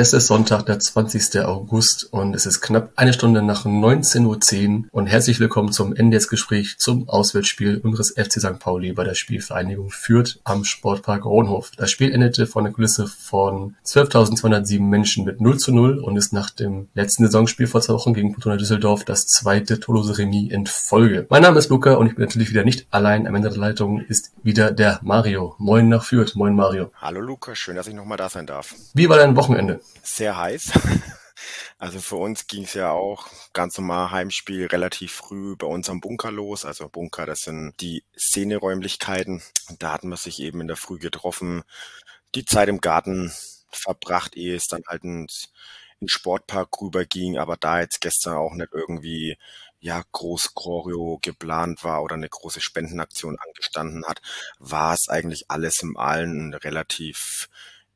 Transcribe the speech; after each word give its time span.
es 0.00 0.12
ist 0.12 0.28
Sonntag, 0.28 0.64
der 0.66 0.78
20. 0.78 1.40
August 1.40 2.12
und 2.12 2.32
es 2.32 2.46
ist 2.46 2.60
knapp 2.60 2.92
eine 2.94 3.12
Stunde 3.12 3.42
nach 3.42 3.66
19.10 3.66 4.68
Uhr 4.68 4.84
und 4.92 5.08
herzlich 5.08 5.40
willkommen 5.40 5.72
zum 5.72 5.92
NDS-Gespräch 5.92 6.76
zum 6.78 7.08
Auswärtsspiel 7.08 7.80
unseres 7.82 8.12
FC 8.12 8.34
St. 8.34 8.60
Pauli 8.60 8.92
bei 8.92 9.02
der 9.02 9.16
Spielvereinigung 9.16 9.90
Fürth 9.90 10.38
am 10.44 10.62
Sportpark 10.62 11.24
Rohnhof. 11.24 11.72
Das 11.76 11.90
Spiel 11.90 12.12
endete 12.12 12.46
vor 12.46 12.62
einer 12.62 12.70
Kulisse 12.70 13.08
von 13.08 13.74
12.207 13.84 14.80
Menschen 14.80 15.24
mit 15.24 15.40
0 15.40 15.58
zu 15.58 15.74
0 15.74 15.98
und 15.98 16.16
ist 16.16 16.32
nach 16.32 16.50
dem 16.50 16.86
letzten 16.94 17.24
Saisonspiel 17.24 17.66
vor 17.66 17.80
zwei 17.80 17.94
Wochen 17.94 18.14
gegen 18.14 18.32
Fortuna 18.34 18.56
Düsseldorf 18.56 19.04
das 19.04 19.26
zweite 19.26 19.80
tolose 19.80 20.16
Remis 20.16 20.52
in 20.52 20.66
Folge. 20.66 21.26
Mein 21.28 21.42
Name 21.42 21.58
ist 21.58 21.70
Luca 21.70 21.94
und 21.94 22.06
ich 22.06 22.14
bin 22.14 22.24
natürlich 22.24 22.50
wieder 22.50 22.62
nicht 22.62 22.86
allein. 22.92 23.26
Am 23.26 23.34
Ende 23.34 23.48
der 23.48 23.58
Leitung 23.58 24.00
ist 24.02 24.30
wieder 24.44 24.70
der 24.70 25.00
Mario. 25.02 25.56
Moin 25.58 25.88
nach 25.88 26.04
Fürth. 26.04 26.36
Moin 26.36 26.54
Mario. 26.54 26.92
Hallo 27.00 27.20
Luca, 27.20 27.56
schön, 27.56 27.74
dass 27.74 27.88
ich 27.88 27.94
nochmal 27.94 28.16
da 28.16 28.28
sein 28.28 28.46
darf. 28.46 28.76
Wie 28.94 29.08
war 29.08 29.16
dein 29.16 29.34
Wochenende? 29.34 29.80
Sehr 30.02 30.36
heiß. 30.36 30.72
Also 31.80 32.00
für 32.00 32.16
uns 32.16 32.48
ging 32.48 32.64
es 32.64 32.74
ja 32.74 32.90
auch 32.90 33.28
ganz 33.52 33.78
normal 33.78 34.10
Heimspiel 34.10 34.66
relativ 34.66 35.12
früh 35.12 35.54
bei 35.54 35.66
uns 35.68 35.88
am 35.88 36.00
Bunker 36.00 36.32
los. 36.32 36.64
Also 36.64 36.88
Bunker, 36.88 37.24
das 37.24 37.40
sind 37.42 37.74
die 37.80 38.02
Szeneräumlichkeiten. 38.18 39.42
Da 39.78 39.92
hatten 39.92 40.08
wir 40.08 40.16
sich 40.16 40.40
eben 40.40 40.60
in 40.60 40.66
der 40.66 40.76
Früh 40.76 40.98
getroffen, 40.98 41.62
die 42.34 42.44
Zeit 42.44 42.68
im 42.68 42.80
Garten 42.80 43.32
verbracht, 43.70 44.36
ehe 44.36 44.56
es 44.56 44.66
dann 44.66 44.82
halt 44.88 45.04
ins, 45.04 45.52
ins 46.00 46.10
Sportpark 46.12 46.80
rüber 46.80 47.04
ging. 47.04 47.38
Aber 47.38 47.56
da 47.56 47.80
jetzt 47.80 48.00
gestern 48.00 48.36
auch 48.36 48.54
nicht 48.54 48.70
irgendwie 48.72 49.36
ja 49.80 50.02
groß 50.12 50.54
Choreo 50.54 51.18
geplant 51.22 51.84
war 51.84 52.02
oder 52.02 52.14
eine 52.16 52.28
große 52.28 52.60
Spendenaktion 52.60 53.38
angestanden 53.38 54.04
hat, 54.06 54.20
war 54.58 54.94
es 54.94 55.08
eigentlich 55.08 55.48
alles 55.48 55.82
im 55.82 55.96
Allen 55.96 56.54
relativ 56.54 57.48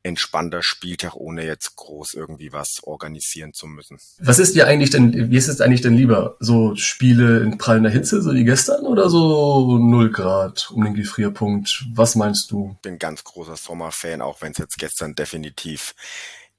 entspannter 0.03 0.61
Spieltag, 0.61 1.15
ohne 1.15 1.45
jetzt 1.45 1.75
groß 1.77 2.13
irgendwie 2.13 2.51
was 2.51 2.83
organisieren 2.83 3.53
zu 3.53 3.67
müssen. 3.67 3.97
Was 4.19 4.37
ist 4.37 4.53
dir 4.55 4.67
eigentlich 4.67 4.89
denn, 4.89 5.31
wie 5.31 5.37
ist 5.37 5.47
es 5.47 5.61
eigentlich 5.61 5.81
denn 5.81 5.95
lieber? 5.95 6.35
So 6.39 6.75
Spiele 6.75 7.39
in 7.39 7.57
prallender 7.57 7.89
Hitze, 7.89 8.21
so 8.21 8.33
wie 8.33 8.43
gestern, 8.43 8.85
oder 8.85 9.09
so 9.09 9.77
null 9.77 10.11
Grad 10.11 10.69
um 10.71 10.83
den 10.83 10.93
Gefrierpunkt? 10.93 11.85
Was 11.93 12.15
meinst 12.15 12.51
du? 12.51 12.77
Bin 12.81 12.99
ganz 12.99 13.23
großer 13.23 13.55
Sommerfan, 13.55 14.21
auch 14.21 14.41
wenn 14.41 14.51
es 14.51 14.57
jetzt 14.57 14.77
gestern 14.77 15.15
definitiv 15.15 15.95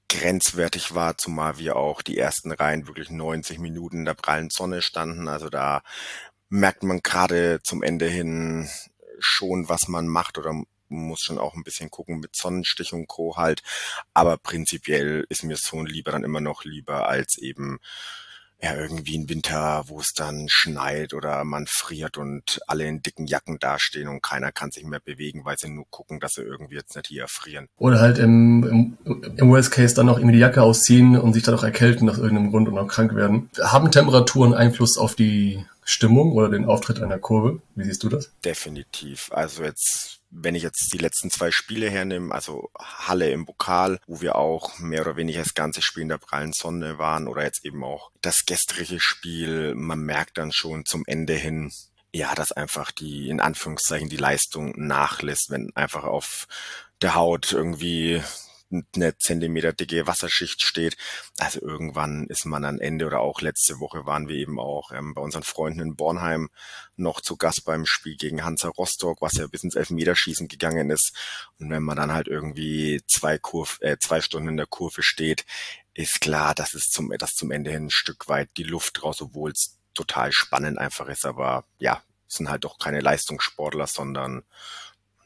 grenzwertig 0.09 0.93
war, 0.95 1.17
zumal 1.17 1.57
wir 1.57 1.75
auch 1.75 2.01
die 2.01 2.17
ersten 2.17 2.51
Reihen 2.51 2.87
wirklich 2.87 3.09
90 3.09 3.59
Minuten 3.59 3.99
in 3.99 4.05
der 4.05 4.13
prallen 4.13 4.49
Sonne 4.49 4.81
standen. 4.81 5.27
Also 5.27 5.49
da 5.49 5.81
merkt 6.49 6.83
man 6.83 7.01
gerade 7.01 7.59
zum 7.63 7.83
Ende 7.83 8.07
hin 8.07 8.69
schon, 9.19 9.69
was 9.69 9.87
man 9.87 10.07
macht 10.07 10.37
oder 10.37 10.63
muss 10.89 11.21
schon 11.21 11.37
auch 11.37 11.55
ein 11.55 11.63
bisschen 11.63 11.89
gucken 11.89 12.19
mit 12.19 12.35
Sonnenstich 12.35 12.93
und 12.93 13.07
Co. 13.07 13.37
halt. 13.37 13.61
Aber 14.13 14.37
prinzipiell 14.37 15.25
ist 15.29 15.43
mir 15.43 15.57
so 15.57 15.77
ein 15.77 15.85
lieber 15.85 16.11
dann 16.11 16.23
immer 16.23 16.41
noch 16.41 16.63
lieber 16.63 17.07
als 17.07 17.37
eben 17.37 17.79
ja, 18.61 18.73
irgendwie 18.75 19.17
ein 19.17 19.29
Winter, 19.29 19.83
wo 19.87 19.99
es 19.99 20.13
dann 20.13 20.47
schneit 20.49 21.13
oder 21.13 21.43
man 21.43 21.67
friert 21.67 22.17
und 22.17 22.61
alle 22.67 22.85
in 22.85 23.01
dicken 23.01 23.27
Jacken 23.27 23.59
dastehen 23.59 24.07
und 24.07 24.23
keiner 24.23 24.51
kann 24.51 24.71
sich 24.71 24.83
mehr 24.85 25.01
bewegen, 25.01 25.45
weil 25.45 25.57
sie 25.57 25.69
nur 25.69 25.85
gucken, 25.89 26.19
dass 26.19 26.33
sie 26.33 26.41
irgendwie 26.41 26.75
jetzt 26.75 26.95
nicht 26.95 27.07
hier 27.07 27.23
erfrieren. 27.23 27.67
Oder 27.77 27.99
halt 27.99 28.17
im, 28.17 28.97
im, 29.03 29.23
im 29.37 29.49
Worst 29.49 29.71
Case 29.71 29.93
dann 29.93 30.05
noch 30.05 30.17
irgendwie 30.17 30.35
die 30.35 30.41
Jacke 30.41 30.63
ausziehen 30.63 31.17
und 31.17 31.33
sich 31.33 31.43
dann 31.43 31.55
auch 31.55 31.63
erkälten 31.63 32.09
aus 32.09 32.17
irgendeinem 32.17 32.51
Grund 32.51 32.67
und 32.67 32.77
auch 32.77 32.87
krank 32.87 33.13
werden. 33.13 33.49
Haben 33.61 33.91
Temperaturen 33.91 34.53
Einfluss 34.53 34.97
auf 34.97 35.15
die 35.15 35.65
Stimmung 35.83 36.31
oder 36.31 36.49
den 36.49 36.65
Auftritt 36.65 37.01
einer 37.01 37.19
Kurve? 37.19 37.61
Wie 37.75 37.83
siehst 37.83 38.03
du 38.03 38.09
das? 38.09 38.31
Definitiv. 38.43 39.29
Also 39.31 39.63
jetzt 39.63 40.21
wenn 40.37 40.55
ich 40.55 40.63
jetzt 40.63 40.93
die 40.93 40.97
letzten 40.97 41.31
zwei 41.31 41.51
Spiele 41.51 41.89
hernehme, 41.89 42.33
also 42.33 42.69
Halle 42.77 43.29
im 43.31 43.45
Pokal, 43.45 43.99
wo 44.05 44.21
wir 44.21 44.35
auch 44.35 44.77
mehr 44.79 45.01
oder 45.01 45.15
weniger 45.15 45.39
das 45.39 45.53
ganze 45.53 45.81
Spiel 45.81 46.03
in 46.03 46.09
der 46.09 46.17
prallen 46.17 46.53
Sonne 46.53 46.97
waren 46.97 47.27
oder 47.27 47.43
jetzt 47.43 47.65
eben 47.65 47.83
auch 47.83 48.11
das 48.21 48.45
gestrige 48.45 48.99
Spiel, 48.99 49.75
man 49.75 49.99
merkt 49.99 50.37
dann 50.37 50.51
schon 50.51 50.85
zum 50.85 51.03
Ende 51.07 51.33
hin, 51.33 51.71
ja, 52.13 52.33
dass 52.35 52.51
einfach 52.51 52.91
die, 52.91 53.29
in 53.29 53.39
Anführungszeichen, 53.39 54.09
die 54.09 54.17
Leistung 54.17 54.73
nachlässt, 54.75 55.49
wenn 55.49 55.75
einfach 55.75 56.03
auf 56.03 56.47
der 57.01 57.15
Haut 57.15 57.51
irgendwie 57.51 58.21
eine 58.71 59.17
Zentimeter 59.17 59.73
dicke 59.73 60.07
Wasserschicht 60.07 60.61
steht. 60.61 60.97
Also 61.37 61.61
irgendwann 61.61 62.25
ist 62.27 62.45
man 62.45 62.65
am 62.65 62.79
Ende 62.79 63.05
oder 63.05 63.19
auch 63.19 63.41
letzte 63.41 63.79
Woche 63.79 64.05
waren 64.05 64.27
wir 64.27 64.35
eben 64.35 64.59
auch 64.59 64.91
ähm, 64.91 65.13
bei 65.13 65.21
unseren 65.21 65.43
Freunden 65.43 65.81
in 65.81 65.95
Bornheim 65.95 66.49
noch 66.95 67.21
zu 67.21 67.37
Gast 67.37 67.65
beim 67.65 67.85
Spiel 67.85 68.17
gegen 68.17 68.43
Hansa 68.43 68.69
Rostock, 68.69 69.21
was 69.21 69.33
ja 69.33 69.47
bis 69.47 69.63
ins 69.63 69.75
Elfmeterschießen 69.75 70.47
gegangen 70.47 70.89
ist. 70.89 71.13
Und 71.59 71.69
wenn 71.69 71.83
man 71.83 71.97
dann 71.97 72.13
halt 72.13 72.27
irgendwie 72.27 73.01
zwei, 73.07 73.37
Kurve, 73.37 73.81
äh, 73.81 73.97
zwei 73.99 74.21
Stunden 74.21 74.49
in 74.49 74.57
der 74.57 74.67
Kurve 74.67 75.03
steht, 75.03 75.45
ist 75.93 76.21
klar, 76.21 76.55
dass 76.55 76.73
es 76.73 76.85
zum, 76.85 77.13
dass 77.17 77.35
zum 77.35 77.51
Ende 77.51 77.71
hin 77.71 77.85
ein 77.85 77.89
Stück 77.91 78.27
weit 78.27 78.49
die 78.57 78.63
Luft 78.63 79.03
raus, 79.03 79.21
obwohl 79.21 79.51
es 79.51 79.77
total 79.93 80.31
spannend 80.31 80.77
einfach 80.77 81.07
ist. 81.07 81.25
Aber 81.25 81.65
ja, 81.77 82.01
sind 82.27 82.49
halt 82.49 82.63
doch 82.63 82.77
keine 82.77 82.99
Leistungssportler, 82.99 83.87
sondern 83.87 84.43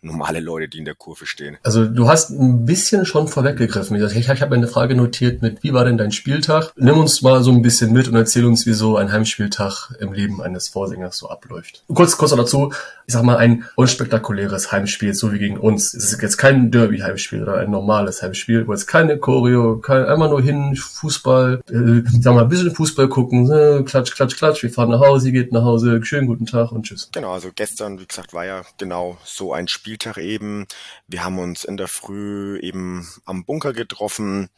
normale 0.01 0.39
Leute, 0.39 0.67
die 0.67 0.79
in 0.79 0.85
der 0.85 0.95
Kurve 0.95 1.25
stehen. 1.25 1.57
Also 1.63 1.85
du 1.85 2.07
hast 2.07 2.29
ein 2.29 2.65
bisschen 2.65 3.05
schon 3.05 3.27
vorweggegriffen. 3.27 4.01
Ich, 4.01 4.15
ich 4.15 4.41
habe 4.41 4.55
eine 4.55 4.67
Frage 4.67 4.95
notiert 4.95 5.41
mit, 5.41 5.63
wie 5.63 5.73
war 5.73 5.85
denn 5.85 5.97
dein 5.97 6.11
Spieltag? 6.11 6.71
Nimm 6.75 6.97
uns 6.97 7.21
mal 7.21 7.43
so 7.43 7.51
ein 7.51 7.61
bisschen 7.61 7.91
mit 7.91 8.07
und 8.07 8.15
erzähl 8.15 8.45
uns, 8.45 8.65
wie 8.65 8.73
so 8.73 8.97
ein 8.97 9.11
Heimspieltag 9.11 9.95
im 9.99 10.13
Leben 10.13 10.41
eines 10.41 10.69
Vorsängers 10.69 11.17
so 11.17 11.29
abläuft. 11.29 11.83
Kurz, 11.93 12.17
kurz 12.17 12.31
dazu, 12.31 12.71
ich 13.09 13.13
sag 13.13 13.23
mal, 13.23 13.38
ein 13.38 13.65
unspektakuläres 13.75 14.71
Heimspiel, 14.71 15.13
so 15.15 15.33
wie 15.33 15.39
gegen 15.39 15.57
uns. 15.57 15.93
Es 15.95 16.13
ist 16.13 16.21
jetzt 16.21 16.38
kein 16.38 16.69
Derby-Heimspiel 16.69 17.41
oder 17.41 17.57
ein 17.57 17.71
normales 17.71 18.21
Heimspiel, 18.21 18.67
wo 18.67 18.71
jetzt 18.71 18.85
keine 18.85 19.17
Choreo, 19.17 19.77
kein, 19.77 20.05
einmal 20.05 20.29
nur 20.29 20.41
hin, 20.41 20.75
Fußball, 20.75 21.61
äh, 21.69 22.01
sag 22.21 22.35
mal, 22.35 22.43
ein 22.43 22.49
bisschen 22.49 22.73
Fußball 22.73 23.09
gucken, 23.09 23.51
äh, 23.51 23.83
klatsch, 23.83 24.13
klatsch, 24.13 24.38
klatsch, 24.38 24.61
wir 24.61 24.69
fahren 24.69 24.91
nach 24.91 24.99
Hause, 24.99 25.31
geht 25.31 25.51
nach 25.51 25.63
Hause, 25.63 25.99
schönen 26.03 26.27
guten 26.27 26.45
Tag 26.45 26.71
und 26.71 26.83
tschüss. 26.83 27.09
Genau, 27.11 27.33
also 27.33 27.49
gestern, 27.53 27.99
wie 27.99 28.05
gesagt, 28.05 28.33
war 28.33 28.45
ja 28.45 28.61
genau 28.77 29.17
so 29.23 29.53
ein 29.53 29.67
Spiel 29.67 29.88
Spieltag 29.89 30.17
eben. 30.19 30.67
Wir 31.07 31.23
haben 31.23 31.39
uns 31.39 31.63
in 31.63 31.75
der 31.75 31.88
Früh 31.88 32.59
eben 32.59 33.09
am 33.25 33.44
Bunker 33.44 33.73
getroffen. 33.73 34.50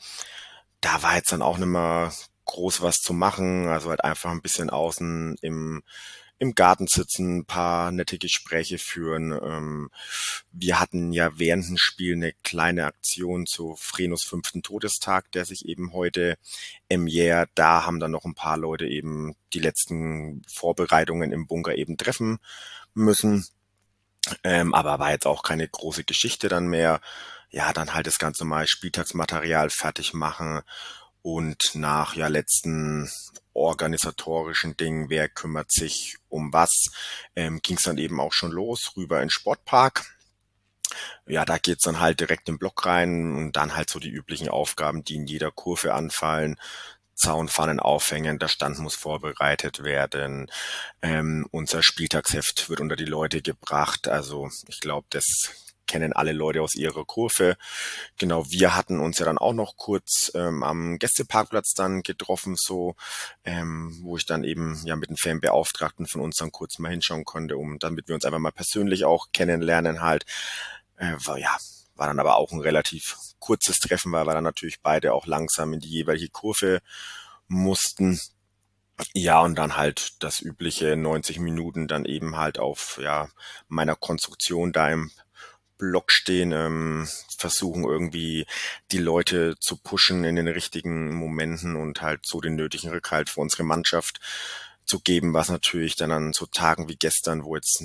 Da 0.82 1.04
war 1.04 1.16
jetzt 1.16 1.32
dann 1.32 1.42
auch 1.42 1.58
nicht 1.58 1.70
mehr 1.70 2.12
groß 2.44 2.82
was 2.82 2.98
zu 2.98 3.14
machen. 3.14 3.70
Also 3.70 3.92
halt 3.92 4.04
einfach 4.04 4.32
ein 4.32 4.42
bisschen 4.42 4.70
außen 4.70 5.38
im, 5.42 5.84
im 6.38 6.54
Garten 6.54 6.88
sitzen, 6.88 7.38
ein 7.38 7.46
paar 7.46 7.94
nette 7.94 8.18
Gespräche 8.18 8.78
führen. 8.78 9.32
Ähm, 9.32 9.90
wir 10.52 10.82
hatten 10.82 11.14
ja 11.14 11.40
während 11.40 11.70
dem 11.70 11.78
Spiel 11.78 12.16
eine 12.16 12.34
kleine 12.44 12.86
Aktion 12.86 13.46
zu 13.46 13.78
Frenos 13.80 14.26
fünften 14.26 14.64
Todestag, 14.64 15.32
der 15.32 15.46
sich 15.46 15.66
eben 15.66 15.94
heute 15.94 16.38
im 16.90 17.08
Jahr, 17.08 17.48
da 17.56 17.86
haben 17.86 18.02
dann 18.02 18.12
noch 18.12 18.26
ein 18.26 18.36
paar 18.36 18.58
Leute 18.58 18.86
eben 18.86 19.34
die 19.54 19.60
letzten 19.60 20.42
Vorbereitungen 20.46 21.32
im 21.32 21.48
Bunker 21.48 21.76
eben 21.76 21.96
treffen 21.96 22.40
müssen. 22.94 23.46
Ähm, 24.44 24.74
aber 24.74 25.00
war 25.00 25.12
jetzt 25.12 25.28
auch 25.28 25.44
keine 25.44 25.68
große 25.68 26.04
Geschichte 26.04 26.48
dann 26.48 26.68
mehr. 26.68 27.02
Ja, 27.50 27.74
dann 27.74 27.94
halt 27.94 28.08
das 28.08 28.20
ganze 28.20 28.46
Mal 28.46 28.68
Spieltagsmaterial 28.68 29.70
fertig 29.70 30.14
machen 30.14 30.62
und 31.22 31.76
nach 31.76 32.16
ja 32.16 32.28
letzten 32.28 33.10
organisatorischen 33.54 34.78
Dingen, 34.78 35.10
wer 35.10 35.28
kümmert 35.30 35.72
sich 35.72 36.18
um 36.30 36.54
was, 36.54 36.88
ähm, 37.36 37.60
ging 37.62 37.78
es 37.78 37.84
dann 37.84 37.98
eben 37.98 38.20
auch 38.20 38.34
schon 38.34 38.52
los, 38.52 38.94
rüber 38.96 39.22
in 39.22 39.30
Sportpark. 39.30 40.06
Ja, 41.26 41.46
da 41.46 41.58
geht's 41.58 41.84
dann 41.84 42.00
halt 42.00 42.20
direkt 42.20 42.50
im 42.50 42.58
Block 42.58 42.86
rein 42.86 43.36
und 43.36 43.54
dann 43.54 43.76
halt 43.76 43.90
so 43.90 44.00
die 44.00 44.10
üblichen 44.10 44.50
Aufgaben, 44.50 45.04
die 45.04 45.16
in 45.16 45.26
jeder 45.26 45.52
Kurve 45.52 45.94
anfallen. 45.94 46.58
Zaunpfannen 47.22 47.80
aufhängen, 47.80 48.40
der 48.40 48.48
Stand 48.48 48.80
muss 48.80 48.96
vorbereitet 48.96 49.84
werden, 49.84 50.52
ähm, 51.02 51.48
unser 51.52 51.84
Spieltagsheft 51.84 52.70
wird 52.70 52.82
unter 52.82 52.96
die 52.96 53.06
Leute 53.06 53.42
gebracht. 53.42 54.08
Also 54.08 54.50
ich 54.68 54.80
glaube, 54.80 55.06
das 55.12 55.26
kennen 55.86 56.14
alle 56.14 56.32
Leute 56.32 56.62
aus 56.62 56.74
ihrer 56.74 57.06
Kurve. 57.06 57.58
Genau, 58.18 58.50
wir 58.50 58.76
hatten 58.76 59.00
uns 59.00 59.20
ja 59.20 59.26
dann 59.26 59.38
auch 59.38 59.54
noch 59.54 59.76
kurz 59.78 60.32
ähm, 60.36 60.64
am 60.64 60.98
Gästeparkplatz 60.98 61.74
dann 61.74 62.02
getroffen, 62.02 62.56
so, 62.58 62.96
ähm, 63.44 64.00
wo 64.02 64.18
ich 64.18 64.26
dann 64.26 64.44
eben 64.44 64.82
ja 64.86 64.96
mit 64.96 65.10
den 65.10 65.18
Fanbeauftragten 65.18 66.08
von 66.08 66.22
uns 66.22 66.38
dann 66.38 66.52
kurz 66.52 66.80
mal 66.80 66.90
hinschauen 66.90 67.26
konnte, 67.26 67.58
um 67.58 67.78
damit 67.78 68.08
wir 68.08 68.16
uns 68.16 68.26
einfach 68.26 68.40
mal 68.40 68.52
persönlich 68.52 69.06
auch 69.06 69.28
kennenlernen 69.34 70.02
halt. 70.02 70.26
Äh, 70.98 71.18
war, 71.26 71.38
ja, 71.38 71.58
war 72.02 72.08
dann 72.08 72.20
aber 72.20 72.38
auch 72.38 72.52
ein 72.52 72.62
relativ 72.62 73.16
kurzes 73.38 73.80
Treffen, 73.80 74.12
weil 74.12 74.26
wir 74.26 74.34
dann 74.34 74.44
natürlich 74.44 74.82
beide 74.82 75.14
auch 75.14 75.28
langsam 75.28 75.72
in 75.72 75.82
die 75.82 75.88
jeweilige 75.88 76.30
Kurve 76.30 76.82
mussten. 77.48 78.20
Ja, 79.14 79.42
und 79.42 79.54
dann 79.54 79.78
halt 79.78 80.24
das 80.24 80.42
übliche 80.42 80.96
90 80.96 81.38
Minuten 81.38 81.88
dann 81.88 82.06
eben 82.06 82.38
halt 82.38 82.58
auf 82.58 83.00
ja 83.00 83.30
meiner 83.68 83.96
Konstruktion 83.96 84.72
da 84.72 84.90
im 84.90 85.12
Block 85.78 86.12
stehen, 86.12 86.52
ähm, 86.54 87.08
versuchen 87.38 87.84
irgendwie 87.84 88.48
die 88.92 88.98
Leute 88.98 89.56
zu 89.60 89.78
pushen 89.78 90.24
in 90.24 90.38
den 90.38 90.48
richtigen 90.48 91.14
Momenten 91.14 91.76
und 91.76 92.02
halt 92.02 92.26
so 92.26 92.42
den 92.42 92.56
nötigen 92.56 92.90
Rückhalt 92.90 93.30
für 93.30 93.42
unsere 93.42 93.64
Mannschaft 93.64 94.20
zu 94.86 95.00
geben, 95.00 95.36
was 95.36 95.50
natürlich 95.50 95.98
dann 95.98 96.12
an 96.12 96.34
so 96.34 96.48
Tagen 96.48 96.90
wie 96.90 96.96
gestern, 96.96 97.44
wo 97.44 97.56
jetzt 97.56 97.80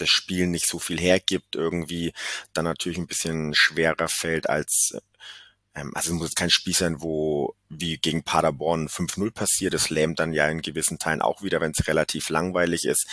das 0.00 0.08
Spiel 0.08 0.46
nicht 0.46 0.66
so 0.66 0.78
viel 0.78 1.00
hergibt, 1.00 1.56
irgendwie 1.56 2.12
dann 2.52 2.64
natürlich 2.64 2.98
ein 2.98 3.06
bisschen 3.06 3.54
schwerer 3.54 4.08
fällt 4.08 4.48
als 4.48 4.94
ähm, 5.74 5.92
also 5.94 6.12
es 6.12 6.18
muss 6.18 6.34
kein 6.34 6.50
Spiel 6.50 6.74
sein, 6.74 7.00
wo 7.00 7.54
wie 7.68 7.98
gegen 7.98 8.24
Paderborn 8.24 8.88
5-0 8.88 9.30
passiert. 9.32 9.74
Das 9.74 9.90
lähmt 9.90 10.18
dann 10.18 10.32
ja 10.32 10.48
in 10.48 10.62
gewissen 10.62 10.98
Teilen 10.98 11.22
auch 11.22 11.42
wieder, 11.42 11.60
wenn 11.60 11.72
es 11.72 11.86
relativ 11.86 12.28
langweilig 12.28 12.84
ist. 12.84 13.06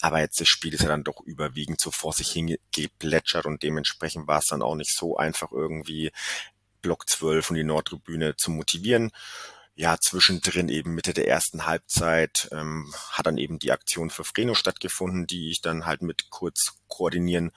Aber 0.00 0.20
jetzt 0.20 0.40
das 0.40 0.48
Spiel 0.48 0.74
ist 0.74 0.82
ja 0.82 0.88
dann 0.88 1.04
doch 1.04 1.20
überwiegend 1.20 1.80
so 1.80 1.90
vor 1.90 2.12
sich 2.14 2.30
hingeplätschert 2.32 3.44
und 3.46 3.62
dementsprechend 3.62 4.26
war 4.26 4.38
es 4.38 4.46
dann 4.46 4.62
auch 4.62 4.74
nicht 4.74 4.94
so 4.96 5.16
einfach 5.16 5.52
irgendwie 5.52 6.10
Block 6.80 7.08
12 7.08 7.50
und 7.50 7.56
die 7.56 7.64
Nordtribüne 7.64 8.36
zu 8.36 8.50
motivieren. 8.50 9.10
Ja, 9.74 9.96
zwischendrin 9.98 10.68
eben 10.68 10.94
Mitte 10.94 11.14
der 11.14 11.28
ersten 11.28 11.64
Halbzeit 11.64 12.48
ähm, 12.52 12.92
hat 13.12 13.26
dann 13.26 13.38
eben 13.38 13.58
die 13.58 13.72
Aktion 13.72 14.10
für 14.10 14.24
Freno 14.24 14.54
stattgefunden, 14.54 15.26
die 15.26 15.50
ich 15.50 15.62
dann 15.62 15.86
halt 15.86 16.02
mit 16.02 16.28
kurz 16.28 16.74
koordinieren 16.88 17.52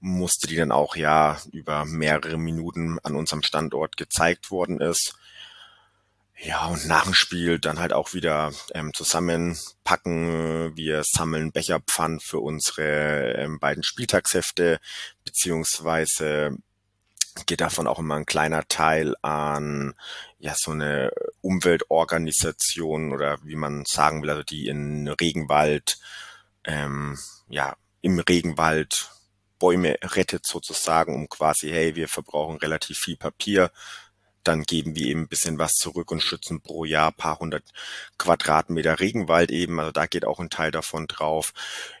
musste, 0.00 0.48
die 0.48 0.56
dann 0.56 0.72
auch 0.72 0.96
ja 0.96 1.38
über 1.52 1.84
mehrere 1.84 2.38
Minuten 2.38 2.98
an 3.02 3.14
unserem 3.14 3.42
Standort 3.42 3.96
gezeigt 3.96 4.50
worden 4.50 4.80
ist. 4.80 5.14
Ja, 6.44 6.66
und 6.66 6.86
nach 6.86 7.04
dem 7.04 7.14
Spiel 7.14 7.60
dann 7.60 7.78
halt 7.78 7.92
auch 7.92 8.14
wieder 8.14 8.52
ähm, 8.74 8.92
zusammenpacken. 8.94 10.74
Wir 10.74 11.04
sammeln 11.04 11.52
Becherpfand 11.52 12.20
für 12.24 12.40
unsere 12.40 13.34
ähm, 13.34 13.60
beiden 13.60 13.84
Spieltagshefte, 13.84 14.80
beziehungsweise 15.24 16.56
geht 17.46 17.60
davon 17.60 17.86
auch 17.86 17.98
immer 17.98 18.16
ein 18.16 18.26
kleiner 18.26 18.66
Teil 18.68 19.14
an 19.22 19.94
ja 20.38 20.54
so 20.56 20.72
eine 20.72 21.12
Umweltorganisation 21.40 23.12
oder 23.12 23.38
wie 23.44 23.56
man 23.56 23.84
sagen 23.86 24.22
will, 24.22 24.30
also 24.30 24.42
die 24.42 24.66
in 24.68 25.08
Regenwald, 25.08 25.98
ähm, 26.64 27.18
ja, 27.48 27.76
im 28.00 28.18
Regenwald 28.18 29.10
Bäume 29.58 29.96
rettet 30.02 30.44
sozusagen, 30.44 31.14
um 31.14 31.28
quasi, 31.28 31.70
hey, 31.70 31.94
wir 31.94 32.08
verbrauchen 32.08 32.56
relativ 32.56 32.98
viel 32.98 33.16
Papier, 33.16 33.70
dann 34.42 34.64
geben 34.64 34.96
wir 34.96 35.06
eben 35.06 35.20
ein 35.20 35.28
bisschen 35.28 35.58
was 35.58 35.74
zurück 35.74 36.10
und 36.10 36.20
schützen 36.20 36.60
pro 36.62 36.84
Jahr 36.84 37.12
paar 37.12 37.38
hundert 37.38 37.64
Quadratmeter 38.18 38.98
Regenwald 38.98 39.50
eben. 39.52 39.78
Also 39.78 39.92
da 39.92 40.06
geht 40.06 40.24
auch 40.24 40.40
ein 40.40 40.50
Teil 40.50 40.72
davon 40.72 41.06
drauf. 41.06 41.52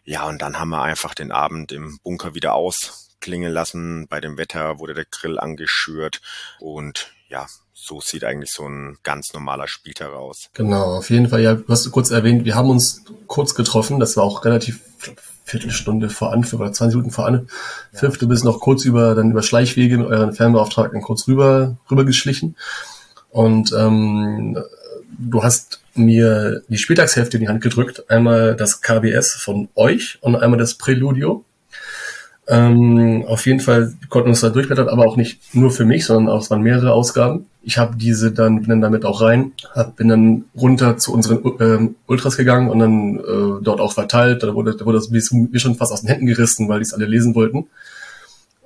Ja, 0.04 0.26
und 0.26 0.42
dann 0.42 0.58
haben 0.58 0.70
wir 0.70 0.82
einfach 0.82 1.14
den 1.14 1.30
Abend 1.30 1.72
im 1.72 1.98
Bunker 2.02 2.34
wieder 2.34 2.54
ausklingen 3.22 3.52
lassen. 3.52 4.06
Bei 4.08 4.20
dem 4.20 4.36
Wetter 4.36 4.78
wurde 4.78 4.94
der 4.94 5.04
Grill 5.04 5.38
angeschürt 5.38 6.20
und 6.58 7.12
ja, 7.28 7.46
so 7.72 8.00
sieht 8.00 8.24
eigentlich 8.24 8.52
so 8.52 8.66
ein 8.68 8.98
ganz 9.02 9.32
normaler 9.32 9.68
Spieltag 9.68 10.12
aus. 10.12 10.50
Genau, 10.54 10.98
auf 10.98 11.08
jeden 11.08 11.28
Fall. 11.28 11.40
Ja, 11.40 11.54
du 11.54 11.68
hast 11.68 11.90
kurz 11.92 12.10
erwähnt, 12.10 12.44
wir 12.44 12.54
haben 12.54 12.68
uns 12.68 13.04
kurz 13.26 13.54
getroffen. 13.54 14.00
Das 14.00 14.16
war 14.16 14.24
auch 14.24 14.44
relativ 14.44 14.80
Viertelstunde 15.44 16.10
vor 16.10 16.32
Anpfiff 16.32 16.60
oder 16.60 16.72
20 16.72 16.96
Minuten 16.96 17.12
vor 17.12 17.26
Anpfiff. 17.26 18.02
Ja. 18.02 18.08
Du 18.08 18.28
bist 18.28 18.44
noch 18.44 18.60
kurz 18.60 18.84
über, 18.84 19.14
dann 19.14 19.30
über 19.30 19.42
Schleichwege 19.42 19.98
mit 19.98 20.06
euren 20.08 20.32
Fernbeauftragten 20.32 21.00
kurz 21.00 21.26
rüber, 21.28 21.76
rüber 21.90 22.04
geschlichen. 22.04 22.56
Und 23.30 23.72
ähm, 23.72 24.58
du 25.18 25.42
hast 25.42 25.80
mir 25.94 26.62
die 26.68 26.78
Spieltagshälfte 26.78 27.36
in 27.36 27.42
die 27.42 27.48
Hand 27.48 27.62
gedrückt. 27.62 28.10
Einmal 28.10 28.56
das 28.56 28.80
KBS 28.82 29.34
von 29.34 29.68
euch 29.74 30.18
und 30.22 30.36
einmal 30.36 30.58
das 30.58 30.74
Preludio. 30.74 31.44
Ähm, 32.48 33.24
auf 33.26 33.46
jeden 33.46 33.60
Fall 33.60 33.94
konnten 34.08 34.26
wir 34.26 34.30
uns 34.30 34.40
da 34.40 34.50
durchblättern, 34.50 34.88
aber 34.88 35.06
auch 35.06 35.16
nicht 35.16 35.54
nur 35.54 35.70
für 35.70 35.84
mich, 35.84 36.04
sondern 36.06 36.34
auch 36.34 36.42
es 36.42 36.50
waren 36.50 36.62
mehrere 36.62 36.92
Ausgaben. 36.92 37.46
Ich 37.62 37.78
habe 37.78 37.96
diese 37.96 38.32
dann, 38.32 38.60
bin 38.60 38.68
dann 38.68 38.80
damit 38.80 39.04
auch 39.04 39.20
rein, 39.20 39.52
hab, 39.74 39.94
bin 39.96 40.08
dann 40.08 40.44
runter 40.56 40.96
zu 40.96 41.12
unseren 41.12 41.40
ähm, 41.60 41.94
Ultras 42.06 42.36
gegangen 42.36 42.68
und 42.68 42.80
dann 42.80 43.18
äh, 43.18 43.62
dort 43.62 43.80
auch 43.80 43.92
verteilt. 43.92 44.42
Da 44.42 44.54
wurde, 44.54 44.74
da 44.74 44.84
wurde 44.84 44.98
das 44.98 45.10
mir 45.10 45.60
schon 45.60 45.76
fast 45.76 45.92
aus 45.92 46.00
den 46.00 46.08
Händen 46.08 46.26
gerissen, 46.26 46.68
weil 46.68 46.80
die 46.80 46.84
es 46.84 46.94
alle 46.94 47.06
lesen 47.06 47.36
wollten. 47.36 47.66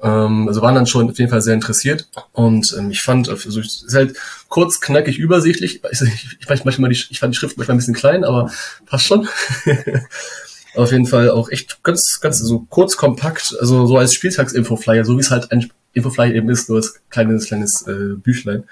Ähm, 0.02 0.48
also 0.48 0.62
waren 0.62 0.74
dann 0.74 0.86
schon 0.86 1.10
auf 1.10 1.18
jeden 1.18 1.30
Fall 1.30 1.42
sehr 1.42 1.54
interessiert. 1.54 2.08
Und 2.32 2.74
ähm, 2.78 2.90
ich 2.90 3.02
fand, 3.02 3.28
also 3.28 3.60
es 3.60 3.82
ist 3.82 3.94
halt 3.94 4.16
kurz, 4.48 4.80
knackig, 4.80 5.18
übersichtlich. 5.18 5.82
Ich, 5.90 6.00
ich, 6.00 6.38
ich, 6.40 6.64
manchmal 6.64 6.90
die, 6.90 7.04
ich 7.10 7.20
fand 7.20 7.34
die 7.34 7.38
Schrift 7.38 7.58
manchmal 7.58 7.74
ein 7.74 7.78
bisschen 7.78 7.94
klein, 7.94 8.24
aber 8.24 8.50
passt 8.86 9.06
schon. 9.06 9.28
auf 10.76 10.92
jeden 10.92 11.06
Fall 11.06 11.30
auch 11.30 11.50
echt 11.50 11.82
ganz, 11.82 12.20
ganz 12.20 12.38
so 12.38 12.66
kurz, 12.68 12.96
kompakt, 12.96 13.56
also 13.60 13.86
so 13.86 13.96
als 13.96 14.14
Spieltagsinfo-Flyer, 14.14 15.04
so 15.04 15.16
wie 15.16 15.20
es 15.20 15.30
halt 15.30 15.50
ein 15.52 15.70
Info-Flyer 15.92 16.34
eben 16.34 16.50
ist, 16.50 16.68
nur 16.68 16.78
als 16.78 17.00
kleines, 17.10 17.46
kleines 17.46 17.86
äh, 17.86 18.14
Büchlein. 18.16 18.64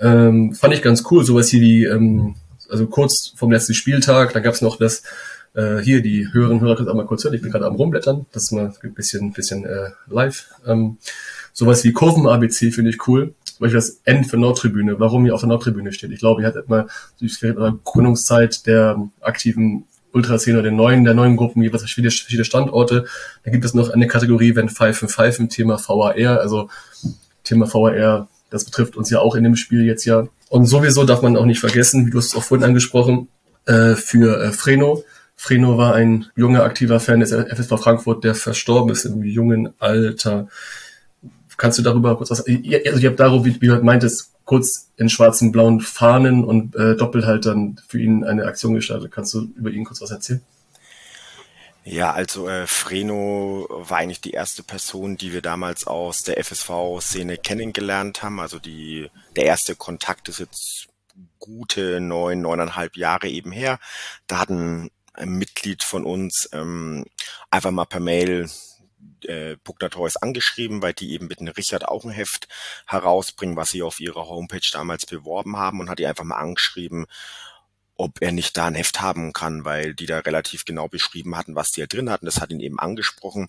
Ähm, 0.00 0.54
fand 0.54 0.74
ich 0.74 0.82
ganz 0.82 1.04
cool, 1.10 1.24
sowas 1.24 1.48
hier 1.48 1.60
wie, 1.60 1.84
ähm, 1.84 2.36
also 2.68 2.86
kurz 2.86 3.32
vom 3.36 3.50
letzten 3.50 3.74
Spieltag, 3.74 4.32
da 4.32 4.40
gab's 4.40 4.62
noch 4.62 4.76
das, 4.76 5.02
äh, 5.54 5.78
hier 5.78 6.02
die 6.02 6.32
höheren 6.32 6.60
Hörer 6.60 6.76
können 6.76 6.88
auch 6.88 6.94
mal 6.94 7.06
kurz 7.06 7.24
hören, 7.24 7.34
ich 7.34 7.42
bin 7.42 7.50
gerade 7.50 7.66
am 7.66 7.76
rumblättern, 7.76 8.26
das 8.32 8.44
ist 8.44 8.52
mal 8.52 8.72
ein 8.82 8.94
bisschen, 8.94 9.32
bisschen 9.32 9.64
äh, 9.64 9.90
live. 10.08 10.46
Ähm, 10.66 10.98
sowas 11.52 11.84
wie 11.84 11.92
Kurven-ABC 11.92 12.70
finde 12.70 12.90
ich 12.90 13.06
cool. 13.08 13.34
Zum 13.44 13.60
Beispiel 13.60 13.78
das 13.78 14.00
N 14.04 14.24
für 14.24 14.36
Nordtribüne, 14.36 14.98
warum 14.98 15.24
hier 15.24 15.34
auf 15.34 15.40
der 15.40 15.48
Nordtribüne 15.48 15.92
steht. 15.92 16.10
Ich 16.10 16.18
glaube, 16.18 16.42
ihr 16.42 16.48
hattet 16.48 16.68
mal 16.68 16.88
durch 17.20 17.38
die 17.38 17.54
Gründungszeit 17.84 18.66
der 18.66 19.08
aktiven 19.20 19.84
Ultraszene 20.14 20.58
oder 20.58 20.70
den 20.70 20.76
neuen, 20.76 21.04
der 21.04 21.14
neuen 21.14 21.36
Gruppen 21.36 21.62
jeweils 21.62 21.82
verschiedene, 21.82 22.10
Standorte. 22.44 23.06
Da 23.44 23.50
gibt 23.50 23.64
es 23.64 23.74
noch 23.74 23.90
eine 23.90 24.06
Kategorie, 24.06 24.54
wenn 24.56 24.68
Pfeifen 24.68 25.08
pfeifen, 25.08 25.48
Thema 25.48 25.78
VAR, 25.78 26.40
also 26.40 26.70
Thema 27.42 27.72
VAR, 27.72 28.28
das 28.50 28.64
betrifft 28.64 28.96
uns 28.96 29.10
ja 29.10 29.18
auch 29.18 29.34
in 29.34 29.44
dem 29.44 29.56
Spiel 29.56 29.84
jetzt 29.84 30.04
ja. 30.04 30.28
Und 30.48 30.66
sowieso 30.66 31.04
darf 31.04 31.22
man 31.22 31.36
auch 31.36 31.46
nicht 31.46 31.58
vergessen, 31.58 32.06
wie 32.06 32.10
du 32.10 32.18
es 32.18 32.34
auch 32.36 32.44
vorhin 32.44 32.64
angesprochen, 32.64 33.28
äh, 33.66 33.94
für 33.94 34.40
äh, 34.40 34.52
Freno. 34.52 35.02
Freno 35.36 35.76
war 35.76 35.94
ein 35.94 36.26
junger, 36.36 36.62
aktiver 36.62 37.00
Fan 37.00 37.20
des 37.20 37.32
FSV 37.32 37.70
Frankfurt, 37.82 38.22
der 38.22 38.34
verstorben 38.34 38.92
ist 38.92 39.04
im 39.04 39.24
jungen 39.24 39.74
Alter. 39.80 40.48
Kannst 41.56 41.78
du 41.78 41.82
darüber 41.82 42.16
kurz 42.16 42.30
was, 42.30 42.46
also 42.46 42.52
ich 42.52 43.06
habe 43.06 43.16
darüber, 43.16 43.44
wie, 43.44 43.60
wie 43.60 43.66
du 43.66 43.82
meintest, 43.82 44.33
kurz 44.44 44.90
in 44.96 45.08
schwarzen, 45.08 45.52
blauen 45.52 45.80
Fahnen 45.80 46.44
und 46.44 46.76
äh, 46.76 46.96
Doppelhaltern 46.96 47.80
für 47.86 48.00
ihn 48.00 48.24
eine 48.24 48.44
Aktion 48.44 48.74
gestartet. 48.74 49.10
Kannst 49.10 49.34
du 49.34 49.48
über 49.56 49.70
ihn 49.70 49.84
kurz 49.84 50.00
was 50.00 50.10
erzählen? 50.10 50.42
Ja, 51.86 52.12
also 52.12 52.48
äh, 52.48 52.66
Freno 52.66 53.66
war 53.68 53.98
eigentlich 53.98 54.22
die 54.22 54.30
erste 54.30 54.62
Person, 54.62 55.18
die 55.18 55.34
wir 55.34 55.42
damals 55.42 55.86
aus 55.86 56.22
der 56.22 56.42
FSV-Szene 56.42 57.36
kennengelernt 57.36 58.22
haben. 58.22 58.40
Also 58.40 58.58
die 58.58 59.10
der 59.36 59.44
erste 59.44 59.76
Kontakt 59.76 60.30
ist 60.30 60.38
jetzt 60.38 60.88
gute 61.38 62.00
neun, 62.00 62.40
neuneinhalb 62.40 62.96
Jahre 62.96 63.28
eben 63.28 63.52
her. 63.52 63.78
Da 64.26 64.38
hat 64.38 64.48
ein, 64.48 64.90
ein 65.12 65.28
Mitglied 65.28 65.82
von 65.82 66.04
uns 66.04 66.48
ähm, 66.52 67.04
einfach 67.50 67.70
mal 67.70 67.84
per 67.84 68.00
Mail 68.00 68.48
äh, 69.28 69.56
Puckner 69.58 69.90
Toys 69.90 70.16
angeschrieben, 70.16 70.82
weil 70.82 70.92
die 70.92 71.12
eben 71.12 71.26
mit 71.26 71.40
dem 71.40 71.48
Richard 71.48 71.86
auch 71.86 72.04
ein 72.04 72.10
Heft 72.10 72.48
herausbringen, 72.86 73.56
was 73.56 73.70
sie 73.70 73.82
auf 73.82 74.00
ihrer 74.00 74.28
Homepage 74.28 74.68
damals 74.72 75.06
beworben 75.06 75.56
haben 75.56 75.80
und 75.80 75.90
hat 75.90 75.98
die 75.98 76.06
einfach 76.06 76.24
mal 76.24 76.36
angeschrieben, 76.36 77.06
ob 77.96 78.20
er 78.20 78.32
nicht 78.32 78.56
da 78.56 78.66
ein 78.66 78.74
Heft 78.74 79.00
haben 79.00 79.32
kann, 79.32 79.64
weil 79.64 79.94
die 79.94 80.06
da 80.06 80.18
relativ 80.18 80.64
genau 80.64 80.88
beschrieben 80.88 81.36
hatten, 81.36 81.54
was 81.54 81.70
die 81.70 81.80
da 81.80 81.86
drin 81.86 82.10
hatten. 82.10 82.26
Das 82.26 82.40
hat 82.40 82.50
ihn 82.50 82.60
eben 82.60 82.78
angesprochen. 82.78 83.48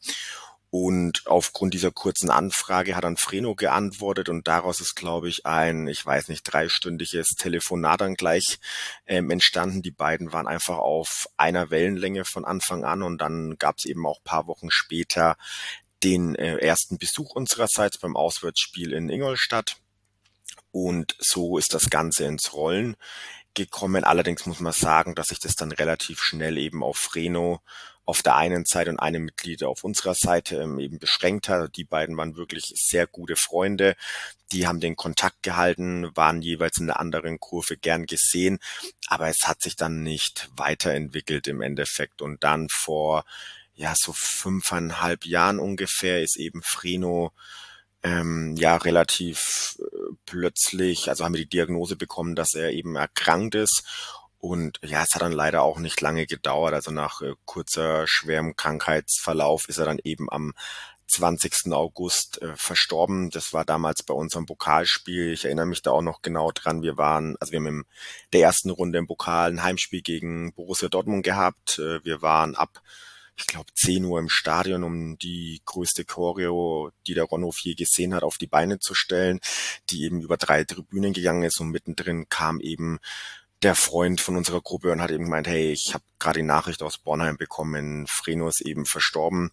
Und 0.78 1.26
aufgrund 1.26 1.74
dieser 1.74 1.92
kurzen 1.92 2.30
Anfrage 2.30 2.98
hat 2.98 3.06
dann 3.06 3.16
Freno 3.16 3.56
geantwortet 3.56 4.28
und 4.28 4.46
daraus 4.46 4.82
ist, 4.82 4.94
glaube 4.96 5.30
ich, 5.30 5.46
ein, 5.46 5.88
ich 5.88 6.06
weiß 6.06 6.28
nicht, 6.28 6.44
dreistündiges 6.44 7.30
Telefonat 7.38 8.02
dann 8.02 8.16
gleich 8.16 8.60
ähm, 9.08 9.32
entstanden. 9.32 9.82
Die 9.82 9.92
beiden 9.92 10.34
waren 10.34 10.48
einfach 10.48 10.80
auf 10.80 11.30
einer 11.38 11.70
Wellenlänge 11.70 12.26
von 12.26 12.44
Anfang 12.44 12.84
an 12.84 13.04
und 13.04 13.20
dann 13.20 13.56
gab 13.58 13.78
es 13.78 13.86
eben 13.86 14.06
auch 14.06 14.22
paar 14.26 14.48
Wochen 14.48 14.70
später 14.70 15.38
den 16.04 16.36
äh, 16.36 16.58
ersten 16.58 16.98
Besuch 16.98 17.36
unsererseits 17.36 17.98
beim 17.98 18.18
Auswärtsspiel 18.18 18.92
in 18.92 19.08
Ingolstadt. 19.08 19.78
Und 20.72 21.16
so 21.20 21.58
ist 21.58 21.74
das 21.74 21.90
Ganze 21.90 22.26
ins 22.26 22.52
Rollen 22.52 22.98
gekommen. 23.54 24.04
Allerdings 24.04 24.46
muss 24.46 24.60
man 24.60 24.74
sagen, 24.74 25.16
dass 25.16 25.28
sich 25.28 25.40
das 25.40 25.56
dann 25.56 25.72
relativ 25.72 26.22
schnell 26.22 26.58
eben 26.58 26.84
auf 26.84 26.98
Freno 26.98 27.62
auf 28.06 28.22
der 28.22 28.36
einen 28.36 28.66
Seite 28.66 28.92
und 28.92 29.00
einem 29.00 29.26
Mitglied 29.26 29.64
auf 29.64 29.84
unserer 29.84 30.14
Seite 30.14 30.58
ähm, 30.58 30.80
eben 30.80 31.00
beschränkt 31.00 31.50
hat. 31.50 31.76
Die 31.76 31.84
beiden 31.84 32.16
waren 32.18 32.36
wirklich 32.36 32.72
sehr 32.76 33.08
gute 33.08 33.36
Freunde. 33.36 33.96
Die 34.52 34.68
haben 34.68 34.80
den 34.80 34.96
Kontakt 34.96 35.42
gehalten, 35.42 36.16
waren 36.16 36.42
jeweils 36.42 36.78
in 36.78 36.88
der 36.88 37.00
anderen 37.00 37.40
Kurve 37.40 37.78
gern 37.78 38.06
gesehen, 38.06 38.60
aber 39.08 39.28
es 39.28 39.48
hat 39.48 39.62
sich 39.62 39.76
dann 39.76 40.04
nicht 40.04 40.50
weiterentwickelt 40.56 41.48
im 41.48 41.62
Endeffekt. 41.62 42.22
Und 42.22 42.44
dann 42.44 42.70
vor 42.70 43.26
ja 43.74 43.96
so 43.96 44.14
fünfeinhalb 44.14 45.26
Jahren 45.26 45.60
ungefähr 45.60 46.22
ist 46.22 46.38
eben 46.38 46.62
Freno 46.62 47.32
ähm, 48.04 48.56
ja 48.56 48.78
relativ 48.78 49.78
äh, 49.80 50.14
plötzlich, 50.28 51.10
also 51.10 51.26
haben 51.26 51.34
wir 51.34 51.42
die 51.42 51.50
Diagnose 51.50 51.96
bekommen, 51.96 52.36
dass 52.36 52.54
er 52.54 52.72
eben 52.72 52.96
erkrankt 52.96 53.56
ist 53.56 53.84
und 54.46 54.80
ja, 54.84 55.02
es 55.02 55.16
hat 55.16 55.24
dann 55.24 55.32
leider 55.32 55.64
auch 55.64 55.80
nicht 55.80 56.02
lange 56.02 56.28
gedauert. 56.28 56.76
Also 56.76 56.92
nach 56.92 57.22
äh, 57.24 57.34
kurzer, 57.46 58.06
schwerem 58.06 58.56
Krankheitsverlauf 58.56 59.68
ist 59.68 59.80
er 59.80 59.86
dann 59.86 59.98
eben 60.04 60.32
am 60.32 60.54
20. 61.08 61.74
August 61.74 62.44
äh, 62.44 62.56
verstorben. 62.56 63.32
Das 63.32 63.54
war 63.54 63.66
damals 63.66 64.04
bei 64.04 64.14
unserem 64.14 64.46
Pokalspiel. 64.46 65.34
Ich 65.34 65.46
erinnere 65.46 65.66
mich 65.66 65.82
da 65.82 65.92
auch 65.92 66.04
noch 66.04 66.22
genau 66.22 66.52
dran. 66.52 66.84
Wir 66.84 66.96
waren, 66.96 67.36
also 67.40 67.54
wir 67.54 67.60
haben 67.60 67.68
in 67.68 67.86
der 68.34 68.42
ersten 68.42 68.70
Runde 68.70 69.00
im 69.00 69.08
Pokal 69.08 69.50
ein 69.50 69.64
Heimspiel 69.64 70.04
gegen 70.04 70.54
Borussia 70.54 70.90
Dortmund 70.90 71.24
gehabt. 71.24 71.80
Äh, 71.80 72.06
wir 72.06 72.22
waren 72.22 72.54
ab, 72.56 72.84
ich 73.38 73.48
glaube, 73.48 73.74
10 73.74 74.06
Uhr 74.06 74.20
im 74.20 74.30
Stadion, 74.30 74.84
um 74.84 75.18
die 75.18 75.64
größte 75.66 76.06
Choreo, 76.06 76.92
die 77.08 77.16
der 77.16 77.24
Ronhof 77.24 77.58
je 77.62 77.74
gesehen 77.74 78.14
hat, 78.14 78.22
auf 78.22 78.38
die 78.38 78.46
Beine 78.46 78.78
zu 78.78 78.94
stellen, 78.94 79.40
die 79.90 80.04
eben 80.04 80.22
über 80.22 80.38
drei 80.38 80.64
Tribünen 80.66 81.14
gegangen 81.14 81.42
ist 81.42 81.60
und 81.60 81.72
mittendrin 81.72 82.30
kam 82.30 82.60
eben 82.60 83.00
der 83.66 83.76
Freund 83.76 84.22
von 84.22 84.38
unserer 84.38 84.62
Gruppe 84.62 84.92
und 84.92 85.02
hat 85.02 85.10
eben 85.10 85.24
gemeint, 85.24 85.48
hey, 85.48 85.72
ich 85.72 85.96
habe 85.96 86.04
gerade 86.20 86.38
die 86.40 86.46
Nachricht 86.46 86.84
aus 86.84 87.00
Bornheim 87.00 87.36
bekommen, 87.36 88.06
Freno 88.06 88.48
ist 88.48 88.62
eben 88.62 88.86
verstorben. 88.86 89.52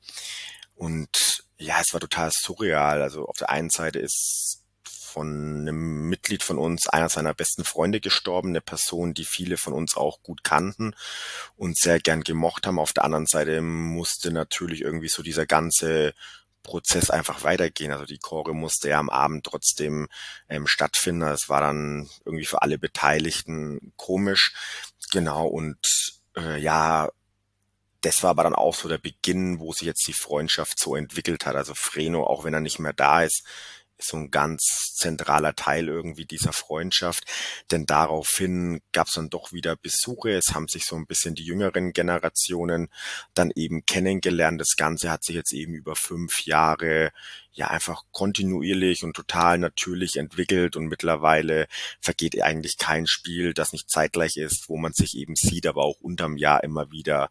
Und 0.75 1.45
ja, 1.57 1.81
es 1.81 1.95
war 1.95 2.01
total 2.01 2.31
surreal. 2.31 3.01
Also 3.01 3.25
auf 3.25 3.39
der 3.39 3.49
einen 3.49 3.71
Seite 3.71 4.01
ist 4.01 4.65
von 4.85 5.63
einem 5.63 6.11
Mitglied 6.11 6.43
von 6.43 6.59
uns, 6.59 6.89
einer 6.89 7.09
seiner 7.09 7.33
besten 7.33 7.65
Freunde 7.65 8.01
gestorben, 8.01 8.51
eine 8.51 8.61
Person, 8.61 9.15
die 9.15 9.25
viele 9.25 9.57
von 9.57 9.73
uns 9.73 9.97
auch 9.97 10.23
gut 10.23 10.45
kannten 10.45 10.95
und 11.57 11.79
sehr 11.79 11.99
gern 11.99 12.23
gemocht 12.23 12.67
haben. 12.67 12.79
Auf 12.79 12.93
der 12.93 13.05
anderen 13.05 13.27
Seite 13.27 13.63
musste 13.63 14.31
natürlich 14.31 14.83
irgendwie 14.83 15.09
so 15.09 15.23
dieser 15.23 15.47
ganze 15.47 16.13
Prozess 16.63 17.11
einfach 17.11 17.43
weitergehen. 17.43 17.93
Also 17.93 18.05
die 18.05 18.19
Chore 18.19 18.55
musste 18.55 18.89
ja 18.89 18.99
am 18.99 19.11
Abend 19.11 19.45
trotzdem 19.45 20.09
ähm, 20.49 20.67
stattfinden. 20.67 21.23
Es 21.23 21.49
war 21.49 21.61
dann 21.61 22.09
irgendwie 22.25 22.47
für 22.47 22.63
alle 22.63 22.79
Beteiligten 22.79 23.93
komisch. 23.97 24.55
Genau, 25.11 25.47
und 25.47 25.79
äh, 26.37 26.59
ja, 26.59 27.11
das 28.01 28.23
war 28.23 28.31
aber 28.31 28.43
dann 28.43 28.55
auch 28.55 28.75
so 28.75 28.89
der 28.89 28.99
Beginn, 28.99 29.61
wo 29.61 29.73
sich 29.73 29.87
jetzt 29.87 30.07
die 30.07 30.13
Freundschaft 30.13 30.79
so 30.79 30.97
entwickelt 30.97 31.47
hat. 31.47 31.55
Also 31.55 31.75
Freno, 31.75 32.25
auch 32.25 32.45
wenn 32.45 32.55
er 32.55 32.61
nicht 32.61 32.79
mehr 32.79 32.93
da 32.93 33.23
ist 33.23 33.45
so 34.03 34.17
ein 34.17 34.31
ganz 34.31 34.95
zentraler 34.95 35.55
Teil 35.55 35.89
irgendwie 35.89 36.25
dieser 36.25 36.53
Freundschaft. 36.53 37.25
Denn 37.71 37.87
daraufhin 37.87 38.81
gab 38.93 39.09
es 39.09 39.15
dann 39.15 39.31
doch 39.31 39.53
wieder 39.53 39.77
Besuche. 39.77 40.31
Es 40.31 40.55
haben 40.55 40.69
sich 40.69 40.85
so 40.85 40.97
ein 40.97 41.07
bisschen 41.07 41.35
die 41.35 41.45
jüngeren 41.45 41.93
Generationen 41.93 42.89
dann 43.35 43.51
eben 43.55 43.85
kennengelernt. 43.87 44.61
Das 44.61 44.77
Ganze 44.77 45.11
hat 45.11 45.25
sich 45.25 45.37
jetzt 45.37 45.53
eben 45.53 45.75
über 45.75 45.97
fünf 45.97 46.45
Jahre 46.45 47.13
ja 47.53 47.69
einfach 47.69 48.03
kontinuierlich 48.13 49.05
und 49.05 49.15
total 49.15 49.59
natürlich 49.59 50.17
entwickelt 50.17 50.77
und 50.77 50.87
mittlerweile 50.87 51.67
vergeht 52.01 52.41
eigentlich 52.43 52.79
kein 52.79 53.07
Spiel, 53.07 53.53
das 53.53 53.73
nicht 53.73 53.91
zeitgleich 53.91 54.37
ist, 54.37 54.69
wo 54.69 54.79
man 54.79 54.93
sich 54.93 55.17
eben 55.17 55.37
sieht, 55.37 55.67
aber 55.67 55.85
auch 55.85 56.01
unterm 56.01 56.37
Jahr 56.37 56.65
immer 56.65 56.91
wieder 56.91 57.31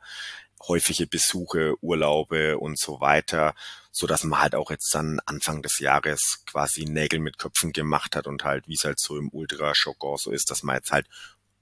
häufige 0.67 1.07
Besuche, 1.07 1.73
Urlaube 1.81 2.57
und 2.57 2.79
so 2.79 3.01
weiter, 3.01 3.53
so 3.91 4.07
dass 4.07 4.23
man 4.23 4.41
halt 4.41 4.55
auch 4.55 4.71
jetzt 4.71 4.93
dann 4.93 5.19
Anfang 5.25 5.61
des 5.61 5.79
Jahres 5.79 6.43
quasi 6.45 6.85
Nägel 6.85 7.19
mit 7.19 7.37
Köpfen 7.37 7.73
gemacht 7.73 8.15
hat 8.15 8.27
und 8.27 8.43
halt, 8.43 8.67
wie 8.67 8.75
es 8.75 8.83
halt 8.83 8.99
so 8.99 9.17
im 9.17 9.29
Ultra-Jargon 9.29 10.17
so 10.17 10.31
ist, 10.31 10.49
dass 10.49 10.63
man 10.63 10.75
jetzt 10.75 10.91
halt 10.91 11.07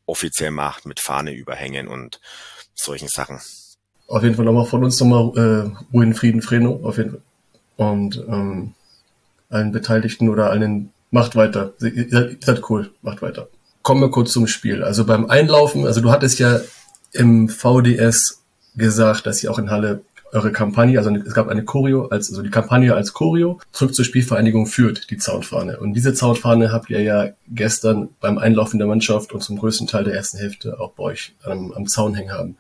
offiziell 0.06 0.52
macht 0.52 0.86
mit 0.86 1.00
Fahne 1.00 1.34
überhängen 1.34 1.88
und 1.88 2.20
solchen 2.74 3.08
Sachen. 3.08 3.40
Auf 4.08 4.24
jeden 4.24 4.36
Fall 4.36 4.46
nochmal 4.46 4.66
von 4.66 4.84
uns 4.84 5.00
nochmal 5.00 5.32
äh, 5.38 5.94
Ruhe 5.94 6.04
in 6.04 6.16
Frieden, 6.16 6.42
Freno, 6.42 6.80
auf 6.84 6.98
jeden 6.98 7.12
Fall. 7.12 7.22
Und 7.78 8.18
ähm, 8.28 8.74
allen 9.50 9.72
Beteiligten 9.72 10.30
oder 10.30 10.50
allen, 10.50 10.92
macht 11.12 11.36
weiter. 11.36 11.74
Ihr 11.82 12.10
seid, 12.10 12.32
ihr 12.32 12.38
seid 12.42 12.70
cool, 12.70 12.92
macht 13.02 13.22
weiter. 13.22 13.48
Kommen 13.82 14.02
wir 14.02 14.12
kurz 14.12 14.34
zum 14.34 14.48
Spiel. 14.48 14.84
Also 14.84 15.06
beim 15.06 15.30
Einlaufen, 15.30 15.86
also 15.86 16.02
du 16.02 16.12
hattest 16.12 16.40
ja 16.40 16.60
im 17.14 17.50
VDS 17.50 18.39
gesagt, 18.76 19.26
dass 19.26 19.44
ihr 19.44 19.52
auch 19.52 19.60
in 19.60 19.72
Halle 19.72 20.02
eure 20.32 20.52
Kampagne, 20.52 20.98
also 20.98 21.14
es 21.16 21.34
gab 21.34 21.48
eine 21.48 21.64
Choreo, 21.64 22.08
als, 22.08 22.30
also 22.30 22.42
die 22.42 22.52
Kampagne 22.52 22.94
als 22.94 23.14
Choreo 23.14 23.60
zurück 23.72 23.96
zur 23.96 24.06
Spielvereinigung 24.06 24.68
führt, 24.68 25.10
die 25.10 25.18
Zaunfahne. 25.18 25.80
Und 25.80 25.94
diese 25.94 26.14
Zaunfahne 26.14 26.72
habt 26.72 26.90
ihr 26.90 27.02
ja 27.02 27.30
gestern 27.48 28.10
beim 28.20 28.38
Einlaufen 28.38 28.80
der 28.80 28.88
Mannschaft 28.88 29.32
und 29.32 29.42
zum 29.42 29.58
größten 29.58 29.88
Teil 29.88 30.04
der 30.04 30.14
ersten 30.14 30.38
Hälfte 30.38 30.80
auch 30.80 30.92
bei 30.92 31.04
euch 31.04 31.34
am, 31.44 31.72
am 31.72 31.88
Zaun 31.88 32.14
hängen 32.14 32.32
haben. 32.32 32.58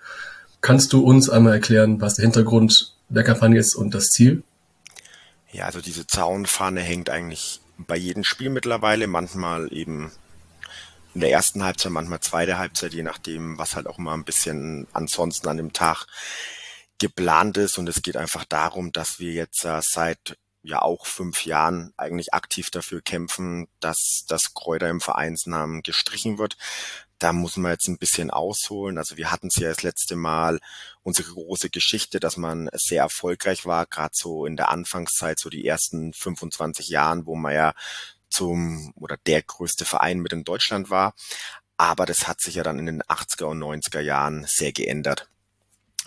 Kannst 0.61 0.93
du 0.93 1.03
uns 1.03 1.29
einmal 1.29 1.53
erklären, 1.53 2.01
was 2.01 2.15
der 2.15 2.23
Hintergrund 2.23 2.95
der 3.09 3.23
Kampagne 3.23 3.59
ist 3.59 3.75
und 3.75 3.93
das 3.93 4.09
Ziel? 4.09 4.43
Ja, 5.51 5.65
also 5.65 5.81
diese 5.81 6.05
Zaunfahne 6.05 6.81
hängt 6.81 7.09
eigentlich 7.09 7.61
bei 7.77 7.95
jedem 7.95 8.23
Spiel 8.23 8.49
mittlerweile, 8.49 9.07
manchmal 9.07 9.71
eben 9.71 10.11
in 11.13 11.21
der 11.21 11.31
ersten 11.31 11.63
Halbzeit, 11.63 11.91
manchmal 11.91 12.19
zweite 12.19 12.57
Halbzeit, 12.57 12.93
je 12.93 13.03
nachdem, 13.03 13.57
was 13.57 13.75
halt 13.75 13.87
auch 13.87 13.97
immer 13.97 14.13
ein 14.13 14.25
bisschen 14.25 14.87
ansonsten 14.93 15.47
an 15.47 15.57
dem 15.57 15.73
Tag 15.73 16.05
geplant 16.99 17.57
ist. 17.57 17.77
Und 17.77 17.89
es 17.89 18.01
geht 18.01 18.17
einfach 18.17 18.45
darum, 18.45 18.91
dass 18.91 19.19
wir 19.19 19.33
jetzt 19.33 19.65
äh, 19.65 19.81
seit 19.81 20.37
ja 20.61 20.81
auch 20.81 21.05
fünf 21.05 21.45
Jahren 21.45 21.93
eigentlich 21.97 22.33
aktiv 22.33 22.69
dafür 22.69 23.01
kämpfen, 23.01 23.67
dass 23.79 24.25
das 24.27 24.53
Kräuter 24.53 24.89
im 24.89 25.01
Vereinsnamen 25.01 25.81
gestrichen 25.83 26.37
wird. 26.37 26.57
Da 27.17 27.33
muss 27.33 27.57
man 27.57 27.71
jetzt 27.71 27.87
ein 27.87 27.97
bisschen 27.97 28.29
ausholen. 28.29 28.97
Also 28.97 29.17
wir 29.17 29.31
hatten 29.31 29.47
es 29.47 29.55
ja 29.55 29.69
das 29.69 29.83
letzte 29.83 30.15
Mal 30.15 30.59
unsere 31.03 31.31
große 31.31 31.69
Geschichte, 31.69 32.19
dass 32.19 32.37
man 32.37 32.69
sehr 32.73 33.03
erfolgreich 33.03 33.65
war, 33.65 33.85
gerade 33.85 34.11
so 34.13 34.45
in 34.45 34.57
der 34.57 34.69
Anfangszeit, 34.69 35.39
so 35.39 35.49
die 35.49 35.65
ersten 35.65 36.13
25 36.13 36.89
Jahren, 36.89 37.25
wo 37.25 37.35
man 37.35 37.53
ja 37.53 37.73
zum 38.29 38.93
oder 38.95 39.17
der 39.25 39.41
größte 39.41 39.85
Verein 39.85 40.19
mit 40.19 40.33
in 40.33 40.43
Deutschland 40.43 40.89
war. 40.89 41.13
Aber 41.77 42.05
das 42.05 42.27
hat 42.27 42.41
sich 42.41 42.55
ja 42.55 42.63
dann 42.63 42.79
in 42.79 42.85
den 42.85 43.03
80er 43.03 43.45
und 43.45 43.59
90er 43.59 44.01
Jahren 44.01 44.45
sehr 44.45 44.71
geändert. 44.71 45.29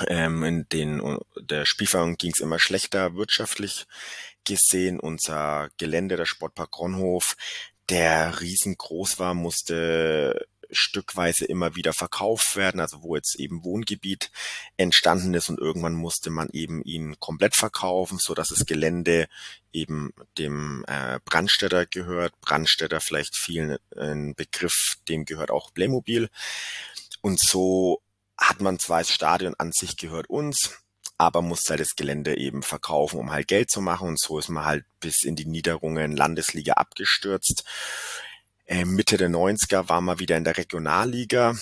Ähm, 0.08 0.42
in 0.44 0.68
den 0.70 1.18
der 1.40 1.64
Spielverein 1.66 2.16
ging 2.16 2.32
es 2.34 2.40
immer 2.40 2.58
schlechter 2.58 3.14
wirtschaftlich 3.14 3.86
gesehen. 4.44 5.00
Unser 5.00 5.70
Gelände, 5.78 6.16
der 6.16 6.26
Sportpark 6.26 6.78
Ronhof, 6.78 7.36
der 7.88 8.40
riesengroß 8.40 9.18
war, 9.18 9.34
musste 9.34 10.46
stückweise 10.72 11.44
immer 11.44 11.76
wieder 11.76 11.92
verkauft 11.92 12.56
werden, 12.56 12.80
also 12.80 13.02
wo 13.02 13.16
jetzt 13.16 13.38
eben 13.38 13.64
Wohngebiet 13.64 14.30
entstanden 14.76 15.34
ist 15.34 15.48
und 15.48 15.58
irgendwann 15.58 15.94
musste 15.94 16.30
man 16.30 16.48
eben 16.52 16.82
ihn 16.82 17.18
komplett 17.20 17.54
verkaufen, 17.56 18.18
so 18.18 18.34
dass 18.34 18.48
das 18.48 18.66
Gelände 18.66 19.28
eben 19.72 20.12
dem 20.38 20.84
äh, 20.88 21.20
Brandstätter 21.24 21.86
gehört. 21.86 22.38
Brandstätter 22.40 23.00
vielleicht 23.00 23.36
vielen 23.36 23.78
ein 23.96 24.34
Begriff, 24.34 24.96
dem 25.08 25.24
gehört 25.24 25.50
auch 25.50 25.72
Playmobil. 25.72 26.28
Und 27.20 27.40
so 27.40 28.02
hat 28.36 28.60
man 28.60 28.78
zwar 28.78 28.98
das 28.98 29.10
Stadion 29.10 29.54
an 29.58 29.72
sich 29.72 29.96
gehört 29.96 30.28
uns, 30.28 30.82
aber 31.18 31.42
musste 31.42 31.70
halt 31.70 31.80
das 31.80 31.94
Gelände 31.94 32.36
eben 32.36 32.62
verkaufen, 32.62 33.20
um 33.20 33.30
halt 33.30 33.46
Geld 33.46 33.70
zu 33.70 33.80
machen. 33.80 34.08
Und 34.08 34.20
so 34.20 34.38
ist 34.38 34.48
man 34.48 34.64
halt 34.64 34.84
bis 35.00 35.22
in 35.22 35.36
die 35.36 35.46
Niederungen 35.46 36.16
Landesliga 36.16 36.74
abgestürzt. 36.74 37.64
Äh, 38.72 38.86
Mitte 38.86 39.18
der 39.18 39.28
90er 39.28 39.90
war 39.90 40.00
man 40.00 40.18
wieder 40.18 40.38
in 40.38 40.44
der 40.44 40.56
Regionalliga. 40.56 41.54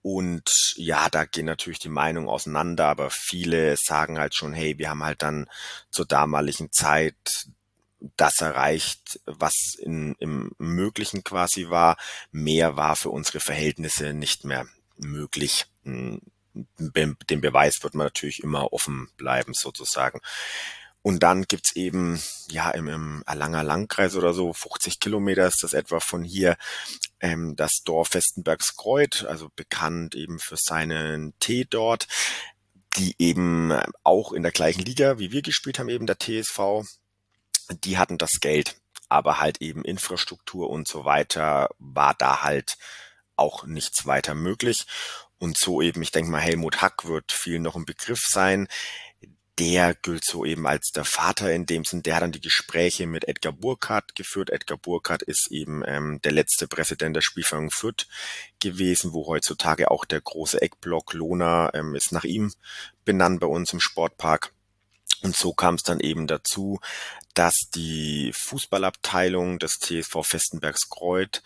Und 0.00 0.72
ja, 0.76 1.10
da 1.10 1.26
gehen 1.26 1.44
natürlich 1.44 1.80
die 1.80 1.90
Meinungen 1.90 2.30
auseinander, 2.30 2.86
aber 2.86 3.10
viele 3.10 3.76
sagen 3.76 4.18
halt 4.18 4.34
schon, 4.34 4.54
hey, 4.54 4.78
wir 4.78 4.88
haben 4.88 5.04
halt 5.04 5.22
dann 5.22 5.50
zur 5.90 6.06
damaligen 6.06 6.72
Zeit 6.72 7.48
das 8.16 8.40
erreicht, 8.40 9.20
was 9.26 9.74
in, 9.78 10.14
im 10.18 10.52
Möglichen 10.56 11.24
quasi 11.24 11.68
war. 11.68 11.98
Mehr 12.32 12.76
war 12.76 12.96
für 12.96 13.10
unsere 13.10 13.40
Verhältnisse 13.40 14.14
nicht 14.14 14.46
mehr 14.46 14.66
möglich. 14.96 15.66
Hm, 15.84 16.22
den 16.54 17.40
Beweis 17.42 17.82
wird 17.82 17.94
man 17.94 18.06
natürlich 18.06 18.42
immer 18.42 18.72
offen 18.72 19.10
bleiben, 19.18 19.52
sozusagen. 19.52 20.20
Und 21.08 21.22
dann 21.22 21.44
gibt's 21.44 21.74
eben, 21.74 22.22
ja, 22.50 22.70
im, 22.72 22.86
im 22.86 23.22
Erlanger 23.26 23.62
Landkreis 23.62 24.14
oder 24.14 24.34
so, 24.34 24.52
50 24.52 25.00
Kilometer 25.00 25.46
ist 25.46 25.62
das 25.62 25.72
etwa 25.72 26.00
von 26.00 26.22
hier, 26.22 26.58
ähm, 27.20 27.56
das 27.56 27.82
Dorf 27.82 28.12
Westenbergskreuth, 28.12 29.24
also 29.24 29.48
bekannt 29.56 30.14
eben 30.14 30.38
für 30.38 30.58
seinen 30.58 31.32
Tee 31.38 31.64
dort, 31.64 32.08
die 32.98 33.14
eben 33.18 33.72
auch 34.04 34.34
in 34.34 34.42
der 34.42 34.52
gleichen 34.52 34.82
Liga 34.82 35.18
wie 35.18 35.32
wir 35.32 35.40
gespielt 35.40 35.78
haben, 35.78 35.88
eben 35.88 36.06
der 36.06 36.18
TSV, 36.18 36.84
die 37.84 37.96
hatten 37.96 38.18
das 38.18 38.40
Geld, 38.40 38.76
aber 39.08 39.40
halt 39.40 39.62
eben 39.62 39.86
Infrastruktur 39.86 40.68
und 40.68 40.88
so 40.88 41.06
weiter 41.06 41.70
war 41.78 42.16
da 42.18 42.42
halt 42.42 42.76
auch 43.34 43.64
nichts 43.64 44.04
weiter 44.04 44.34
möglich. 44.34 44.84
Und 45.38 45.56
so 45.56 45.80
eben, 45.80 46.02
ich 46.02 46.10
denke 46.10 46.30
mal, 46.30 46.40
Helmut 46.40 46.82
Hack 46.82 47.06
wird 47.06 47.32
viel 47.32 47.60
noch 47.60 47.76
ein 47.76 47.86
Begriff 47.86 48.26
sein 48.26 48.68
der 49.58 49.94
gilt 49.94 50.24
so 50.24 50.44
eben 50.44 50.66
als 50.66 50.92
der 50.92 51.04
Vater 51.04 51.52
in 51.52 51.66
dem 51.66 51.84
Sinn, 51.84 52.02
der 52.02 52.16
hat 52.16 52.22
dann 52.22 52.32
die 52.32 52.40
Gespräche 52.40 53.06
mit 53.06 53.26
Edgar 53.26 53.52
Burkhardt 53.52 54.14
geführt. 54.14 54.50
Edgar 54.50 54.78
Burkhardt 54.78 55.22
ist 55.22 55.50
eben 55.50 55.82
ähm, 55.86 56.20
der 56.22 56.32
letzte 56.32 56.68
Präsident 56.68 57.16
der 57.16 57.22
Spielvereinigung 57.22 57.70
Fürth 57.70 58.06
gewesen, 58.60 59.12
wo 59.12 59.26
heutzutage 59.26 59.90
auch 59.90 60.04
der 60.04 60.20
große 60.20 60.62
Eckblock 60.62 61.12
Lohner 61.12 61.70
ähm, 61.74 61.94
ist 61.94 62.12
nach 62.12 62.24
ihm 62.24 62.52
benannt 63.04 63.40
bei 63.40 63.46
uns 63.46 63.72
im 63.72 63.80
Sportpark. 63.80 64.52
Und 65.22 65.34
so 65.34 65.52
kam 65.52 65.74
es 65.74 65.82
dann 65.82 65.98
eben 65.98 66.28
dazu, 66.28 66.78
dass 67.34 67.54
die 67.74 68.32
Fußballabteilung 68.34 69.58
des 69.58 69.80
TSV 69.80 70.22
Festenbergs 70.22 70.88
Kreuth 70.88 71.42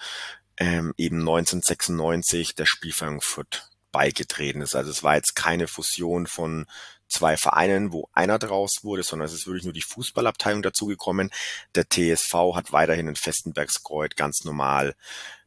ähm, 0.58 0.92
eben 0.98 1.20
1996 1.20 2.54
der 2.54 2.66
Spielvereinigung 2.66 3.22
Fürth 3.22 3.70
beigetreten 3.90 4.60
ist. 4.60 4.74
Also 4.74 4.90
es 4.90 5.02
war 5.02 5.16
jetzt 5.16 5.34
keine 5.34 5.68
Fusion 5.68 6.26
von 6.26 6.66
zwei 7.12 7.36
Vereinen, 7.36 7.92
wo 7.92 8.08
einer 8.12 8.38
draus 8.38 8.80
wurde, 8.82 9.02
sondern 9.02 9.26
es 9.26 9.34
ist 9.34 9.46
wirklich 9.46 9.64
nur 9.64 9.72
die 9.72 9.82
Fußballabteilung 9.82 10.62
dazugekommen. 10.62 11.30
Der 11.74 11.88
TSV 11.88 12.54
hat 12.54 12.72
weiterhin 12.72 13.08
in 13.08 13.16
Festenbergskreuz 13.16 14.16
ganz 14.16 14.44
normal 14.44 14.94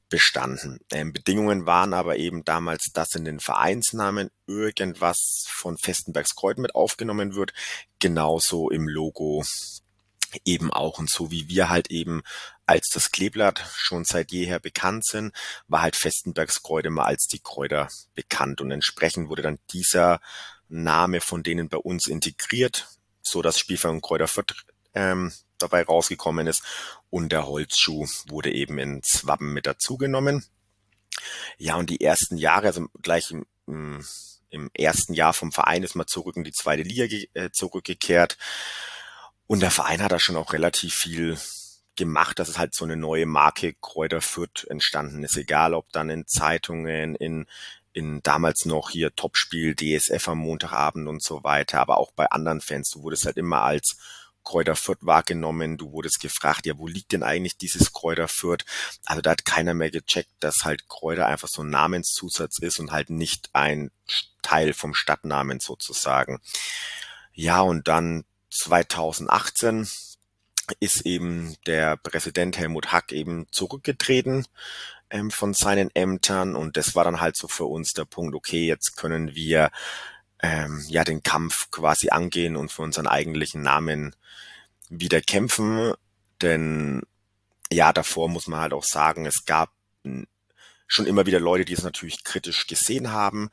bestanden. 0.09 0.79
Ähm, 0.91 1.13
Bedingungen 1.13 1.65
waren 1.65 1.93
aber 1.93 2.17
eben 2.17 2.45
damals, 2.45 2.91
dass 2.93 3.15
in 3.15 3.25
den 3.25 3.39
Vereinsnamen 3.39 4.29
irgendwas 4.47 5.45
von 5.49 5.77
Festenbergskreuz 5.77 6.57
mit 6.57 6.75
aufgenommen 6.75 7.35
wird, 7.35 7.53
genauso 7.99 8.69
im 8.69 8.87
Logo 8.87 9.43
eben 10.43 10.71
auch. 10.71 10.99
Und 10.99 11.09
so 11.09 11.31
wie 11.31 11.47
wir 11.47 11.69
halt 11.69 11.89
eben 11.91 12.21
als 12.65 12.89
das 12.93 13.11
Kleeblatt 13.11 13.63
schon 13.75 14.05
seit 14.05 14.31
jeher 14.31 14.59
bekannt 14.59 15.05
sind, 15.05 15.33
war 15.67 15.81
halt 15.81 15.95
Festenbergs 15.95 16.63
Kräuter 16.63 16.89
mal 16.89 17.05
als 17.05 17.27
die 17.27 17.39
Kräuter 17.39 17.87
bekannt. 18.13 18.61
Und 18.61 18.71
entsprechend 18.71 19.29
wurde 19.29 19.41
dann 19.41 19.59
dieser 19.71 20.19
Name 20.67 21.21
von 21.21 21.43
denen 21.43 21.69
bei 21.69 21.77
uns 21.77 22.07
integriert, 22.07 22.87
so 23.21 23.41
dass 23.41 23.59
Spielverein 23.59 24.01
Kräuter 24.01 24.27
Fürth 24.27 24.65
ähm, 24.93 25.31
dabei 25.57 25.83
rausgekommen 25.83 26.47
ist. 26.47 26.63
Und 27.09 27.31
der 27.31 27.47
Holzschuh 27.47 28.07
wurde 28.27 28.51
eben 28.51 28.77
ins 28.77 29.25
Wappen 29.25 29.53
mit 29.53 29.67
dazugenommen. 29.67 30.45
Ja, 31.57 31.75
und 31.75 31.89
die 31.89 32.01
ersten 32.01 32.37
Jahre, 32.37 32.67
also 32.67 32.87
gleich 33.01 33.31
im, 33.31 34.03
im 34.49 34.69
ersten 34.73 35.13
Jahr 35.13 35.33
vom 35.33 35.51
Verein 35.51 35.83
ist 35.83 35.95
man 35.95 36.07
zurück 36.07 36.35
in 36.37 36.43
die 36.43 36.51
zweite 36.51 36.83
Liga 36.83 37.05
äh, 37.33 37.51
zurückgekehrt. 37.51 38.37
Und 39.47 39.61
der 39.61 39.71
Verein 39.71 40.01
hat 40.01 40.11
da 40.11 40.19
schon 40.19 40.37
auch 40.37 40.53
relativ 40.53 40.93
viel 40.93 41.37
gemacht, 41.95 42.39
dass 42.39 42.49
es 42.49 42.57
halt 42.57 42.73
so 42.73 42.85
eine 42.85 42.97
neue 42.97 43.25
Marke 43.25 43.73
Kräuter 43.73 44.21
Fürth 44.21 44.65
entstanden 44.69 45.23
ist. 45.23 45.37
Egal 45.37 45.73
ob 45.73 45.91
dann 45.91 46.09
in 46.09 46.27
Zeitungen, 46.27 47.15
in, 47.15 47.45
in 47.95 48.21
damals 48.23 48.65
noch 48.65 48.89
hier 48.89 49.15
Topspiel, 49.15 49.73
DSF 49.73 50.27
am 50.27 50.39
Montagabend 50.39 51.07
und 51.07 51.23
so 51.23 51.45
weiter, 51.45 51.79
aber 51.79 51.97
auch 51.97 52.11
bei 52.11 52.25
anderen 52.29 52.59
Fans. 52.59 52.89
Du 52.89 53.03
wurdest 53.03 53.25
halt 53.25 53.37
immer 53.37 53.61
als 53.61 53.95
Kräuter 54.43 54.75
Fürth 54.75 54.99
wahrgenommen. 54.99 55.77
Du 55.77 55.93
wurdest 55.93 56.19
gefragt, 56.19 56.65
ja, 56.65 56.77
wo 56.77 56.87
liegt 56.87 57.13
denn 57.13 57.23
eigentlich 57.23 57.57
dieses 57.57 57.93
Kräuter 57.93 58.27
Fürth? 58.27 58.65
Also 59.05 59.21
da 59.21 59.31
hat 59.31 59.45
keiner 59.45 59.73
mehr 59.73 59.91
gecheckt, 59.91 60.29
dass 60.41 60.65
halt 60.65 60.89
Kräuter 60.89 61.25
einfach 61.25 61.47
so 61.47 61.63
ein 61.63 61.69
Namenszusatz 61.69 62.59
ist 62.59 62.79
und 62.79 62.91
halt 62.91 63.09
nicht 63.09 63.49
ein 63.53 63.91
Teil 64.41 64.73
vom 64.73 64.93
Stadtnamen 64.93 65.61
sozusagen. 65.61 66.41
Ja, 67.33 67.61
und 67.61 67.87
dann 67.87 68.25
2018 68.51 69.87
ist 70.81 71.05
eben 71.05 71.55
der 71.65 71.95
Präsident 71.95 72.57
Helmut 72.57 72.91
Hack 72.91 73.13
eben 73.13 73.47
zurückgetreten 73.51 74.45
ähm, 75.09 75.31
von 75.31 75.53
seinen 75.53 75.89
Ämtern 75.95 76.55
und 76.55 76.77
das 76.77 76.95
war 76.95 77.03
dann 77.03 77.21
halt 77.21 77.37
so 77.37 77.47
für 77.47 77.65
uns 77.65 77.93
der 77.93 78.05
Punkt, 78.05 78.35
okay, 78.35 78.65
jetzt 78.67 78.97
können 78.97 79.35
wir 79.35 79.71
ähm, 80.41 80.83
ja 80.87 81.03
den 81.03 81.23
Kampf 81.23 81.71
quasi 81.71 82.09
angehen 82.09 82.55
und 82.55 82.71
für 82.71 82.81
unseren 82.81 83.07
eigentlichen 83.07 83.61
Namen 83.61 84.15
wieder 84.89 85.21
kämpfen, 85.21 85.93
denn 86.41 87.01
ja, 87.71 87.93
davor 87.93 88.29
muss 88.29 88.47
man 88.47 88.59
halt 88.59 88.73
auch 88.73 88.83
sagen, 88.83 89.25
es 89.25 89.45
gab 89.45 89.71
schon 90.87 91.05
immer 91.05 91.25
wieder 91.25 91.39
Leute, 91.39 91.65
die 91.65 91.73
es 91.73 91.83
natürlich 91.83 92.23
kritisch 92.23 92.67
gesehen 92.67 93.11
haben. 93.11 93.49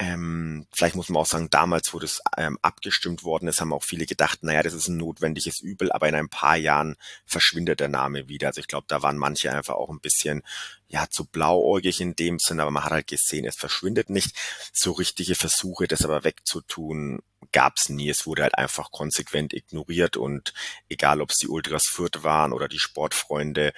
Ähm, 0.00 0.66
vielleicht 0.72 0.94
muss 0.94 1.08
man 1.08 1.20
auch 1.20 1.26
sagen, 1.26 1.50
damals, 1.50 1.92
wo 1.92 1.98
das 1.98 2.20
ähm, 2.36 2.56
abgestimmt 2.62 3.24
worden 3.24 3.48
ist, 3.48 3.60
haben 3.60 3.72
auch 3.72 3.82
viele 3.82 4.06
gedacht, 4.06 4.44
naja, 4.44 4.62
das 4.62 4.72
ist 4.72 4.86
ein 4.86 4.96
notwendiges 4.96 5.58
Übel, 5.58 5.90
aber 5.90 6.08
in 6.08 6.14
ein 6.14 6.28
paar 6.28 6.56
Jahren 6.56 6.94
verschwindet 7.26 7.80
der 7.80 7.88
Name 7.88 8.28
wieder. 8.28 8.48
Also 8.48 8.60
ich 8.60 8.68
glaube, 8.68 8.86
da 8.88 9.02
waren 9.02 9.18
manche 9.18 9.52
einfach 9.52 9.74
auch 9.74 9.90
ein 9.90 9.98
bisschen, 9.98 10.42
ja, 10.86 11.08
zu 11.10 11.24
blauäugig 11.24 12.00
in 12.00 12.14
dem 12.14 12.38
Sinn, 12.38 12.60
aber 12.60 12.70
man 12.70 12.84
hat 12.84 12.92
halt 12.92 13.06
gesehen, 13.08 13.44
es 13.44 13.56
verschwindet 13.56 14.08
nicht. 14.08 14.36
So 14.72 14.92
richtige 14.92 15.34
Versuche, 15.34 15.88
das 15.88 16.04
aber 16.04 16.22
wegzutun, 16.22 17.20
gab's 17.50 17.88
nie. 17.88 18.08
Es 18.08 18.24
wurde 18.24 18.44
halt 18.44 18.56
einfach 18.56 18.92
konsequent 18.92 19.52
ignoriert 19.52 20.16
und 20.16 20.54
egal, 20.88 21.20
ob 21.20 21.30
es 21.30 21.38
die 21.38 21.48
Ultras 21.48 21.88
Fürth 21.88 22.22
waren 22.22 22.52
oder 22.52 22.68
die 22.68 22.78
Sportfreunde, 22.78 23.72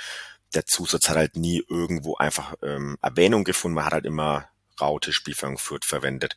der 0.55 0.67
Zusatz 0.67 1.09
hat 1.09 1.17
halt 1.17 1.37
nie 1.37 1.63
irgendwo 1.69 2.17
einfach 2.17 2.55
ähm, 2.63 2.99
Erwähnung 3.03 3.45
gefunden. 3.45 3.77
Man 3.77 3.85
hat 3.85 3.93
halt 3.93 4.07
immer 4.07 4.49
Raute 4.81 5.13
Spielfang 5.13 5.59
Fürth 5.59 5.85
verwendet. 5.85 6.37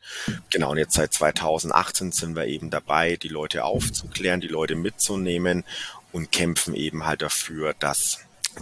Genau, 0.50 0.72
und 0.72 0.78
jetzt 0.78 0.94
seit 0.94 1.12
2018 1.14 2.12
sind 2.12 2.36
wir 2.36 2.46
eben 2.46 2.70
dabei, 2.70 3.16
die 3.16 3.28
Leute 3.28 3.64
aufzuklären, 3.64 4.40
die 4.40 4.48
Leute 4.48 4.74
mitzunehmen 4.74 5.64
und 6.12 6.30
kämpfen 6.30 6.74
eben 6.74 7.06
halt 7.06 7.22
dafür, 7.22 7.74
dass 7.74 8.20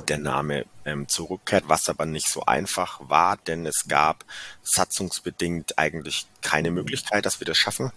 der 0.09 0.19
Name 0.19 0.65
ähm, 0.85 1.09
zurückkehrt, 1.09 1.65
was 1.67 1.89
aber 1.89 2.07
nicht 2.07 2.29
so 2.29 2.47
einfach 2.47 3.01
war, 3.11 3.37
denn 3.37 3.67
es 3.67 3.89
gab 3.89 4.25
satzungsbedingt 4.63 5.79
eigentlich 5.79 6.27
keine 6.41 6.71
Möglichkeit, 6.71 7.27
dass 7.27 7.41
wir 7.41 7.47
das 7.47 7.59
schaffen. 7.59 7.93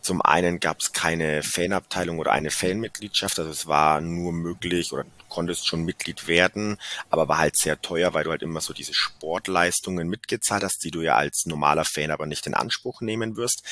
Zum 0.00 0.22
einen 0.22 0.58
gab 0.60 0.80
es 0.80 0.92
keine 0.92 1.42
Fanabteilung 1.42 2.18
oder 2.18 2.32
eine 2.32 2.50
Fanmitgliedschaft, 2.50 3.38
also 3.38 3.50
es 3.50 3.66
war 3.66 4.00
nur 4.00 4.32
möglich 4.32 4.92
oder 4.92 5.04
konntest 5.30 5.66
schon 5.66 5.84
Mitglied 5.84 6.28
werden, 6.28 6.76
aber 7.08 7.28
war 7.28 7.38
halt 7.38 7.56
sehr 7.56 7.80
teuer, 7.80 8.12
weil 8.12 8.24
du 8.24 8.30
halt 8.30 8.42
immer 8.42 8.60
so 8.60 8.74
diese 8.74 8.92
Sportleistungen 8.92 10.08
mitgezahlt 10.08 10.62
hast, 10.62 10.84
die 10.84 10.90
du 10.90 11.00
ja 11.00 11.16
als 11.16 11.46
normaler 11.46 11.86
Fan 11.86 12.10
aber 12.10 12.26
nicht 12.26 12.46
in 12.46 12.52
Anspruch 12.54 13.00
nehmen 13.00 13.36
wirst. 13.36 13.62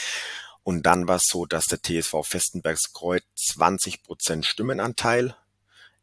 Und 0.62 0.84
dann 0.84 1.08
war 1.08 1.16
es 1.16 1.26
so, 1.26 1.44
dass 1.44 1.66
der 1.66 1.82
TSV 1.82 2.22
Festenbergs 2.24 2.92
Kreuz 2.94 3.24
20 3.36 4.02
Prozent 4.02 4.46
Stimmenanteil 4.46 5.36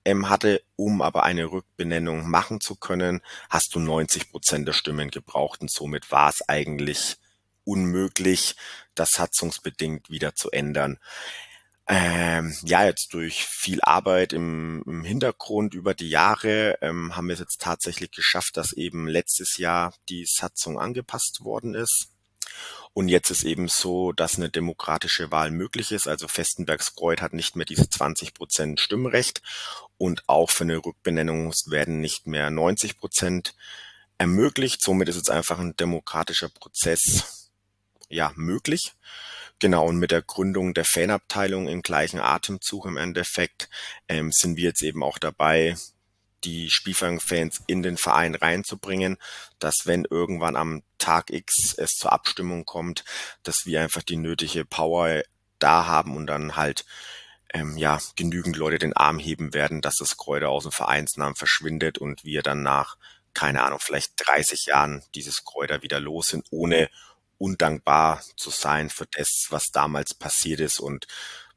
ähm, 0.05 0.29
hatte, 0.29 0.61
um 0.75 1.01
aber 1.01 1.23
eine 1.23 1.51
Rückbenennung 1.51 2.29
machen 2.29 2.61
zu 2.61 2.75
können, 2.75 3.21
hast 3.49 3.73
du 3.73 3.79
90 3.79 4.31
Prozent 4.31 4.67
der 4.67 4.73
Stimmen 4.73 5.09
gebraucht 5.09 5.61
und 5.61 5.71
somit 5.71 6.11
war 6.11 6.29
es 6.29 6.47
eigentlich 6.47 7.17
unmöglich, 7.63 8.55
das 8.93 9.11
satzungsbedingt 9.11 10.09
wieder 10.09 10.35
zu 10.35 10.51
ändern. 10.51 10.99
Ähm, 11.87 12.55
ja, 12.63 12.83
jetzt 12.83 13.13
durch 13.13 13.45
viel 13.45 13.79
Arbeit 13.81 14.33
im, 14.33 14.83
im 14.87 15.03
Hintergrund 15.03 15.75
über 15.75 15.93
die 15.93 16.09
Jahre 16.09 16.79
ähm, 16.81 17.15
haben 17.15 17.27
wir 17.27 17.33
es 17.33 17.39
jetzt 17.39 17.61
tatsächlich 17.61 18.11
geschafft, 18.11 18.57
dass 18.57 18.73
eben 18.73 19.07
letztes 19.07 19.57
Jahr 19.57 19.93
die 20.09 20.25
Satzung 20.25 20.79
angepasst 20.79 21.41
worden 21.43 21.75
ist. 21.75 22.09
Und 22.93 23.09
jetzt 23.09 23.29
ist 23.29 23.43
eben 23.43 23.67
so, 23.67 24.13
dass 24.13 24.37
eine 24.37 24.49
demokratische 24.49 25.29
Wahl 25.29 25.51
möglich 25.51 25.91
ist. 25.91 26.07
Also 26.07 26.27
Festenbergs 26.27 26.95
Kreuz 26.95 27.21
hat 27.21 27.33
nicht 27.33 27.55
mehr 27.55 27.65
diese 27.65 27.89
20 27.89 28.33
Prozent 28.33 28.79
Stimmrecht 28.79 29.41
und 29.97 30.23
auch 30.27 30.49
für 30.49 30.63
eine 30.63 30.77
Rückbenennung 30.77 31.53
werden 31.67 31.99
nicht 31.99 32.25
mehr 32.25 32.49
90 32.49 32.97
Prozent 32.97 33.53
ermöglicht. 34.17 34.81
Somit 34.81 35.09
ist 35.09 35.17
es 35.17 35.29
einfach 35.29 35.59
ein 35.59 35.75
demokratischer 35.75 36.49
Prozess 36.49 37.49
ja, 38.09 38.31
möglich. 38.35 38.93
Genau, 39.59 39.87
und 39.87 39.97
mit 39.97 40.11
der 40.11 40.21
Gründung 40.21 40.73
der 40.73 40.85
Fanabteilung 40.85 41.67
im 41.67 41.81
gleichen 41.81 42.19
Atemzug 42.19 42.85
im 42.85 42.97
Endeffekt 42.97 43.69
ähm, 44.09 44.31
sind 44.31 44.57
wir 44.57 44.65
jetzt 44.65 44.83
eben 44.83 45.01
auch 45.01 45.17
dabei, 45.17 45.75
die 46.43 46.69
Spielfang-Fans 46.69 47.63
in 47.67 47.81
den 47.81 47.97
Verein 47.97 48.35
reinzubringen, 48.35 49.17
dass 49.59 49.85
wenn 49.85 50.05
irgendwann 50.09 50.55
am 50.55 50.83
Tag 50.97 51.31
X 51.31 51.73
es 51.77 51.91
zur 51.91 52.11
Abstimmung 52.11 52.65
kommt, 52.65 53.03
dass 53.43 53.65
wir 53.65 53.81
einfach 53.81 54.03
die 54.03 54.17
nötige 54.17 54.65
Power 54.65 55.23
da 55.59 55.85
haben 55.87 56.15
und 56.15 56.27
dann 56.27 56.55
halt 56.55 56.85
ähm, 57.53 57.77
ja 57.77 57.99
genügend 58.15 58.57
Leute 58.57 58.77
den 58.77 58.93
Arm 58.93 59.19
heben 59.19 59.53
werden, 59.53 59.81
dass 59.81 59.95
das 59.95 60.17
Kräuter 60.17 60.49
aus 60.49 60.63
dem 60.63 60.71
Vereinsnamen 60.71 61.35
verschwindet 61.35 61.97
und 61.97 62.23
wir 62.23 62.43
dann 62.43 62.61
nach, 62.61 62.97
keine 63.33 63.63
Ahnung, 63.63 63.79
vielleicht 63.81 64.13
30 64.17 64.65
Jahren 64.67 65.03
dieses 65.15 65.43
Kräuter 65.45 65.81
wieder 65.81 65.99
los 65.99 66.27
sind, 66.27 66.45
ohne 66.51 66.89
undankbar 67.37 68.21
zu 68.35 68.49
sein 68.49 68.89
für 68.89 69.05
das, 69.17 69.47
was 69.49 69.71
damals 69.71 70.13
passiert 70.13 70.59
ist 70.59 70.79
und 70.79 71.05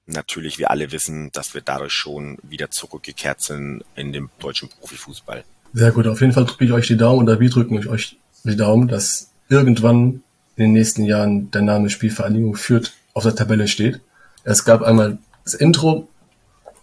natürlich 0.07 0.59
wir 0.59 0.71
alle 0.71 0.91
wissen, 0.91 1.31
dass 1.33 1.55
wir 1.55 1.61
dadurch 1.61 1.93
schon 1.93 2.38
wieder 2.43 2.71
zurückgekehrt 2.71 3.43
sind 3.43 3.85
in 3.95 4.12
dem 4.12 4.31
deutschen 4.38 4.69
Profifußball. 4.69 5.45
Sehr 5.73 5.93
gut, 5.93 6.07
auf 6.07 6.21
jeden 6.21 6.33
Fall 6.33 6.47
drücke 6.47 6.64
ich 6.64 6.73
euch 6.73 6.87
die 6.87 6.97
Daumen 6.97 7.29
oder 7.29 7.41
wir 7.41 7.51
drücken 7.51 7.87
euch 7.88 8.19
die 8.45 8.57
Daumen, 8.57 8.88
dass 8.88 9.31
irgendwann 9.49 10.23
in 10.57 10.64
den 10.64 10.73
nächsten 10.73 11.05
Jahren 11.05 11.51
der 11.51 11.62
Name 11.62 11.91
Spielvereinigung 11.91 12.57
führt 12.57 12.95
auf 13.14 13.23
der 13.23 13.35
Tabelle 13.35 13.69
steht. 13.69 14.01
Es 14.45 14.64
gab 14.64 14.83
einmal 14.83 15.19
das 15.45 15.55
Intro 15.55 16.09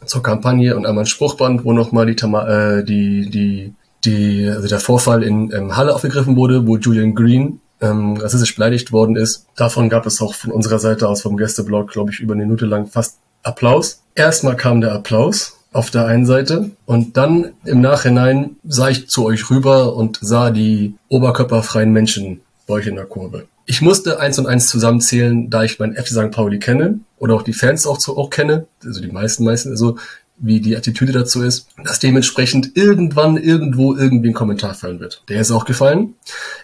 zur 0.06 0.22
Kampagne 0.22 0.76
und 0.76 0.86
einmal 0.86 1.04
ein 1.04 1.08
Spruchband, 1.08 1.66
wo 1.66 1.74
nochmal 1.74 2.06
die, 2.06 2.14
äh, 2.14 2.84
die, 2.84 3.30
die, 3.30 3.74
die, 4.06 4.48
also 4.48 4.68
der 4.68 4.80
Vorfall 4.80 5.24
in 5.24 5.52
ähm, 5.52 5.76
Halle 5.76 5.94
aufgegriffen 5.96 6.36
wurde, 6.36 6.68
wo 6.68 6.78
Julian 6.78 7.16
Green 7.16 7.60
ähm, 7.82 8.18
rassistisch 8.18 8.56
beleidigt 8.56 8.92
worden 8.92 9.16
ist. 9.16 9.46
Davon 9.56 9.90
gab 9.90 10.06
es 10.06 10.22
auch 10.22 10.34
von 10.34 10.52
unserer 10.52 10.80
Seite 10.80 11.08
aus 11.08 11.22
vom 11.22 11.38
Gästeblog, 11.38 11.92
glaube 11.92 12.12
ich, 12.12 12.20
über 12.20 12.34
eine 12.34 12.44
Minute 12.44 12.66
lang 12.66 12.88
fast 12.88 13.18
Applaus. 13.44 14.02
Erstmal 14.16 14.56
kam 14.56 14.82
der 14.82 14.94
Applaus 14.94 15.58
auf 15.72 15.92
der 15.92 16.06
einen 16.06 16.26
Seite 16.26 16.72
und 16.86 17.18
dann 17.18 17.52
im 17.66 17.82
Nachhinein 17.82 18.56
sah 18.66 18.90
ich 18.90 19.10
zu 19.10 19.26
euch 19.26 19.50
rüber 19.50 19.96
und 19.96 20.20
sah 20.22 20.50
die 20.50 20.96
oberkörperfreien 21.10 21.92
Menschen 21.92 22.42
bei 22.66 22.76
euch 22.76 22.88
in 22.88 22.96
der 22.96 23.06
Kurve. 23.06 23.46
Ich 23.66 23.82
musste 23.82 24.20
eins 24.20 24.40
und 24.40 24.46
eins 24.46 24.68
zusammenzählen, 24.68 25.50
da 25.50 25.64
ich 25.64 25.80
meinen 25.80 25.96
FC 25.96 26.10
St. 26.10 26.32
Pauli 26.32 26.60
kenne 26.60 27.00
oder 27.18 27.36
auch 27.36 27.42
die 27.42 27.54
Fans 27.54 27.86
auch, 27.88 28.00
auch 28.08 28.30
kenne, 28.30 28.68
also 28.84 29.02
die 29.02 29.12
meisten 29.12 29.44
meisten, 29.44 29.70
also 29.70 29.98
wie 30.38 30.60
die 30.60 30.76
Attitüde 30.76 31.12
dazu 31.12 31.42
ist, 31.42 31.70
dass 31.84 32.00
dementsprechend 32.00 32.76
irgendwann 32.76 33.38
irgendwo 33.38 33.96
irgendwie 33.96 34.30
ein 34.30 34.34
Kommentar 34.34 34.74
fallen 34.74 35.00
wird. 35.00 35.24
Der 35.30 35.42
ist 35.42 35.52
auch 35.52 35.66
gefallen. 35.66 36.16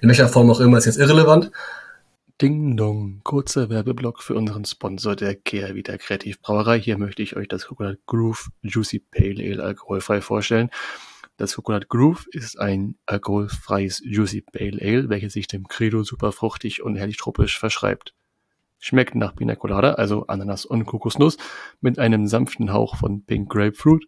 In 0.02 0.10
welcher 0.10 0.28
Form 0.28 0.50
auch 0.50 0.60
immer 0.60 0.78
ist 0.78 0.86
jetzt 0.86 1.00
irrelevant. 1.00 1.52
Ding 2.42 2.76
Dong, 2.76 3.22
kurzer 3.24 3.70
Werbeblock 3.70 4.24
für 4.24 4.34
unseren 4.34 4.66
Sponsor 4.66 5.16
der 5.16 5.36
Kea 5.36 5.76
Vita 5.76 5.98
Kreativbrauerei. 5.98 6.80
Hier 6.80 6.98
möchte 6.98 7.22
ich 7.22 7.36
euch 7.36 7.48
das 7.48 7.68
Coconut 7.68 8.00
Groove 8.08 8.50
Juicy 8.64 9.00
Pale 9.00 9.44
Ale 9.44 9.64
alkoholfrei 9.64 10.22
vorstellen. 10.22 10.72
Das 11.38 11.56
Coconut 11.56 11.88
Groove 11.88 12.26
ist 12.32 12.60
ein 12.60 12.96
alkoholfreies 13.06 14.02
Juicy 14.04 14.42
Pale 14.42 14.80
Ale, 14.82 15.10
welches 15.10 15.34
sich 15.34 15.48
dem 15.48 15.68
Credo 15.68 16.04
super 16.04 16.32
fruchtig 16.32 16.82
und 16.82 16.96
herrlich 16.96 17.18
tropisch 17.18 17.60
verschreibt. 17.60 18.16
Schmeckt 18.84 19.14
nach 19.14 19.36
Pina 19.36 19.56
Colada, 19.56 19.94
also 19.94 20.26
Ananas 20.26 20.66
und 20.66 20.86
Kokosnuss, 20.86 21.38
mit 21.82 22.00
einem 22.00 22.26
sanften 22.26 22.74
Hauch 22.74 22.96
von 22.96 23.24
Pink 23.24 23.48
Grapefruit. 23.48 24.08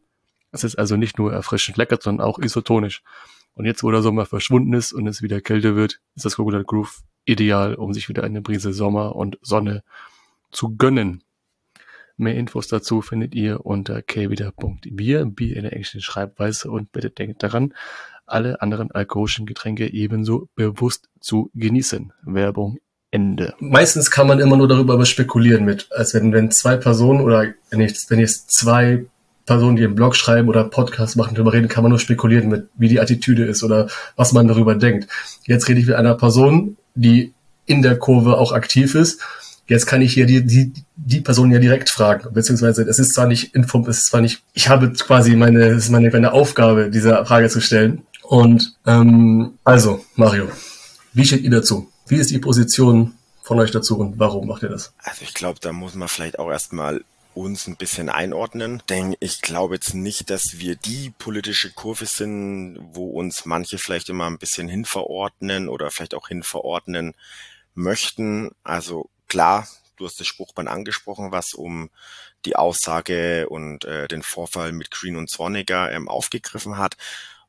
Es 0.51 0.63
ist 0.63 0.75
also 0.75 0.97
nicht 0.97 1.19
nur 1.19 1.31
erfrischend 1.31 1.77
lecker, 1.77 1.99
sondern 2.01 2.27
auch 2.27 2.39
isotonisch. 2.39 3.03
Und 3.53 3.65
jetzt, 3.65 3.83
wo 3.83 3.91
der 3.91 4.01
Sommer 4.01 4.25
verschwunden 4.25 4.73
ist 4.73 4.91
und 4.91 5.05
es 5.05 5.21
wieder 5.21 5.41
kälter 5.41 5.75
wird, 5.75 6.01
ist 6.15 6.25
das 6.25 6.37
Coconut 6.37 6.65
Groove 6.65 7.03
ideal, 7.25 7.75
um 7.75 7.93
sich 7.93 8.09
wieder 8.09 8.23
eine 8.23 8.41
Brise 8.41 8.73
Sommer 8.73 9.15
und 9.15 9.37
Sonne 9.43 9.83
zu 10.51 10.75
gönnen. 10.75 11.23
Mehr 12.17 12.35
Infos 12.35 12.67
dazu 12.67 13.01
findet 13.03 13.35
ihr 13.35 13.65
unter 13.65 14.01
kwida.bier, 14.01 15.25
Bier 15.25 15.55
in 15.55 15.63
der 15.63 15.73
englischen 15.73 16.01
Schreibweise 16.01 16.71
und 16.71 16.91
bitte 16.91 17.11
denkt 17.11 17.43
daran, 17.43 17.75
alle 18.25 18.59
anderen 18.61 18.89
alkoholischen 18.89 19.45
Getränke 19.45 19.91
ebenso 19.93 20.49
bewusst 20.55 21.09
zu 21.19 21.51
genießen. 21.53 22.11
Werbung 22.23 22.79
Ende. 23.13 23.53
Meistens 23.59 24.09
kann 24.09 24.25
man 24.25 24.39
immer 24.39 24.57
nur 24.57 24.67
darüber 24.67 25.05
spekulieren 25.05 25.65
mit, 25.65 25.87
als 25.91 26.15
wenn, 26.15 26.33
wenn 26.33 26.49
zwei 26.49 26.77
Personen 26.77 27.21
oder 27.21 27.45
wenn 27.69 27.79
jetzt, 27.79 28.09
wenn 28.09 28.17
jetzt 28.17 28.51
zwei 28.51 29.05
Personen, 29.45 29.75
die 29.75 29.83
einen 29.83 29.93
Blog 29.93 30.15
schreiben 30.15 30.49
oder 30.49 30.63
Podcast 30.63 31.15
machen, 31.15 31.35
darüber 31.35 31.53
reden, 31.53 31.67
kann 31.67 31.83
man 31.83 31.91
nur 31.91 31.99
spekulieren 31.99 32.49
mit, 32.49 32.69
wie 32.75 32.87
die 32.87 32.99
Attitüde 32.99 33.45
ist 33.45 33.63
oder 33.63 33.87
was 34.15 34.33
man 34.33 34.47
darüber 34.47 34.73
denkt. 34.73 35.07
Jetzt 35.45 35.69
rede 35.69 35.79
ich 35.79 35.85
mit 35.85 35.95
einer 35.95 36.15
Person, 36.15 36.77
die 36.95 37.33
in 37.67 37.83
der 37.83 37.99
Kurve 37.99 38.37
auch 38.37 38.51
aktiv 38.51 38.95
ist. 38.95 39.21
Jetzt 39.67 39.85
kann 39.85 40.01
ich 40.01 40.13
hier 40.13 40.25
die, 40.25 40.43
die, 40.43 40.73
die 40.95 41.21
Person 41.21 41.51
ja 41.51 41.59
direkt 41.59 41.91
fragen, 41.91 42.33
beziehungsweise 42.33 42.81
es 42.81 42.97
ist 42.97 43.13
zwar 43.13 43.27
nicht 43.27 43.53
Inform, 43.53 43.83
es 43.83 43.99
ist 43.99 44.07
zwar 44.07 44.21
nicht, 44.21 44.41
ich 44.53 44.69
habe 44.69 44.91
quasi 44.91 45.35
meine, 45.35 45.65
es 45.67 45.85
ist 45.85 45.89
meine, 45.91 46.09
meine 46.09 46.33
Aufgabe, 46.33 46.89
diese 46.89 47.23
Frage 47.25 47.47
zu 47.47 47.61
stellen. 47.61 48.01
Und 48.23 48.75
ähm, 48.87 49.51
also, 49.63 50.03
Mario, 50.15 50.47
wie 51.13 51.25
steht 51.25 51.43
ihr 51.43 51.51
dazu? 51.51 51.92
Wie 52.07 52.17
ist 52.17 52.31
die 52.31 52.39
Position 52.39 53.13
von 53.41 53.59
euch 53.59 53.71
dazu 53.71 53.97
und 53.97 54.19
warum 54.19 54.47
macht 54.47 54.63
ihr 54.63 54.69
das? 54.69 54.93
Also 54.97 55.21
ich 55.21 55.33
glaube, 55.33 55.59
da 55.61 55.71
muss 55.71 55.95
man 55.95 56.07
vielleicht 56.07 56.39
auch 56.39 56.49
erstmal 56.49 57.03
uns 57.33 57.67
ein 57.67 57.75
bisschen 57.75 58.09
einordnen. 58.09 58.83
Denn 58.89 59.15
ich 59.19 59.41
glaube 59.41 59.75
jetzt 59.75 59.93
nicht, 59.93 60.29
dass 60.29 60.59
wir 60.59 60.75
die 60.75 61.11
politische 61.17 61.71
Kurve 61.71 62.05
sind, 62.05 62.79
wo 62.93 63.09
uns 63.09 63.45
manche 63.45 63.77
vielleicht 63.77 64.09
immer 64.09 64.27
ein 64.27 64.37
bisschen 64.37 64.67
hinverordnen 64.67 65.69
oder 65.69 65.91
vielleicht 65.91 66.13
auch 66.13 66.27
hinverordnen 66.27 67.13
möchten. 67.73 68.51
Also 68.63 69.09
klar, 69.27 69.67
du 69.97 70.05
hast 70.05 70.19
das 70.19 70.27
Spruchband 70.27 70.69
angesprochen, 70.69 71.31
was 71.31 71.53
um 71.53 71.89
die 72.45 72.55
Aussage 72.55 73.47
und 73.49 73.85
äh, 73.85 74.07
den 74.07 74.21
Vorfall 74.21 74.73
mit 74.73 74.91
Green 74.91 75.15
und 75.15 75.29
Zorniger 75.29 75.91
ähm, 75.91 76.09
aufgegriffen 76.09 76.77
hat. 76.77 76.97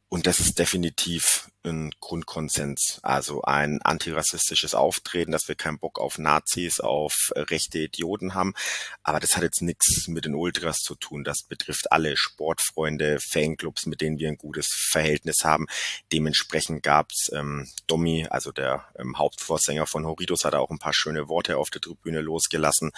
Und 0.09 0.27
das 0.27 0.39
ist 0.39 0.59
definitiv 0.59 1.49
ein 1.65 1.91
Grundkonsens, 1.99 3.01
also 3.03 3.43
ein 3.43 3.81
antirassistisches 3.83 4.75
Auftreten, 4.75 5.33
dass 5.33 5.49
wir 5.49 5.55
keinen 5.55 5.79
Bock 5.79 5.99
auf 5.99 6.19
Nazis, 6.19 6.79
auf 6.79 7.33
rechte 7.35 7.79
Idioten 7.79 8.35
haben. 8.35 8.55
Aber 9.03 9.19
das 9.19 9.35
hat 9.35 9.43
jetzt 9.43 9.63
nichts 9.63 10.07
mit 10.09 10.25
den 10.25 10.35
Ultras 10.35 10.79
zu 10.79 10.95
tun. 10.95 11.25
Das 11.25 11.43
betrifft 11.43 11.91
alle 11.91 12.17
Sportfreunde, 12.17 13.19
Fanclubs, 13.19 13.87
mit 13.87 14.03
denen 14.03 14.19
wir 14.19 14.29
ein 14.29 14.37
gutes 14.37 14.69
Verhältnis 14.69 15.45
haben. 15.45 15.67
Dementsprechend 16.13 16.83
gab's 16.83 17.31
ähm, 17.33 17.67
Domi, 17.87 18.27
also 18.29 18.53
der 18.53 18.85
ähm, 18.99 19.19
Hauptvorsänger 19.19 19.87
von 19.87 20.07
Horidos, 20.07 20.45
hat 20.45 20.55
auch 20.55 20.71
ein 20.71 20.79
paar 20.79 20.95
schöne 20.95 21.29
Worte 21.29 21.57
auf 21.57 21.71
der 21.71 21.81
Tribüne 21.81 22.21
losgelassen. 22.21 22.93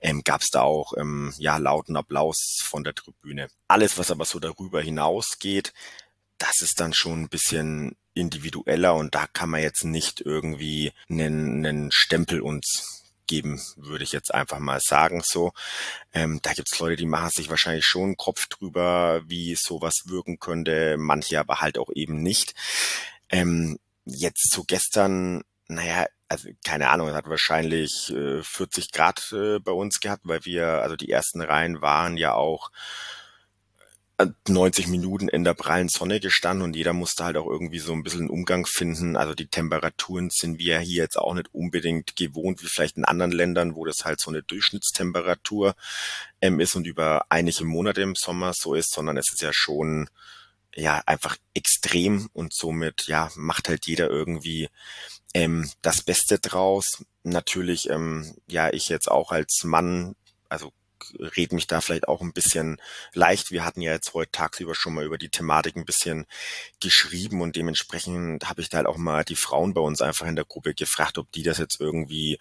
Ähm, 0.00 0.22
gab's 0.24 0.50
da 0.50 0.62
auch 0.62 0.94
ähm, 0.96 1.34
ja 1.38 1.56
lauten 1.56 1.96
Applaus 1.96 2.60
von 2.62 2.84
der 2.84 2.94
Tribüne. 2.94 3.48
Alles, 3.66 3.98
was 3.98 4.10
aber 4.10 4.24
so 4.24 4.38
darüber 4.38 4.80
hinausgeht, 4.80 5.72
das 6.42 6.60
ist 6.60 6.80
dann 6.80 6.92
schon 6.92 7.22
ein 7.22 7.28
bisschen 7.28 7.94
individueller 8.14 8.94
und 8.96 9.14
da 9.14 9.26
kann 9.32 9.48
man 9.48 9.62
jetzt 9.62 9.84
nicht 9.84 10.20
irgendwie 10.20 10.92
einen, 11.08 11.64
einen 11.64 11.92
Stempel 11.92 12.40
uns 12.40 13.04
geben, 13.28 13.62
würde 13.76 14.02
ich 14.02 14.10
jetzt 14.10 14.34
einfach 14.34 14.58
mal 14.58 14.80
sagen 14.80 15.22
so. 15.24 15.52
Ähm, 16.12 16.40
da 16.42 16.52
gibt's 16.52 16.78
Leute, 16.80 16.96
die 16.96 17.06
machen 17.06 17.30
sich 17.30 17.48
wahrscheinlich 17.48 17.86
schon 17.86 18.02
einen 18.02 18.16
Kopf 18.16 18.48
drüber, 18.48 19.22
wie 19.26 19.54
sowas 19.54 20.02
wirken 20.06 20.40
könnte, 20.40 20.96
manche 20.98 21.38
aber 21.38 21.60
halt 21.60 21.78
auch 21.78 21.90
eben 21.94 22.22
nicht. 22.22 22.54
Ähm, 23.30 23.78
jetzt 24.04 24.50
zu 24.50 24.64
gestern, 24.64 25.42
naja, 25.68 26.06
also 26.28 26.48
keine 26.64 26.90
Ahnung, 26.90 27.08
es 27.08 27.14
hat 27.14 27.28
wahrscheinlich 27.28 28.10
äh, 28.10 28.42
40 28.42 28.90
Grad 28.90 29.32
äh, 29.32 29.60
bei 29.60 29.72
uns 29.72 30.00
gehabt, 30.00 30.22
weil 30.24 30.44
wir, 30.44 30.66
also 30.82 30.96
die 30.96 31.10
ersten 31.10 31.40
Reihen 31.40 31.80
waren 31.82 32.16
ja 32.16 32.34
auch 32.34 32.72
90 34.48 34.88
Minuten 34.88 35.28
in 35.28 35.44
der 35.44 35.54
prallen 35.54 35.88
Sonne 35.88 36.20
gestanden 36.20 36.64
und 36.64 36.76
jeder 36.76 36.92
musste 36.92 37.24
halt 37.24 37.36
auch 37.36 37.46
irgendwie 37.46 37.78
so 37.78 37.92
ein 37.92 38.02
bisschen 38.02 38.30
Umgang 38.30 38.66
finden. 38.66 39.16
Also 39.16 39.34
die 39.34 39.48
Temperaturen 39.48 40.30
sind 40.30 40.58
wir 40.58 40.78
hier 40.80 41.02
jetzt 41.02 41.18
auch 41.18 41.34
nicht 41.34 41.52
unbedingt 41.52 42.14
gewohnt, 42.16 42.62
wie 42.62 42.66
vielleicht 42.66 42.96
in 42.96 43.04
anderen 43.04 43.32
Ländern, 43.32 43.74
wo 43.74 43.84
das 43.84 44.04
halt 44.04 44.20
so 44.20 44.30
eine 44.30 44.42
Durchschnittstemperatur 44.42 45.74
ähm, 46.40 46.60
ist 46.60 46.76
und 46.76 46.86
über 46.86 47.26
einige 47.30 47.64
Monate 47.64 48.02
im 48.02 48.14
Sommer 48.14 48.52
so 48.54 48.74
ist, 48.74 48.92
sondern 48.92 49.16
es 49.16 49.32
ist 49.32 49.42
ja 49.42 49.52
schon 49.52 50.08
ja 50.74 51.02
einfach 51.06 51.36
extrem 51.54 52.28
und 52.32 52.54
somit 52.54 53.06
ja 53.06 53.30
macht 53.36 53.68
halt 53.68 53.86
jeder 53.86 54.08
irgendwie 54.08 54.68
ähm, 55.34 55.70
das 55.82 56.02
Beste 56.02 56.38
draus. 56.38 57.04
Natürlich 57.24 57.90
ähm, 57.90 58.34
ja 58.46 58.72
ich 58.72 58.88
jetzt 58.88 59.10
auch 59.10 59.32
als 59.32 59.64
Mann 59.64 60.14
also 60.48 60.72
red 61.18 61.52
mich 61.52 61.66
da 61.66 61.80
vielleicht 61.80 62.08
auch 62.08 62.20
ein 62.20 62.32
bisschen 62.32 62.80
leicht. 63.14 63.50
Wir 63.50 63.64
hatten 63.64 63.80
ja 63.80 63.92
jetzt 63.92 64.14
heute 64.14 64.32
tagsüber 64.32 64.74
schon 64.74 64.94
mal 64.94 65.04
über 65.04 65.18
die 65.18 65.28
Thematik 65.28 65.76
ein 65.76 65.84
bisschen 65.84 66.26
geschrieben 66.80 67.40
und 67.40 67.56
dementsprechend 67.56 68.48
habe 68.48 68.60
ich 68.60 68.68
da 68.68 68.78
halt 68.78 68.86
auch 68.86 68.96
mal 68.96 69.24
die 69.24 69.36
Frauen 69.36 69.74
bei 69.74 69.80
uns 69.80 70.02
einfach 70.02 70.26
in 70.26 70.36
der 70.36 70.44
Gruppe 70.44 70.74
gefragt, 70.74 71.18
ob 71.18 71.30
die 71.32 71.42
das 71.42 71.58
jetzt 71.58 71.80
irgendwie 71.80 72.38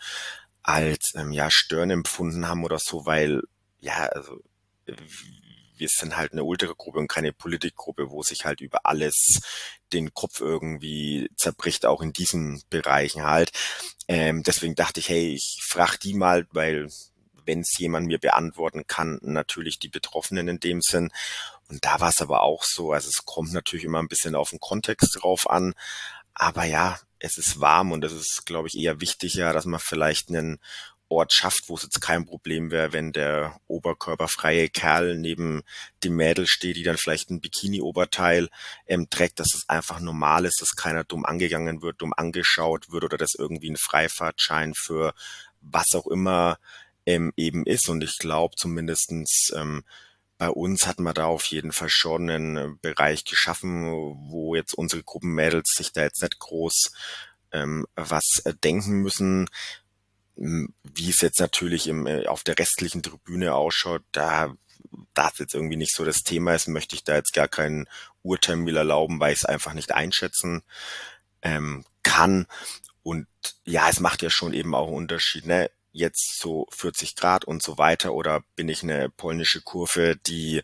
als 0.63 1.13
ähm, 1.15 1.31
ja 1.31 1.49
Stören 1.49 1.91
empfunden 1.91 2.47
haben 2.47 2.63
oder 2.63 2.79
so, 2.79 3.05
weil 3.05 3.41
ja, 3.79 4.05
also 4.05 4.39
wir 5.81 5.89
sind 5.89 6.15
halt 6.15 6.31
eine 6.31 6.43
Ultragruppe 6.43 6.99
und 6.99 7.07
keine 7.07 7.33
Politikgruppe, 7.33 8.11
wo 8.11 8.21
sich 8.21 8.45
halt 8.45 8.61
über 8.61 8.85
alles 8.85 9.41
den 9.91 10.13
Kopf 10.13 10.39
irgendwie 10.39 11.27
zerbricht, 11.35 11.87
auch 11.87 12.01
in 12.01 12.13
diesen 12.13 12.61
Bereichen 12.69 13.23
halt. 13.23 13.51
Ähm, 14.07 14.43
deswegen 14.43 14.75
dachte 14.75 14.99
ich, 14.99 15.09
hey, 15.09 15.33
ich 15.33 15.59
frage 15.63 15.97
die 15.97 16.13
mal, 16.13 16.47
weil 16.51 16.87
wenn 17.45 17.61
es 17.61 17.77
jemand 17.77 18.07
mir 18.07 18.19
beantworten 18.19 18.85
kann, 18.87 19.19
natürlich 19.21 19.79
die 19.79 19.89
Betroffenen 19.89 20.47
in 20.47 20.59
dem 20.59 20.81
Sinn. 20.81 21.11
Und 21.69 21.85
da 21.85 21.99
war 21.99 22.09
es 22.09 22.21
aber 22.21 22.41
auch 22.41 22.63
so, 22.63 22.91
also 22.91 23.09
es 23.09 23.25
kommt 23.25 23.53
natürlich 23.53 23.85
immer 23.85 23.99
ein 23.99 24.07
bisschen 24.07 24.35
auf 24.35 24.49
den 24.49 24.59
Kontext 24.59 25.19
drauf 25.21 25.49
an. 25.49 25.73
Aber 26.33 26.63
ja, 26.65 26.99
es 27.19 27.37
ist 27.37 27.59
warm 27.59 27.91
und 27.91 28.03
es 28.03 28.13
ist, 28.13 28.45
glaube 28.45 28.67
ich, 28.67 28.77
eher 28.77 28.99
wichtiger, 28.99 29.53
dass 29.53 29.65
man 29.65 29.79
vielleicht 29.79 30.29
einen 30.29 30.59
Ort 31.11 31.33
schafft, 31.33 31.67
wo 31.67 31.75
es 31.75 31.83
jetzt 31.83 31.99
kein 31.99 32.25
Problem 32.25 32.71
wäre, 32.71 32.93
wenn 32.93 33.11
der 33.11 33.59
oberkörperfreie 33.67 34.69
Kerl 34.69 35.17
neben 35.17 35.61
dem 36.05 36.15
Mädel 36.15 36.47
steht, 36.47 36.77
die 36.77 36.83
dann 36.83 36.97
vielleicht 36.97 37.29
ein 37.29 37.41
Bikini-Oberteil 37.41 38.47
ähm, 38.87 39.09
trägt, 39.09 39.39
dass 39.39 39.53
es 39.53 39.67
einfach 39.67 39.99
normal 39.99 40.45
ist, 40.45 40.61
dass 40.61 40.77
keiner 40.77 41.03
dumm 41.03 41.25
angegangen 41.25 41.81
wird, 41.81 42.01
dumm 42.01 42.13
angeschaut 42.15 42.91
wird 42.91 43.03
oder 43.03 43.17
dass 43.17 43.35
irgendwie 43.37 43.69
ein 43.69 43.77
Freifahrtschein 43.77 44.73
für 44.73 45.13
was 45.59 45.93
auch 45.95 46.07
immer 46.07 46.57
ähm, 47.05 47.33
eben 47.35 47.65
ist. 47.65 47.89
Und 47.89 48.03
ich 48.03 48.17
glaube 48.17 48.55
zumindestens 48.55 49.51
ähm, 49.55 49.83
bei 50.37 50.49
uns 50.49 50.87
hat 50.87 50.99
man 50.99 51.13
da 51.13 51.25
auf 51.25 51.45
jeden 51.45 51.71
Fall 51.71 51.89
schon 51.89 52.29
einen 52.29 52.57
äh, 52.57 52.69
Bereich 52.81 53.25
geschaffen, 53.25 53.85
wo 54.31 54.55
jetzt 54.55 54.73
unsere 54.73 55.03
Gruppenmädels 55.03 55.69
sich 55.75 55.93
da 55.93 56.01
jetzt 56.01 56.21
nicht 56.23 56.39
groß 56.39 56.91
ähm, 57.51 57.85
was 57.95 58.41
äh, 58.45 58.53
denken 58.55 59.01
müssen. 59.01 59.49
Wie 60.35 61.09
es 61.09 61.21
jetzt 61.21 61.39
natürlich 61.39 61.87
im, 61.87 62.07
äh, 62.07 62.25
auf 62.25 62.43
der 62.43 62.57
restlichen 62.57 63.03
Tribüne 63.03 63.53
ausschaut, 63.53 64.01
da 64.11 64.55
das 65.13 65.37
jetzt 65.37 65.53
irgendwie 65.53 65.75
nicht 65.75 65.95
so 65.95 66.05
das 66.05 66.23
Thema 66.23 66.55
ist, 66.55 66.67
möchte 66.67 66.95
ich 66.95 67.03
da 67.03 67.15
jetzt 67.15 67.33
gar 67.33 67.47
keinen 67.47 67.87
Urteil 68.23 68.55
mehr 68.55 68.75
erlauben, 68.75 69.19
weil 69.19 69.33
ich 69.33 69.39
es 69.39 69.45
einfach 69.45 69.73
nicht 69.73 69.91
einschätzen 69.91 70.63
ähm, 71.41 71.85
kann. 72.03 72.47
Und 73.03 73.27
ja, 73.63 73.89
es 73.89 73.99
macht 73.99 74.21
ja 74.21 74.29
schon 74.29 74.53
eben 74.53 74.73
auch 74.73 74.87
einen 74.87 74.97
Unterschied. 74.97 75.45
Ne? 75.45 75.69
Jetzt 75.91 76.39
so 76.39 76.67
40 76.71 77.15
Grad 77.15 77.45
und 77.45 77.61
so 77.63 77.77
weiter 77.77 78.13
oder 78.13 78.43
bin 78.55 78.69
ich 78.69 78.83
eine 78.83 79.09
polnische 79.09 79.61
Kurve, 79.61 80.15
die 80.15 80.61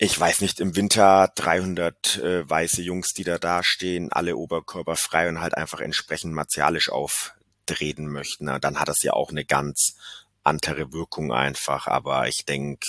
ich 0.00 0.18
weiß 0.18 0.42
nicht, 0.42 0.60
im 0.60 0.76
Winter 0.76 1.32
300 1.34 2.18
äh, 2.18 2.48
weiße 2.48 2.82
Jungs, 2.82 3.14
die 3.14 3.24
da 3.24 3.38
dastehen, 3.38 4.12
alle 4.12 4.36
oberkörperfrei 4.36 5.28
und 5.28 5.40
halt 5.40 5.56
einfach 5.56 5.80
entsprechend 5.80 6.32
martialisch 6.32 6.88
auftreten 6.88 8.06
möchten. 8.06 8.44
Na, 8.44 8.60
dann 8.60 8.78
hat 8.78 8.86
das 8.86 9.02
ja 9.02 9.12
auch 9.14 9.30
eine 9.30 9.44
ganz 9.44 9.96
andere 10.44 10.92
Wirkung 10.92 11.32
einfach. 11.32 11.88
Aber 11.88 12.28
ich 12.28 12.44
denke, 12.44 12.86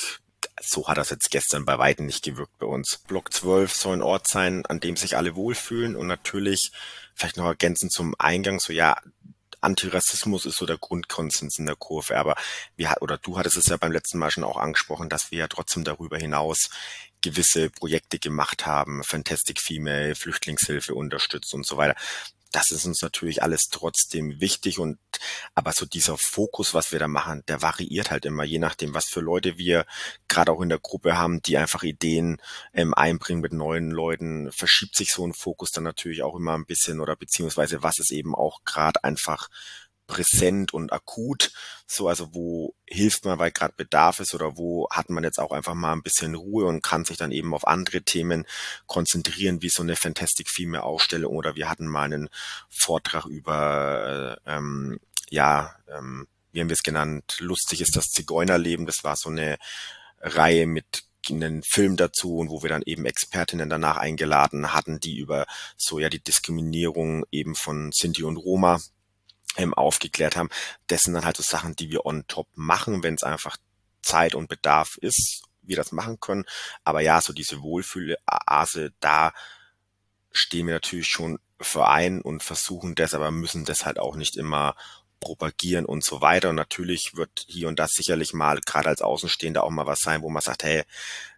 so 0.62 0.88
hat 0.88 0.98
das 0.98 1.10
jetzt 1.10 1.32
gestern 1.32 1.66
bei 1.66 1.80
Weitem 1.80 2.06
nicht 2.06 2.24
gewirkt 2.24 2.58
bei 2.60 2.68
uns. 2.68 3.00
Block 3.08 3.34
12 3.34 3.74
soll 3.74 3.98
ein 3.98 4.02
Ort 4.04 4.28
sein, 4.28 4.66
an 4.68 4.80
dem 4.80 4.96
sich 4.96 5.18
alle 5.18 5.36
wohlfühlen 5.36 5.96
und 5.96 6.06
natürlich 6.06 6.72
vielleicht 7.16 7.38
noch 7.38 7.46
ergänzend 7.46 7.92
zum 7.92 8.14
Eingang, 8.18 8.60
so 8.60 8.72
ja, 8.72 8.98
Antirassismus 9.62 10.46
ist 10.46 10.58
so 10.58 10.66
der 10.66 10.78
Grundkonsens 10.78 11.60
in 11.60 11.66
der 11.66 11.76
Kurve. 11.76 12.18
Aber 12.18 12.36
wir, 12.76 12.96
oder 13.02 13.18
du 13.18 13.38
hattest 13.38 13.58
es 13.58 13.68
ja 13.68 13.78
beim 13.78 13.92
letzten 13.92 14.18
Mal 14.18 14.32
schon 14.32 14.44
auch 14.44 14.58
angesprochen, 14.58 15.10
dass 15.10 15.32
wir 15.32 15.40
ja 15.40 15.48
trotzdem 15.48 15.84
darüber 15.84 16.18
hinaus 16.18 16.70
gewisse 17.22 17.70
Projekte 17.70 18.18
gemacht 18.18 18.66
haben, 18.66 19.04
Fantastic 19.04 19.60
Female, 19.60 20.16
Flüchtlingshilfe 20.16 20.96
unterstützt 20.96 21.54
und 21.54 21.66
so 21.66 21.78
weiter 21.78 21.96
das 22.52 22.72
ist 22.72 22.86
uns 22.86 23.02
natürlich 23.02 23.44
alles 23.44 23.70
trotzdem 23.70 24.40
wichtig 24.42 24.80
und 24.80 24.98
aber 25.54 25.72
so 25.72 25.86
dieser 25.86 26.18
Fokus, 26.18 26.74
was 26.74 26.92
wir 26.92 27.00
da 27.00 27.08
machen, 27.08 27.44
der 27.48 27.62
variiert 27.62 28.12
halt 28.12 28.26
immer, 28.26 28.44
je 28.44 28.60
nachdem, 28.60 28.94
was 28.94 29.06
für 29.06 29.20
Leute 29.20 29.58
wir 29.58 29.86
gerade 30.28 30.52
auch 30.52 30.62
in 30.62 30.70
der 30.70 30.80
Gruppe 30.80 31.18
haben, 31.18 31.42
die 31.42 31.58
einfach 31.58 31.84
Ideen 31.84 32.42
ähm, 32.74 32.94
einbringen 32.94 33.42
mit 33.42 33.54
neuen 33.54 33.92
Leuten, 33.92 34.52
verschiebt 34.52 34.96
sich 34.96 35.14
so 35.14 35.26
ein 35.26 35.34
Fokus 35.34 35.72
dann 35.72 35.84
natürlich 35.84 36.24
auch 36.24 36.36
immer 36.36 36.56
ein 36.56 36.66
bisschen 36.66 37.00
oder 37.02 37.16
beziehungsweise 37.16 37.84
was 37.84 38.00
es 38.00 38.12
eben 38.12 38.34
auch 38.34 38.64
gerade 38.64 39.04
einfach 39.04 39.50
präsent 40.10 40.74
und 40.74 40.92
akut. 40.92 41.52
So, 41.88 42.10
also 42.10 42.34
wo 42.34 42.76
hilft 42.86 43.24
man, 43.26 43.40
weil 43.40 43.52
gerade 43.52 43.76
Bedarf 43.78 44.20
ist 44.20 44.34
oder 44.34 44.58
wo 44.58 44.90
hat 44.90 45.10
man 45.10 45.24
jetzt 45.24 45.40
auch 45.40 45.52
einfach 45.52 45.76
mal 45.76 45.94
ein 45.94 46.02
bisschen 46.02 46.36
Ruhe 46.36 46.66
und 46.66 46.84
kann 46.84 47.06
sich 47.06 47.16
dann 47.16 47.32
eben 47.32 47.54
auf 47.54 47.68
andere 47.68 48.02
Themen 48.02 48.46
konzentrieren, 48.88 49.62
wie 49.62 49.70
so 49.70 49.84
eine 49.84 49.96
Fantastic 49.96 50.50
Female 50.50 50.84
Ausstellung 50.84 51.38
oder 51.38 51.56
wir 51.56 51.70
hatten 51.70 51.88
mal 51.88 52.06
einen 52.06 52.30
Vortrag 52.70 53.26
über 53.26 54.38
äh, 54.46 54.52
ähm, 54.52 55.00
ja, 55.30 55.76
ähm, 55.88 56.28
wie 56.52 56.60
haben 56.60 56.70
wir 56.70 56.74
es 56.74 56.84
genannt, 56.84 57.38
lustig 57.40 57.82
ist 57.82 57.96
das 57.96 58.10
Zigeunerleben. 58.10 58.88
Das 58.88 59.04
war 59.04 59.16
so 59.16 59.30
eine 59.30 59.60
Reihe 60.20 60.66
mit 60.66 61.04
einen 61.30 61.62
Film 61.62 61.96
dazu 61.96 62.38
und 62.38 62.50
wo 62.50 62.64
wir 62.64 62.70
dann 62.70 62.82
eben 62.86 63.06
Expertinnen 63.06 63.70
danach 63.70 63.98
eingeladen 63.98 64.74
hatten, 64.74 65.00
die 65.00 65.18
über 65.18 65.46
so 65.78 66.00
ja 66.00 66.10
die 66.10 66.24
Diskriminierung 66.24 67.26
eben 67.32 67.54
von 67.54 67.92
Sinti 67.92 68.24
und 68.24 68.38
Roma 68.38 68.80
ähm, 69.60 69.74
aufgeklärt 69.74 70.36
haben. 70.36 70.50
Das 70.88 71.04
sind 71.04 71.14
dann 71.14 71.26
halt 71.26 71.38
so 71.38 71.44
Sachen, 71.44 71.76
die 71.76 71.92
wir 71.92 72.06
on 72.06 72.26
top 72.28 72.48
machen, 72.56 73.04
wenn 73.04 73.16
es 73.16 73.24
einfach 73.24 73.58
Zeit 74.02 74.36
und 74.36 74.48
Bedarf 74.50 74.98
ist, 74.98 75.44
wir 75.62 75.76
das 75.76 75.92
machen 75.92 76.20
können. 76.20 76.46
Aber 76.84 77.02
ja, 77.02 77.22
so 77.22 77.34
diese 77.34 77.62
Wohlfühle-Ase, 77.62 78.94
da 79.00 79.34
stehen 80.32 80.68
wir 80.68 80.74
natürlich 80.74 81.08
schon 81.08 81.40
für 81.60 81.88
ein 81.88 82.22
und 82.22 82.44
versuchen 82.44 82.96
das, 82.96 83.14
aber 83.14 83.32
müssen 83.32 83.66
das 83.66 83.86
halt 83.86 84.00
auch 84.00 84.16
nicht 84.16 84.38
immer 84.38 84.76
propagieren 85.20 85.86
und 85.86 86.04
so 86.04 86.22
weiter. 86.22 86.50
Und 86.50 86.56
natürlich 86.56 87.16
wird 87.16 87.46
hier 87.48 87.68
und 87.68 87.78
da 87.78 87.88
sicherlich 87.88 88.34
mal, 88.34 88.62
gerade 88.62 88.90
als 88.90 89.02
Außenstehender, 89.02 89.64
auch 89.64 89.70
mal 89.70 89.86
was 89.86 90.00
sein, 90.00 90.22
wo 90.22 90.30
man 90.30 90.42
sagt, 90.42 90.64
hey, 90.64 90.84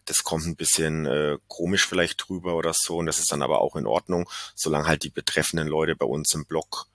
das 0.06 0.24
kommt 0.24 0.46
ein 0.46 0.56
bisschen 0.56 1.06
äh, 1.08 1.38
komisch 1.48 1.88
vielleicht 1.88 2.28
drüber 2.28 2.56
oder 2.56 2.74
so. 2.74 2.98
Und 2.98 3.08
das 3.08 3.20
ist 3.20 3.32
dann 3.32 3.42
aber 3.42 3.62
auch 3.62 3.76
in 3.76 3.88
Ordnung, 3.88 4.30
solange 4.56 4.86
halt 4.86 5.04
die 5.04 5.10
betreffenden 5.10 5.68
Leute 5.68 5.96
bei 5.96 6.06
uns 6.06 6.34
im 6.36 6.46
Blog 6.46 6.88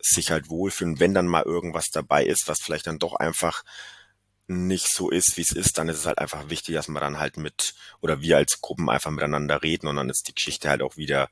sich 0.00 0.30
halt 0.30 0.48
wohlfühlen. 0.48 1.00
Wenn 1.00 1.14
dann 1.14 1.26
mal 1.26 1.42
irgendwas 1.42 1.90
dabei 1.90 2.24
ist, 2.24 2.48
was 2.48 2.60
vielleicht 2.60 2.86
dann 2.86 2.98
doch 2.98 3.14
einfach 3.14 3.64
nicht 4.46 4.88
so 4.88 5.10
ist, 5.10 5.36
wie 5.36 5.42
es 5.42 5.52
ist, 5.52 5.76
dann 5.78 5.88
ist 5.88 5.98
es 5.98 6.06
halt 6.06 6.18
einfach 6.18 6.48
wichtig, 6.48 6.74
dass 6.74 6.88
man 6.88 7.02
dann 7.02 7.18
halt 7.20 7.36
mit 7.36 7.74
oder 8.00 8.22
wir 8.22 8.38
als 8.38 8.60
Gruppen 8.62 8.88
einfach 8.88 9.10
miteinander 9.10 9.62
reden 9.62 9.88
und 9.88 9.96
dann 9.96 10.08
ist 10.08 10.26
die 10.26 10.34
Geschichte 10.34 10.70
halt 10.70 10.82
auch 10.82 10.96
wieder 10.96 11.28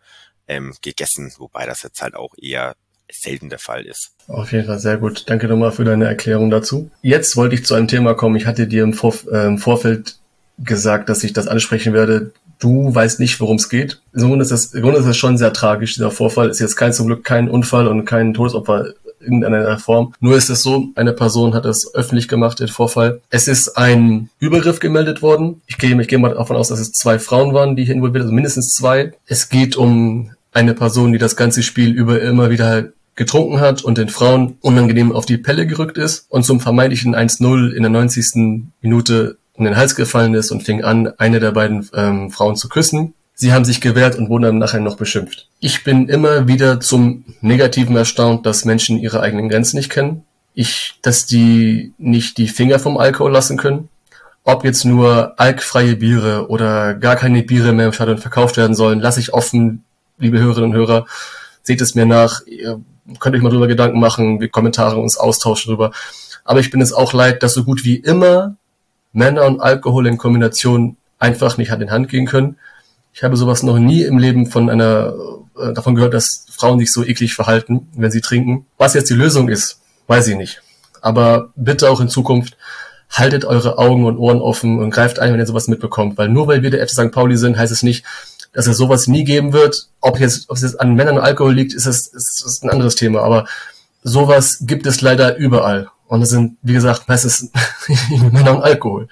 ähm, 0.48 0.74
gegessen, 0.82 1.32
wobei 1.38 1.64
das 1.64 1.82
jetzt 1.82 2.02
halt 2.02 2.14
auch 2.14 2.34
eher 2.36 2.76
selten 3.10 3.48
der 3.48 3.58
Fall 3.58 3.86
ist. 3.86 4.12
Auf 4.28 4.52
jeden 4.52 4.66
Fall 4.66 4.78
sehr 4.78 4.98
gut. 4.98 5.24
Danke 5.28 5.48
nochmal 5.48 5.72
für 5.72 5.84
deine 5.84 6.06
Erklärung 6.06 6.50
dazu. 6.50 6.90
Jetzt 7.02 7.36
wollte 7.36 7.54
ich 7.54 7.64
zu 7.64 7.74
einem 7.74 7.88
Thema 7.88 8.14
kommen. 8.14 8.36
Ich 8.36 8.46
hatte 8.46 8.66
dir 8.66 8.82
im, 8.82 8.92
Vor 8.92 9.14
äh, 9.30 9.46
im 9.46 9.58
Vorfeld 9.58 10.18
gesagt, 10.58 11.08
dass 11.08 11.24
ich 11.24 11.32
das 11.32 11.48
ansprechen 11.48 11.92
werde, 11.92 12.32
du 12.58 12.94
weißt 12.94 13.20
nicht, 13.20 13.40
worum 13.40 13.56
es 13.56 13.68
geht. 13.68 14.00
Im 14.14 14.28
Grunde 14.28 14.42
ist 14.42 14.52
das, 14.52 14.74
im 14.74 14.82
Grunde 14.82 14.98
ist 14.98 15.06
das 15.06 15.16
schon 15.16 15.38
sehr 15.38 15.52
tragisch. 15.52 15.94
Dieser 15.94 16.10
Vorfall 16.10 16.48
ist 16.48 16.60
jetzt 16.60 16.76
kein 16.76 16.92
zum 16.92 17.06
Glück 17.06 17.24
kein 17.24 17.48
Unfall 17.48 17.88
und 17.88 18.04
kein 18.04 18.34
Todesopfer 18.34 18.92
in 19.20 19.42
irgendeiner 19.42 19.78
Form. 19.78 20.14
Nur 20.20 20.36
ist 20.36 20.50
es 20.50 20.62
so, 20.62 20.88
eine 20.94 21.12
Person 21.12 21.54
hat 21.54 21.64
es 21.64 21.94
öffentlich 21.94 22.28
gemacht, 22.28 22.60
den 22.60 22.68
Vorfall. 22.68 23.20
Es 23.30 23.48
ist 23.48 23.76
ein 23.76 24.30
Übergriff 24.38 24.78
gemeldet 24.78 25.22
worden. 25.22 25.62
Ich 25.66 25.78
gehe, 25.78 26.00
ich 26.00 26.08
gehe 26.08 26.18
mal 26.18 26.34
davon 26.34 26.56
aus, 26.56 26.68
dass 26.68 26.80
es 26.80 26.92
zwei 26.92 27.18
Frauen 27.18 27.54
waren, 27.54 27.76
die 27.76 27.84
hier 27.84 27.94
involviert 27.94 28.22
sind, 28.22 28.28
also 28.28 28.34
mindestens 28.34 28.74
zwei. 28.74 29.12
Es 29.26 29.48
geht 29.48 29.76
um 29.76 30.30
eine 30.52 30.74
Person, 30.74 31.12
die 31.12 31.18
das 31.18 31.36
ganze 31.36 31.62
Spiel 31.62 31.92
über 31.92 32.20
immer 32.20 32.50
wieder 32.50 32.90
getrunken 33.14 33.60
hat 33.60 33.82
und 33.82 33.98
den 33.98 34.10
Frauen 34.10 34.58
unangenehm 34.60 35.10
auf 35.10 35.26
die 35.26 35.38
Pelle 35.38 35.66
gerückt 35.66 35.96
ist 35.96 36.26
und 36.28 36.44
zum 36.44 36.60
vermeintlichen 36.60 37.16
1-0 37.16 37.72
in 37.72 37.82
der 37.82 37.90
90. 37.90 38.68
Minute 38.82 39.38
um 39.56 39.64
den 39.64 39.76
Hals 39.76 39.94
gefallen 39.94 40.34
ist 40.34 40.50
und 40.50 40.62
fing 40.62 40.84
an, 40.84 41.12
eine 41.18 41.40
der 41.40 41.52
beiden 41.52 41.88
ähm, 41.94 42.30
Frauen 42.30 42.56
zu 42.56 42.68
küssen. 42.68 43.14
Sie 43.34 43.52
haben 43.52 43.64
sich 43.64 43.80
gewehrt 43.80 44.16
und 44.16 44.28
wurden 44.28 44.44
dann 44.44 44.58
nachher 44.58 44.80
noch 44.80 44.96
beschimpft. 44.96 45.48
Ich 45.60 45.84
bin 45.84 46.08
immer 46.08 46.48
wieder 46.48 46.80
zum 46.80 47.24
Negativen 47.40 47.96
erstaunt, 47.96 48.46
dass 48.46 48.64
Menschen 48.64 48.98
ihre 48.98 49.20
eigenen 49.20 49.48
Grenzen 49.48 49.76
nicht 49.76 49.90
kennen. 49.90 50.24
Ich, 50.54 50.98
dass 51.02 51.26
die 51.26 51.92
nicht 51.98 52.38
die 52.38 52.48
Finger 52.48 52.78
vom 52.78 52.96
Alkohol 52.96 53.32
lassen 53.32 53.58
können. 53.58 53.90
Ob 54.42 54.64
jetzt 54.64 54.84
nur 54.84 55.38
alkfreie 55.38 55.96
Biere 55.96 56.48
oder 56.48 56.94
gar 56.94 57.16
keine 57.16 57.42
Biere 57.42 57.72
mehr 57.72 57.86
im 57.86 57.92
Stadion 57.92 58.18
verkauft 58.18 58.56
werden 58.56 58.74
sollen, 58.74 59.00
lasse 59.00 59.20
ich 59.20 59.34
offen, 59.34 59.84
liebe 60.18 60.38
Hörerinnen 60.38 60.70
und 60.70 60.76
Hörer. 60.76 61.06
Seht 61.62 61.80
es 61.80 61.94
mir 61.94 62.06
nach. 62.06 62.46
Ihr 62.46 62.80
könnt 63.18 63.36
euch 63.36 63.42
mal 63.42 63.50
drüber 63.50 63.66
Gedanken 63.66 64.00
machen, 64.00 64.40
wir 64.40 64.48
Kommentare 64.48 64.96
uns 64.96 65.16
austauschen 65.16 65.70
drüber. 65.70 65.90
Aber 66.44 66.60
ich 66.60 66.70
bin 66.70 66.80
es 66.80 66.92
auch 66.92 67.12
leid, 67.12 67.42
dass 67.42 67.54
so 67.54 67.64
gut 67.64 67.84
wie 67.84 67.96
immer 67.96 68.56
Männer 69.12 69.46
und 69.46 69.60
Alkohol 69.60 70.06
in 70.06 70.18
Kombination 70.18 70.96
einfach 71.18 71.56
nicht 71.58 71.70
Hand 71.70 71.82
in 71.82 71.90
Hand 71.90 72.08
gehen 72.08 72.26
können. 72.26 72.56
Ich 73.12 73.24
habe 73.24 73.36
sowas 73.36 73.62
noch 73.62 73.78
nie 73.78 74.02
im 74.02 74.18
Leben 74.18 74.46
von 74.46 74.68
einer 74.68 75.14
äh, 75.58 75.72
davon 75.72 75.94
gehört, 75.94 76.14
dass 76.14 76.46
Frauen 76.50 76.78
sich 76.78 76.92
so 76.92 77.04
eklig 77.04 77.34
verhalten, 77.34 77.88
wenn 77.94 78.10
sie 78.10 78.20
trinken. 78.20 78.66
Was 78.78 78.94
jetzt 78.94 79.10
die 79.10 79.14
Lösung 79.14 79.48
ist, 79.48 79.80
weiß 80.06 80.28
ich 80.28 80.36
nicht. 80.36 80.62
Aber 81.00 81.50
bitte 81.56 81.90
auch 81.90 82.00
in 82.00 82.08
Zukunft 82.08 82.56
haltet 83.10 83.44
eure 83.44 83.78
Augen 83.78 84.04
und 84.04 84.18
Ohren 84.18 84.40
offen 84.40 84.78
und 84.78 84.90
greift 84.90 85.18
ein, 85.18 85.32
wenn 85.32 85.40
ihr 85.40 85.46
sowas 85.46 85.68
mitbekommt. 85.68 86.18
Weil 86.18 86.28
nur 86.28 86.48
weil 86.48 86.62
wir 86.62 86.70
der 86.70 86.86
FC 86.86 86.92
St. 86.92 87.12
Pauli 87.12 87.36
sind, 87.36 87.56
heißt 87.56 87.72
es 87.72 87.82
nicht, 87.82 88.04
dass 88.52 88.66
es 88.66 88.76
sowas 88.76 89.06
nie 89.06 89.24
geben 89.24 89.52
wird. 89.52 89.88
Ob, 90.00 90.18
jetzt, 90.18 90.50
ob 90.50 90.56
es 90.56 90.62
jetzt 90.62 90.80
an 90.80 90.94
Männern 90.94 91.18
und 91.18 91.24
Alkohol 91.24 91.54
liegt, 91.54 91.74
ist 91.74 91.86
das, 91.86 92.06
ist, 92.06 92.44
ist 92.44 92.64
ein 92.64 92.70
anderes 92.70 92.96
Thema. 92.96 93.22
Aber 93.22 93.46
sowas 94.02 94.58
gibt 94.62 94.86
es 94.86 95.00
leider 95.00 95.36
überall. 95.36 95.88
Und 96.08 96.22
es 96.22 96.30
sind, 96.30 96.56
wie 96.62 96.74
gesagt, 96.74 97.08
meistens 97.08 97.50
Männer 98.32 98.56
und 98.56 98.62
Alkohol. 98.62 99.08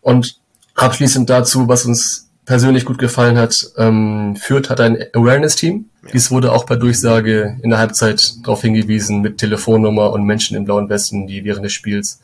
Und 0.00 0.40
abschließend 0.74 1.28
dazu, 1.28 1.68
was 1.68 1.84
uns 1.84 2.30
persönlich 2.46 2.84
gut 2.84 2.98
gefallen 2.98 3.38
hat, 3.38 3.70
ähm, 3.76 4.34
Fürth 4.36 4.70
hat 4.70 4.80
ein 4.80 4.96
Awareness-Team. 5.14 5.84
Ja. 6.02 6.10
Dies 6.12 6.30
wurde 6.30 6.52
auch 6.52 6.64
bei 6.64 6.76
Durchsage 6.76 7.58
in 7.62 7.70
der 7.70 7.78
Halbzeit 7.78 8.34
darauf 8.42 8.62
hingewiesen 8.62 9.20
mit 9.20 9.38
Telefonnummer 9.38 10.10
und 10.12 10.24
Menschen 10.24 10.56
im 10.56 10.64
blauen 10.64 10.88
Westen, 10.88 11.26
die 11.26 11.44
während 11.44 11.64
des 11.64 11.72
Spiels, 11.72 12.20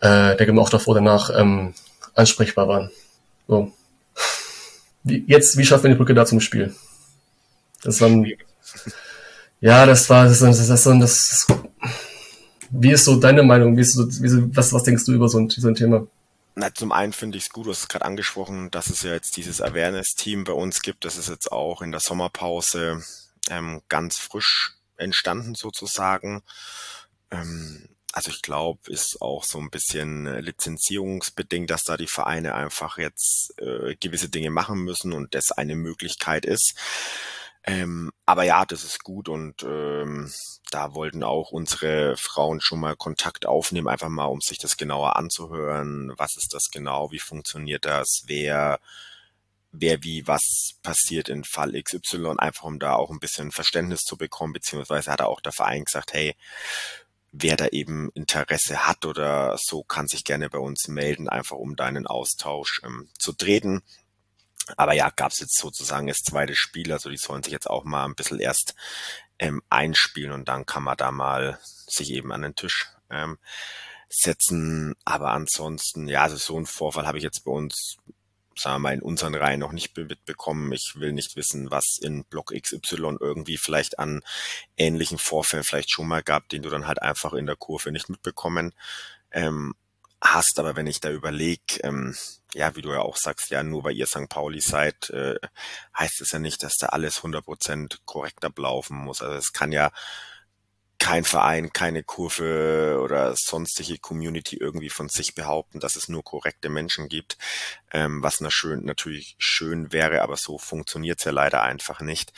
äh, 0.00 0.36
der 0.36 0.58
auch 0.58 0.70
davor 0.70 0.94
danach 0.94 1.30
ähm, 1.38 1.74
ansprechbar 2.14 2.66
waren. 2.66 2.90
So. 3.46 3.72
Wie, 5.02 5.22
jetzt, 5.26 5.56
wie 5.58 5.64
schaffen 5.64 5.84
wir 5.84 5.90
die 5.90 5.96
Brücke 5.96 6.14
da 6.14 6.24
zum 6.24 6.40
Spiel? 6.40 6.74
Das 7.82 8.00
war 8.00 8.08
ein, 8.08 8.26
ja, 9.60 9.86
das 9.86 10.08
war, 10.10 10.24
das, 10.24 10.40
das, 10.40 10.66
das, 10.66 10.82
das, 10.84 10.98
das 10.98 11.46
wie 12.76 12.92
ist 12.92 13.04
so 13.04 13.16
deine 13.16 13.42
Meinung? 13.42 13.76
Wie 13.76 13.82
ist 13.82 13.94
so, 13.94 14.06
wie 14.08 14.56
was, 14.56 14.72
was 14.72 14.82
denkst 14.82 15.04
du 15.04 15.12
über 15.12 15.28
so 15.28 15.38
ein, 15.38 15.48
so 15.48 15.68
ein 15.68 15.74
Thema? 15.74 16.06
Na, 16.56 16.72
zum 16.72 16.92
einen 16.92 17.12
finde 17.12 17.38
ich 17.38 17.44
es 17.44 17.50
gut, 17.50 17.66
du 17.66 17.70
hast 17.70 17.80
es 17.80 17.88
gerade 17.88 18.04
angesprochen, 18.04 18.70
dass 18.70 18.90
es 18.90 19.02
ja 19.02 19.12
jetzt 19.12 19.36
dieses 19.36 19.60
Awareness-Team 19.60 20.44
bei 20.44 20.52
uns 20.52 20.82
gibt. 20.82 21.04
Das 21.04 21.16
ist 21.16 21.28
jetzt 21.28 21.50
auch 21.50 21.82
in 21.82 21.90
der 21.90 22.00
Sommerpause 22.00 23.02
ähm, 23.50 23.82
ganz 23.88 24.18
frisch 24.18 24.72
entstanden 24.96 25.54
sozusagen. 25.54 26.42
Ähm, 27.30 27.88
also 28.12 28.30
ich 28.30 28.42
glaube, 28.42 28.78
ist 28.90 29.20
auch 29.20 29.42
so 29.42 29.58
ein 29.58 29.70
bisschen 29.70 30.26
lizenzierungsbedingt, 30.40 31.68
dass 31.70 31.82
da 31.82 31.96
die 31.96 32.06
Vereine 32.06 32.54
einfach 32.54 32.98
jetzt 32.98 33.54
äh, 33.60 33.96
gewisse 33.96 34.28
Dinge 34.28 34.50
machen 34.50 34.80
müssen 34.80 35.12
und 35.12 35.34
das 35.34 35.50
eine 35.50 35.74
Möglichkeit 35.74 36.46
ist. 36.46 36.74
Ähm, 37.64 38.12
aber 38.26 38.44
ja, 38.44 38.64
das 38.64 38.84
ist 38.84 39.02
gut 39.02 39.28
und 39.28 39.64
ähm, 39.64 40.30
da 40.74 40.92
wollten 40.94 41.22
auch 41.22 41.52
unsere 41.52 42.16
Frauen 42.16 42.60
schon 42.60 42.80
mal 42.80 42.96
Kontakt 42.96 43.46
aufnehmen, 43.46 43.86
einfach 43.86 44.08
mal, 44.08 44.24
um 44.24 44.40
sich 44.40 44.58
das 44.58 44.76
genauer 44.76 45.14
anzuhören. 45.14 46.12
Was 46.16 46.36
ist 46.36 46.52
das 46.52 46.64
genau? 46.72 47.12
Wie 47.12 47.20
funktioniert 47.20 47.84
das? 47.84 48.24
Wer, 48.26 48.80
wer 49.70 50.02
wie 50.02 50.26
was 50.26 50.72
passiert 50.82 51.28
in 51.28 51.44
Fall 51.44 51.80
XY? 51.80 52.34
Einfach 52.38 52.64
um 52.64 52.80
da 52.80 52.96
auch 52.96 53.10
ein 53.10 53.20
bisschen 53.20 53.52
Verständnis 53.52 54.00
zu 54.00 54.16
bekommen, 54.16 54.52
beziehungsweise 54.52 55.12
hat 55.12 55.22
auch 55.22 55.40
der 55.40 55.52
Verein 55.52 55.84
gesagt, 55.84 56.12
hey, 56.12 56.34
wer 57.30 57.56
da 57.56 57.68
eben 57.68 58.10
Interesse 58.14 58.84
hat 58.84 59.04
oder 59.04 59.56
so, 59.56 59.84
kann 59.84 60.08
sich 60.08 60.24
gerne 60.24 60.50
bei 60.50 60.58
uns 60.58 60.88
melden, 60.88 61.28
einfach 61.28 61.56
um 61.56 61.76
da 61.76 61.84
einen 61.84 62.08
Austausch 62.08 62.80
ähm, 62.84 63.08
zu 63.16 63.32
treten. 63.32 63.84
Aber 64.76 64.94
ja, 64.94 65.10
gab 65.10 65.30
es 65.30 65.40
jetzt 65.40 65.58
sozusagen 65.58 66.06
das 66.06 66.18
zweite 66.18 66.56
Spiel, 66.56 66.92
also 66.92 67.10
die 67.10 67.16
sollen 67.16 67.42
sich 67.42 67.52
jetzt 67.52 67.68
auch 67.68 67.84
mal 67.84 68.06
ein 68.06 68.14
bisschen 68.14 68.40
erst 68.40 68.74
ähm, 69.38 69.62
einspielen 69.70 70.32
und 70.32 70.48
dann 70.48 70.66
kann 70.66 70.82
man 70.82 70.96
da 70.96 71.10
mal 71.10 71.58
sich 71.62 72.10
eben 72.12 72.32
an 72.32 72.42
den 72.42 72.54
Tisch 72.54 72.88
ähm, 73.10 73.38
setzen. 74.08 74.94
Aber 75.04 75.32
ansonsten, 75.32 76.08
ja, 76.08 76.22
also 76.22 76.36
so 76.36 76.58
ein 76.58 76.66
Vorfall 76.66 77.06
habe 77.06 77.18
ich 77.18 77.24
jetzt 77.24 77.44
bei 77.44 77.50
uns 77.52 77.96
sagen 78.56 78.76
wir 78.76 78.78
mal, 78.78 78.94
in 78.94 79.02
unseren 79.02 79.34
Reihen 79.34 79.60
noch 79.60 79.72
nicht 79.72 79.96
mitbekommen. 79.96 80.70
Ich 80.72 80.94
will 80.96 81.12
nicht 81.12 81.34
wissen, 81.34 81.72
was 81.72 81.98
in 82.00 82.24
Block 82.24 82.52
XY 82.52 83.16
irgendwie 83.18 83.56
vielleicht 83.56 83.98
an 83.98 84.22
ähnlichen 84.76 85.18
Vorfällen 85.18 85.64
vielleicht 85.64 85.90
schon 85.90 86.06
mal 86.06 86.22
gab, 86.22 86.48
den 86.48 86.62
du 86.62 86.70
dann 86.70 86.86
halt 86.86 87.02
einfach 87.02 87.32
in 87.32 87.46
der 87.46 87.56
Kurve 87.56 87.90
nicht 87.90 88.08
mitbekommen 88.08 88.72
ähm, 89.32 89.74
hast. 90.24 90.58
Aber 90.58 90.74
wenn 90.76 90.86
ich 90.86 91.00
da 91.00 91.10
überlege, 91.10 91.80
ähm, 91.82 92.16
ja, 92.54 92.74
wie 92.76 92.82
du 92.82 92.92
ja 92.92 93.00
auch 93.00 93.16
sagst, 93.16 93.50
ja, 93.50 93.62
nur 93.62 93.84
weil 93.84 93.96
ihr 93.96 94.06
St. 94.06 94.28
Pauli 94.28 94.60
seid, 94.60 95.10
äh, 95.10 95.36
heißt 95.96 96.20
es 96.20 96.32
ja 96.32 96.38
nicht, 96.38 96.62
dass 96.62 96.76
da 96.76 96.86
alles 96.86 97.22
100% 97.22 97.98
korrekt 98.04 98.44
ablaufen 98.44 98.96
muss. 98.96 99.22
Also 99.22 99.36
es 99.36 99.52
kann 99.52 99.72
ja 99.72 99.90
kein 100.98 101.24
Verein, 101.24 101.72
keine 101.72 102.02
Kurve 102.02 102.98
oder 103.02 103.34
sonstige 103.36 103.98
Community 103.98 104.56
irgendwie 104.56 104.88
von 104.88 105.08
sich 105.08 105.34
behaupten, 105.34 105.80
dass 105.80 105.96
es 105.96 106.08
nur 106.08 106.24
korrekte 106.24 106.70
Menschen 106.70 107.08
gibt, 107.08 107.36
ähm, 107.92 108.22
was 108.22 108.40
na 108.40 108.50
schön, 108.50 108.84
natürlich 108.84 109.34
schön 109.38 109.92
wäre, 109.92 110.22
aber 110.22 110.36
so 110.36 110.56
funktioniert's 110.56 111.24
ja 111.24 111.32
leider 111.32 111.62
einfach 111.62 112.00
nicht. 112.00 112.32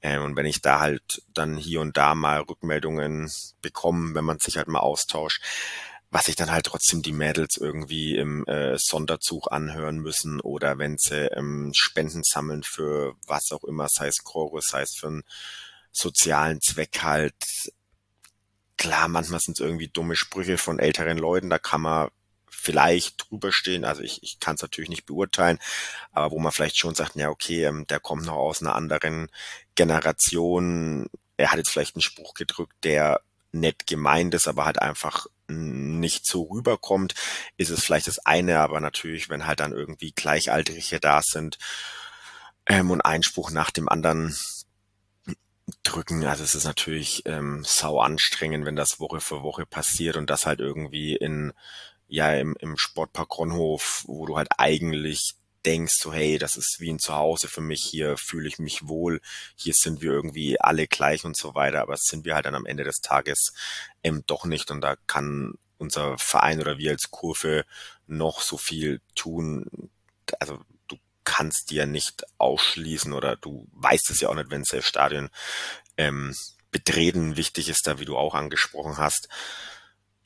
Ähm, 0.00 0.22
und 0.22 0.36
wenn 0.36 0.46
ich 0.46 0.62
da 0.62 0.80
halt 0.80 1.22
dann 1.28 1.56
hier 1.56 1.80
und 1.80 1.96
da 1.96 2.14
mal 2.14 2.40
Rückmeldungen 2.42 3.32
bekomme, 3.62 4.14
wenn 4.14 4.24
man 4.24 4.38
sich 4.38 4.58
halt 4.58 4.68
mal 4.68 4.80
austauscht, 4.80 5.42
was 6.14 6.26
sich 6.26 6.36
dann 6.36 6.52
halt 6.52 6.66
trotzdem 6.66 7.02
die 7.02 7.12
Mädels 7.12 7.56
irgendwie 7.56 8.16
im 8.16 8.46
äh, 8.46 8.78
Sonderzug 8.78 9.50
anhören 9.50 9.98
müssen 9.98 10.40
oder 10.40 10.78
wenn 10.78 10.96
sie 10.96 11.26
ähm, 11.32 11.72
Spenden 11.74 12.22
sammeln 12.22 12.62
für 12.62 13.16
was 13.26 13.50
auch 13.50 13.64
immer, 13.64 13.88
sei 13.88 14.06
es 14.06 14.22
Chorus, 14.22 14.68
sei 14.68 14.82
es 14.82 14.94
für 14.94 15.08
einen 15.08 15.24
sozialen 15.90 16.60
Zweck 16.60 17.02
halt, 17.02 17.34
klar, 18.76 19.08
manchmal 19.08 19.40
sind 19.40 19.58
es 19.58 19.66
irgendwie 19.66 19.88
dumme 19.88 20.14
Sprüche 20.14 20.56
von 20.56 20.78
älteren 20.78 21.18
Leuten, 21.18 21.50
da 21.50 21.58
kann 21.58 21.80
man 21.80 22.10
vielleicht 22.48 23.28
drüber 23.28 23.50
stehen. 23.50 23.84
Also 23.84 24.02
ich, 24.02 24.22
ich 24.22 24.38
kann 24.38 24.54
es 24.54 24.62
natürlich 24.62 24.90
nicht 24.90 25.06
beurteilen, 25.06 25.58
aber 26.12 26.30
wo 26.30 26.38
man 26.38 26.52
vielleicht 26.52 26.78
schon 26.78 26.94
sagt, 26.94 27.16
ja, 27.16 27.28
okay, 27.28 27.64
ähm, 27.64 27.88
der 27.88 27.98
kommt 27.98 28.24
noch 28.24 28.36
aus 28.36 28.62
einer 28.62 28.76
anderen 28.76 29.32
Generation. 29.74 31.10
Er 31.36 31.50
hat 31.50 31.58
jetzt 31.58 31.70
vielleicht 31.70 31.96
einen 31.96 32.02
Spruch 32.02 32.34
gedrückt, 32.34 32.76
der 32.84 33.20
nett 33.54 33.86
gemeint 33.86 34.34
ist, 34.34 34.48
aber 34.48 34.64
halt 34.64 34.80
einfach 34.80 35.26
nicht 35.48 36.26
so 36.26 36.42
rüberkommt, 36.44 37.14
ist 37.56 37.70
es 37.70 37.84
vielleicht 37.84 38.06
das 38.06 38.18
eine, 38.18 38.60
aber 38.60 38.80
natürlich, 38.80 39.28
wenn 39.28 39.46
halt 39.46 39.60
dann 39.60 39.72
irgendwie 39.72 40.12
Gleichaltrige 40.12 41.00
da 41.00 41.22
sind 41.22 41.58
ähm, 42.66 42.90
und 42.90 43.02
ein 43.02 43.22
Spruch 43.22 43.50
nach 43.50 43.70
dem 43.70 43.88
anderen 43.88 44.34
drücken. 45.82 46.24
Also 46.24 46.44
es 46.44 46.54
ist 46.54 46.64
natürlich 46.64 47.22
ähm, 47.26 47.62
sau 47.64 48.00
anstrengend, 48.00 48.64
wenn 48.64 48.76
das 48.76 49.00
Woche 49.00 49.20
für 49.20 49.42
Woche 49.42 49.66
passiert 49.66 50.16
und 50.16 50.30
das 50.30 50.46
halt 50.46 50.60
irgendwie 50.60 51.14
in 51.16 51.52
ja 52.08 52.32
im, 52.34 52.54
im 52.60 52.76
Sportpark 52.76 53.38
Ronhof, 53.38 54.04
wo 54.06 54.26
du 54.26 54.36
halt 54.36 54.48
eigentlich 54.58 55.36
denkst, 55.64 55.94
so 55.98 56.12
hey, 56.12 56.38
das 56.38 56.56
ist 56.56 56.76
wie 56.78 56.92
ein 56.92 56.98
Zuhause 56.98 57.48
für 57.48 57.60
mich, 57.60 57.82
hier 57.82 58.16
fühle 58.16 58.48
ich 58.48 58.58
mich 58.58 58.86
wohl, 58.86 59.20
hier 59.56 59.74
sind 59.74 60.00
wir 60.00 60.12
irgendwie 60.12 60.60
alle 60.60 60.86
gleich 60.86 61.24
und 61.24 61.36
so 61.36 61.54
weiter, 61.54 61.82
aber 61.82 61.96
sind 61.96 62.24
wir 62.24 62.34
halt 62.34 62.46
dann 62.46 62.54
am 62.54 62.66
Ende 62.66 62.84
des 62.84 62.96
Tages 62.96 63.52
ähm, 64.02 64.22
doch 64.26 64.44
nicht 64.44 64.70
und 64.70 64.80
da 64.80 64.96
kann 65.06 65.54
unser 65.78 66.16
Verein 66.18 66.60
oder 66.60 66.78
wir 66.78 66.92
als 66.92 67.10
Kurve 67.10 67.64
noch 68.06 68.40
so 68.40 68.56
viel 68.56 69.00
tun. 69.14 69.90
Also 70.38 70.60
kannst 71.24 71.70
dir 71.70 71.86
nicht 71.86 72.24
ausschließen 72.38 73.12
oder 73.12 73.36
du 73.36 73.66
weißt 73.72 74.10
es 74.10 74.20
ja 74.20 74.28
auch 74.28 74.34
nicht, 74.34 74.50
wenn 74.50 74.62
das 74.70 74.84
Stadion 74.84 75.30
ähm, 75.96 76.34
betreten 76.70 77.36
wichtig 77.36 77.68
ist, 77.68 77.86
da 77.86 77.98
wie 77.98 78.04
du 78.04 78.16
auch 78.16 78.34
angesprochen 78.34 78.98
hast. 78.98 79.28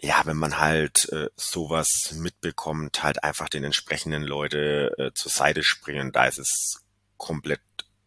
Ja, 0.00 0.22
wenn 0.26 0.36
man 0.36 0.60
halt 0.60 1.08
äh, 1.12 1.28
sowas 1.36 2.12
mitbekommt, 2.12 3.02
halt 3.02 3.24
einfach 3.24 3.48
den 3.48 3.64
entsprechenden 3.64 4.22
Leute 4.22 4.94
äh, 4.96 5.10
zur 5.12 5.32
Seite 5.32 5.64
springen, 5.64 6.12
da 6.12 6.26
ist 6.26 6.38
es 6.38 6.84
komplett 7.16 7.60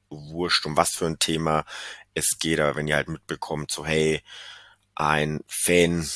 wurscht, 0.09 0.65
um 0.65 0.77
was 0.77 0.91
für 0.91 1.05
ein 1.05 1.19
Thema 1.19 1.65
es 2.13 2.39
geht, 2.39 2.59
aber 2.59 2.75
wenn 2.75 2.87
ihr 2.87 2.95
halt 2.95 3.07
mitbekommt, 3.09 3.71
so 3.71 3.85
hey, 3.85 4.21
ein 4.95 5.41
Fan, 5.47 6.09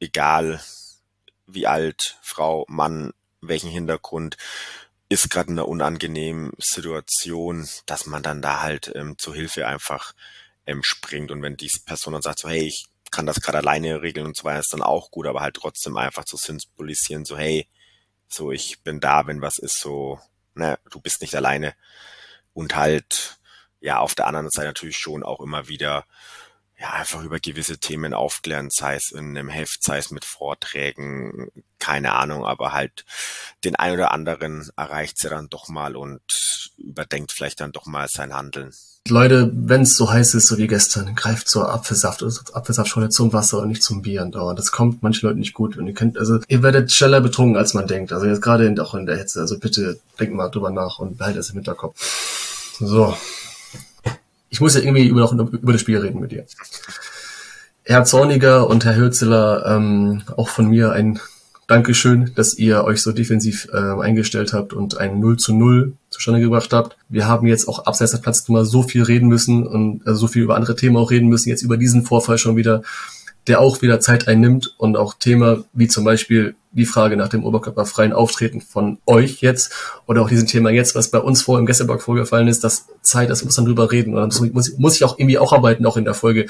egal 0.00 0.60
wie 1.46 1.66
alt, 1.66 2.18
Frau, 2.22 2.64
Mann, 2.68 3.12
welchen 3.40 3.70
Hintergrund, 3.70 4.36
ist 5.08 5.30
gerade 5.30 5.50
in 5.50 5.58
einer 5.58 5.68
unangenehmen 5.68 6.52
Situation, 6.58 7.68
dass 7.86 8.06
man 8.06 8.22
dann 8.22 8.42
da 8.42 8.62
halt 8.62 8.92
ähm, 8.94 9.18
zur 9.18 9.34
Hilfe 9.34 9.66
einfach 9.66 10.12
ähm, 10.66 10.84
springt. 10.84 11.32
Und 11.32 11.42
wenn 11.42 11.56
die 11.56 11.70
Person 11.84 12.12
dann 12.12 12.22
sagt, 12.22 12.38
so, 12.38 12.48
hey, 12.48 12.62
ich 12.62 12.86
kann 13.10 13.26
das 13.26 13.40
gerade 13.40 13.58
alleine 13.58 14.02
regeln 14.02 14.26
und 14.26 14.36
so 14.36 14.44
weiter, 14.44 14.60
ist 14.60 14.72
dann 14.72 14.82
auch 14.82 15.10
gut, 15.10 15.26
aber 15.26 15.40
halt 15.40 15.56
trotzdem 15.56 15.96
einfach 15.96 16.24
zu 16.24 16.36
symbolisieren, 16.36 17.24
so, 17.24 17.36
hey, 17.36 17.68
so, 18.28 18.52
ich 18.52 18.82
bin 18.82 19.00
da, 19.00 19.26
wenn 19.26 19.42
was 19.42 19.58
ist, 19.58 19.80
so, 19.80 20.20
ne, 20.54 20.78
du 20.90 21.00
bist 21.00 21.20
nicht 21.20 21.34
alleine. 21.34 21.74
Und 22.52 22.76
halt, 22.76 23.38
ja, 23.80 23.98
auf 23.98 24.14
der 24.14 24.26
anderen 24.26 24.50
Seite 24.50 24.68
natürlich 24.68 24.98
schon 24.98 25.22
auch 25.22 25.40
immer 25.40 25.68
wieder 25.68 26.04
ja, 26.80 26.94
einfach 26.94 27.22
über 27.22 27.38
gewisse 27.40 27.76
Themen 27.76 28.14
aufklären, 28.14 28.70
sei 28.70 28.94
es 28.94 29.12
in 29.12 29.36
einem 29.36 29.50
Heft, 29.50 29.84
sei 29.84 29.98
es 29.98 30.10
mit 30.10 30.24
Vorträgen, 30.24 31.50
keine 31.78 32.14
Ahnung, 32.14 32.46
aber 32.46 32.72
halt 32.72 33.04
den 33.64 33.76
ein 33.76 33.92
oder 33.92 34.12
anderen 34.12 34.70
erreicht 34.76 35.18
sie 35.18 35.28
dann 35.28 35.50
doch 35.50 35.68
mal 35.68 35.94
und 35.94 36.70
überdenkt 36.78 37.32
vielleicht 37.32 37.60
dann 37.60 37.72
doch 37.72 37.84
mal 37.84 38.08
sein 38.08 38.34
Handeln. 38.34 38.72
Leute, 39.08 39.50
wenn 39.54 39.82
es 39.82 39.96
so 39.96 40.10
heiß 40.10 40.34
ist, 40.34 40.46
so 40.46 40.56
wie 40.56 40.68
gestern, 40.68 41.14
greift 41.14 41.48
zur 41.48 41.70
Apfelsaft 41.70 42.22
oder 42.22 42.32
Apfelsaftschorle 42.52 43.08
zum 43.08 43.32
Wasser 43.32 43.58
und 43.58 43.68
nicht 43.68 43.82
zum 43.82 44.02
Bier 44.02 44.22
andauernd. 44.22 44.58
Das 44.58 44.72
kommt 44.72 45.02
manchen 45.02 45.26
Leuten 45.26 45.40
nicht 45.40 45.54
gut. 45.54 45.76
Und 45.78 45.86
ihr 45.86 45.94
könnt, 45.94 46.18
also 46.18 46.38
ihr 46.48 46.62
werdet 46.62 46.92
schneller 46.92 47.22
betrunken, 47.22 47.56
als 47.56 47.72
man 47.72 47.86
denkt. 47.86 48.12
Also 48.12 48.26
jetzt 48.26 48.42
gerade 48.42 48.72
auch 48.82 48.94
in 48.94 49.06
der 49.06 49.16
Hitze. 49.16 49.40
Also 49.40 49.58
bitte 49.58 49.98
denkt 50.18 50.34
mal 50.34 50.50
drüber 50.50 50.70
nach 50.70 50.98
und 50.98 51.16
behaltet 51.16 51.40
es 51.40 51.48
im 51.48 51.56
Hinterkopf. 51.56 51.96
So, 52.78 53.16
ich 54.50 54.60
muss 54.60 54.74
ja 54.74 54.80
irgendwie 54.80 55.06
über, 55.06 55.32
noch 55.34 55.52
über 55.52 55.72
das 55.72 55.80
Spiel 55.80 55.98
reden 55.98 56.20
mit 56.20 56.32
dir. 56.32 56.44
Herr 57.84 58.04
Zorniger 58.04 58.68
und 58.68 58.84
Herr 58.84 58.96
Hürzeler, 58.96 59.64
ähm, 59.66 60.22
auch 60.36 60.48
von 60.48 60.66
mir 60.66 60.92
ein 60.92 61.18
Dankeschön, 61.66 62.32
dass 62.34 62.58
ihr 62.58 62.82
euch 62.82 63.00
so 63.00 63.12
defensiv 63.12 63.68
äh, 63.72 63.76
eingestellt 63.76 64.52
habt 64.52 64.72
und 64.72 64.98
ein 64.98 65.20
0 65.20 65.36
zu 65.36 65.54
0 65.54 65.92
zustande 66.10 66.40
gebracht 66.40 66.72
habt. 66.72 66.96
Wir 67.08 67.28
haben 67.28 67.46
jetzt 67.46 67.68
auch 67.68 67.86
abseits 67.86 68.10
der 68.10 68.18
Platznummer 68.18 68.64
so 68.64 68.82
viel 68.82 69.04
reden 69.04 69.28
müssen 69.28 69.64
und 69.64 70.04
äh, 70.04 70.14
so 70.14 70.26
viel 70.26 70.42
über 70.42 70.56
andere 70.56 70.74
Themen 70.74 70.96
auch 70.96 71.12
reden 71.12 71.28
müssen, 71.28 71.48
jetzt 71.48 71.62
über 71.62 71.76
diesen 71.76 72.02
Vorfall 72.02 72.38
schon 72.38 72.56
wieder 72.56 72.82
der 73.50 73.60
auch 73.60 73.82
wieder 73.82 73.98
Zeit 73.98 74.28
einnimmt 74.28 74.76
und 74.78 74.96
auch 74.96 75.14
Thema 75.14 75.64
wie 75.72 75.88
zum 75.88 76.04
Beispiel 76.04 76.54
die 76.70 76.86
Frage 76.86 77.16
nach 77.16 77.26
dem 77.26 77.44
oberkörperfreien 77.44 78.12
Auftreten 78.12 78.60
von 78.60 78.98
euch 79.06 79.40
jetzt 79.40 79.72
oder 80.06 80.22
auch 80.22 80.28
diesem 80.28 80.46
Thema 80.46 80.70
jetzt, 80.70 80.94
was 80.94 81.10
bei 81.10 81.18
uns 81.18 81.42
vor 81.42 81.58
im 81.58 81.66
Gästeblock 81.66 82.00
vorgefallen 82.00 82.46
ist, 82.46 82.62
das 82.62 82.86
Zeit, 83.02 83.28
das 83.28 83.44
muss 83.44 83.56
dann 83.56 83.64
drüber 83.64 83.90
reden 83.90 84.14
und 84.14 84.20
dann 84.20 84.52
muss, 84.52 84.78
muss 84.78 84.94
ich 84.94 85.02
auch 85.02 85.18
irgendwie 85.18 85.38
auch 85.38 85.52
arbeiten, 85.52 85.84
auch 85.84 85.96
in 85.96 86.04
der 86.04 86.14
Folge. 86.14 86.46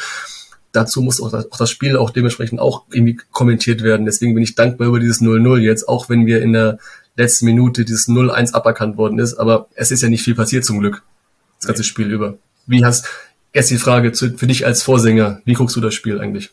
Dazu 0.73 1.01
muss 1.01 1.23
auch 1.23 1.31
das, 1.31 1.51
auch 1.51 1.57
das 1.57 1.71
Spiel 1.71 1.97
auch 1.97 2.11
dementsprechend 2.11 2.61
auch 2.61 2.85
irgendwie 2.93 3.19
kommentiert 3.33 3.83
werden. 3.83 4.05
Deswegen 4.05 4.35
bin 4.35 4.43
ich 4.43 4.55
dankbar 4.55 4.89
über 4.89 5.01
dieses 5.01 5.23
0-0 5.23 5.57
jetzt, 5.61 5.89
auch 5.89 6.11
wenn 6.11 6.27
wir 6.27 6.43
in 6.43 6.53
der 6.53 6.79
letzten 7.17 7.47
Minute 7.47 7.87
dieses 7.87 8.09
0-1 8.09 8.53
aberkannt 8.53 8.99
worden 8.99 9.19
ist. 9.19 9.35
Aber 9.39 9.69
es 9.75 9.91
ist 9.91 10.03
ja 10.03 10.11
nicht 10.11 10.23
viel 10.23 10.35
passiert 10.35 10.67
zum 10.67 10.81
Glück, 10.81 11.03
das 11.61 11.67
ganze 11.67 11.83
Spiel 11.83 12.13
über. 12.13 12.37
Wie 12.67 12.85
hast, 12.85 13.07
erst 13.53 13.71
die 13.71 13.79
Frage 13.79 14.13
zu, 14.13 14.37
für 14.37 14.47
dich 14.47 14.67
als 14.67 14.83
Vorsänger, 14.83 15.41
wie 15.47 15.55
guckst 15.55 15.75
du 15.77 15.81
das 15.81 15.95
Spiel 15.95 16.21
eigentlich? 16.21 16.51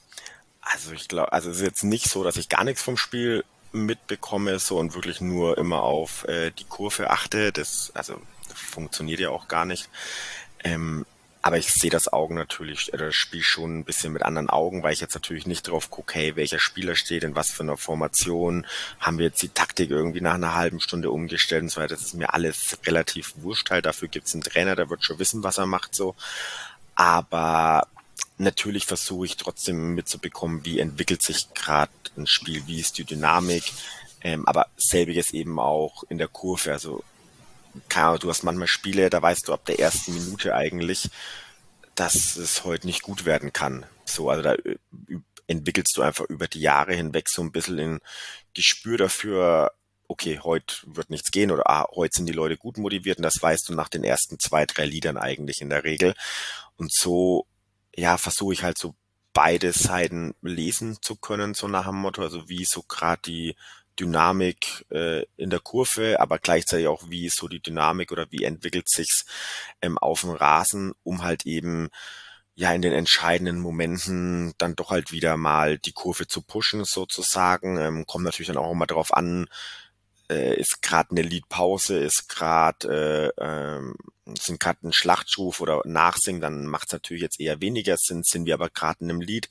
Also 0.71 0.91
ich 0.91 1.07
glaube, 1.07 1.31
also 1.31 1.49
es 1.49 1.57
ist 1.57 1.63
jetzt 1.63 1.83
nicht 1.83 2.09
so, 2.09 2.23
dass 2.23 2.37
ich 2.37 2.49
gar 2.49 2.63
nichts 2.63 2.81
vom 2.81 2.97
Spiel 2.97 3.43
mitbekomme 3.71 4.59
so 4.59 4.77
und 4.77 4.95
wirklich 4.95 5.21
nur 5.21 5.57
immer 5.57 5.83
auf 5.83 6.27
äh, 6.27 6.51
die 6.51 6.65
Kurve 6.65 7.09
achte. 7.09 7.51
Das 7.51 7.91
also 7.93 8.19
funktioniert 8.53 9.19
ja 9.19 9.29
auch 9.29 9.47
gar 9.47 9.65
nicht. 9.65 9.89
Ähm, 10.63 11.05
aber 11.41 11.57
ich 11.57 11.71
sehe 11.71 11.91
das 11.91 12.11
Augen 12.11 12.35
natürlich, 12.35 12.93
äh, 12.93 12.97
das 12.97 13.15
Spiel 13.15 13.41
schon 13.41 13.79
ein 13.79 13.83
bisschen 13.85 14.11
mit 14.11 14.23
anderen 14.23 14.49
Augen, 14.49 14.83
weil 14.83 14.93
ich 14.93 14.99
jetzt 14.99 15.13
natürlich 15.13 15.47
nicht 15.47 15.67
drauf 15.67 15.89
gucke, 15.89 16.15
hey, 16.15 16.35
welcher 16.35 16.59
Spieler 16.59 16.95
steht 16.95 17.23
in 17.23 17.35
was 17.35 17.51
für 17.51 17.63
einer 17.63 17.77
Formation, 17.77 18.65
haben 18.99 19.17
wir 19.17 19.27
jetzt 19.27 19.41
die 19.41 19.49
Taktik 19.49 19.89
irgendwie 19.91 20.21
nach 20.21 20.33
einer 20.33 20.55
halben 20.55 20.81
Stunde 20.81 21.11
umgestellt 21.11 21.63
und 21.63 21.69
so 21.69 21.79
weiter. 21.79 21.95
Das 21.95 22.03
ist 22.03 22.15
mir 22.15 22.33
alles 22.33 22.77
relativ 22.85 23.33
wurscht 23.37 23.69
halt. 23.69 23.85
Dafür 23.85 24.07
gibt's 24.09 24.33
einen 24.33 24.43
Trainer, 24.43 24.75
der 24.75 24.89
wird 24.89 25.03
schon 25.03 25.19
wissen, 25.19 25.43
was 25.43 25.57
er 25.57 25.67
macht 25.67 25.95
so. 25.95 26.15
Aber 26.95 27.87
natürlich 28.37 28.85
versuche 28.85 29.25
ich 29.25 29.37
trotzdem 29.37 29.95
mitzubekommen, 29.95 30.65
wie 30.65 30.79
entwickelt 30.79 31.21
sich 31.21 31.53
gerade 31.53 31.91
ein 32.17 32.27
Spiel, 32.27 32.65
wie 32.67 32.79
ist 32.79 32.97
die 32.97 33.03
Dynamik, 33.03 33.63
ähm, 34.21 34.47
aber 34.47 34.67
selbiges 34.77 35.33
eben 35.33 35.59
auch 35.59 36.03
in 36.09 36.17
der 36.17 36.27
Kurve. 36.27 36.71
Also 36.71 37.03
keine 37.89 38.07
Ahnung, 38.07 38.19
du 38.19 38.29
hast 38.29 38.43
manchmal 38.43 38.67
Spiele, 38.67 39.09
da 39.09 39.21
weißt 39.21 39.47
du 39.47 39.53
ab 39.53 39.65
der 39.65 39.79
ersten 39.79 40.13
Minute 40.13 40.55
eigentlich, 40.55 41.09
dass 41.95 42.35
es 42.35 42.63
heute 42.63 42.87
nicht 42.87 43.01
gut 43.01 43.25
werden 43.25 43.53
kann. 43.53 43.85
So, 44.05 44.29
also 44.29 44.43
da 44.43 44.53
äh, 44.53 44.77
entwickelst 45.47 45.95
du 45.95 46.01
einfach 46.01 46.25
über 46.25 46.47
die 46.47 46.61
Jahre 46.61 46.93
hinweg 46.93 47.29
so 47.29 47.41
ein 47.41 47.51
bisschen 47.51 47.79
ein 47.79 47.99
Gespür 48.53 48.97
dafür, 48.97 49.71
okay, 50.07 50.39
heute 50.39 50.75
wird 50.85 51.09
nichts 51.09 51.31
gehen 51.31 51.51
oder 51.51 51.69
ah, 51.69 51.87
heute 51.95 52.17
sind 52.17 52.27
die 52.27 52.33
Leute 52.33 52.57
gut 52.57 52.77
motiviert 52.77 53.17
und 53.17 53.23
das 53.23 53.41
weißt 53.41 53.67
du 53.69 53.73
nach 53.73 53.89
den 53.89 54.03
ersten 54.03 54.39
zwei, 54.39 54.65
drei 54.65 54.85
Liedern 54.85 55.17
eigentlich 55.17 55.61
in 55.61 55.69
der 55.69 55.83
Regel. 55.83 56.13
Und 56.77 56.93
so 56.93 57.45
ja, 57.97 58.17
versuche 58.17 58.53
ich 58.53 58.63
halt 58.63 58.77
so 58.77 58.95
beide 59.33 59.73
Seiten 59.73 60.33
lesen 60.41 60.97
zu 61.01 61.15
können, 61.15 61.53
so 61.53 61.67
nach 61.67 61.87
dem 61.87 61.95
Motto, 61.95 62.21
also 62.21 62.47
wie 62.49 62.65
so 62.65 62.83
gerade 62.83 63.21
die 63.25 63.55
Dynamik 63.99 64.85
äh, 64.91 65.25
in 65.37 65.49
der 65.49 65.59
Kurve, 65.59 66.19
aber 66.19 66.39
gleichzeitig 66.39 66.87
auch, 66.87 67.09
wie 67.09 67.29
so 67.29 67.47
die 67.47 67.61
Dynamik 67.61 68.11
oder 68.11 68.27
wie 68.31 68.43
entwickelt 68.43 68.89
sich's 68.89 69.25
ähm, 69.81 69.97
auf 69.97 70.21
dem 70.21 70.31
Rasen, 70.31 70.93
um 71.03 71.23
halt 71.23 71.45
eben 71.45 71.89
ja 72.55 72.73
in 72.73 72.81
den 72.81 72.93
entscheidenden 72.93 73.59
Momenten 73.59 74.53
dann 74.57 74.75
doch 74.75 74.91
halt 74.91 75.11
wieder 75.11 75.37
mal 75.37 75.77
die 75.77 75.91
Kurve 75.93 76.27
zu 76.27 76.41
pushen 76.41 76.85
sozusagen. 76.85 77.77
Ähm, 77.77 78.05
kommt 78.07 78.25
natürlich 78.25 78.47
dann 78.47 78.57
auch 78.57 78.71
immer 78.71 78.87
darauf 78.87 79.13
an, 79.13 79.47
äh, 80.29 80.59
ist 80.59 80.81
gerade 80.81 81.11
eine 81.11 81.21
Liedpause, 81.21 81.97
ist 81.99 82.29
gerade 82.29 83.33
äh, 83.37 83.43
ähm, 83.43 83.95
sind 84.35 84.59
gerade 84.59 84.87
ein 84.87 84.93
Schlachtruf 84.93 85.61
oder 85.61 85.81
Nachsingen, 85.85 86.41
dann 86.41 86.65
macht 86.65 86.87
es 86.87 86.93
natürlich 86.93 87.23
jetzt 87.23 87.39
eher 87.39 87.61
weniger 87.61 87.95
Sinn. 87.97 88.23
Sind 88.23 88.45
wir 88.45 88.55
aber 88.55 88.69
gerade 88.69 89.01
in 89.01 89.09
einem 89.09 89.21
Lied, 89.21 89.49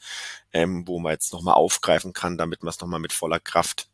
ähm, 0.52 0.86
wo 0.86 0.98
man 0.98 1.12
jetzt 1.12 1.32
nochmal 1.32 1.54
aufgreifen 1.54 2.12
kann, 2.12 2.36
damit 2.36 2.62
man 2.62 2.70
es 2.70 2.80
nochmal 2.80 3.00
mit 3.00 3.12
voller 3.12 3.40
Kraft 3.40 3.88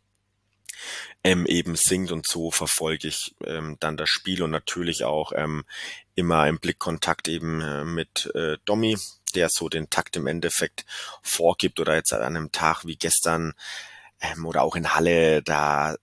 ähm, 1.25 1.47
eben 1.47 1.77
singt 1.77 2.11
und 2.11 2.27
so 2.27 2.51
verfolge 2.51 3.09
ich 3.09 3.35
ähm, 3.45 3.77
dann 3.81 3.97
das 3.97 4.09
Spiel 4.09 4.43
und 4.43 4.51
natürlich 4.51 5.05
auch 5.05 5.33
ähm, 5.35 5.65
immer 6.15 6.49
im 6.49 6.59
Blickkontakt 6.59 7.29
eben 7.29 7.61
äh, 7.61 7.85
mit 7.85 8.31
äh, 8.35 8.59
Domi, 8.65 8.99
der 9.35 9.49
so 9.51 9.69
den 9.69 9.91
Takt 9.91 10.17
im 10.17 10.27
Endeffekt 10.27 10.85
vorgibt 11.23 11.79
oder 11.81 11.95
jetzt 11.95 12.13
an 12.13 12.23
einem 12.23 12.53
Tag 12.53 12.85
wie 12.85 12.97
gestern 12.97 13.55
ähm, 14.21 14.47
oder 14.47 14.63
auch 14.63 14.77
in 14.77 14.95
Halle, 14.95 15.43
da 15.43 15.97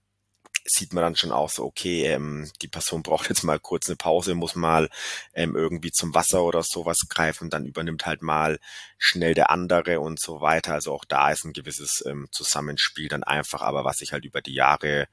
sieht 0.64 0.92
man 0.92 1.02
dann 1.02 1.16
schon 1.16 1.32
auch 1.32 1.50
so, 1.50 1.64
okay, 1.64 2.06
ähm, 2.06 2.50
die 2.62 2.68
Person 2.68 3.02
braucht 3.02 3.28
jetzt 3.28 3.42
mal 3.42 3.58
kurz 3.58 3.88
eine 3.88 3.96
Pause, 3.96 4.34
muss 4.34 4.54
mal 4.54 4.88
ähm, 5.34 5.56
irgendwie 5.56 5.90
zum 5.90 6.14
Wasser 6.14 6.42
oder 6.44 6.62
sowas 6.62 6.98
greifen, 7.08 7.50
dann 7.50 7.66
übernimmt 7.66 8.06
halt 8.06 8.22
mal 8.22 8.58
schnell 8.98 9.34
der 9.34 9.50
andere 9.50 10.00
und 10.00 10.20
so 10.20 10.40
weiter. 10.40 10.74
Also 10.74 10.92
auch 10.92 11.04
da 11.04 11.30
ist 11.30 11.44
ein 11.44 11.52
gewisses 11.52 12.04
ähm, 12.06 12.28
Zusammenspiel 12.30 13.08
dann 13.08 13.24
einfach, 13.24 13.62
aber 13.62 13.84
was 13.84 13.98
sich 13.98 14.12
halt 14.12 14.24
über 14.24 14.42
die 14.42 14.54
Jahre 14.54 15.08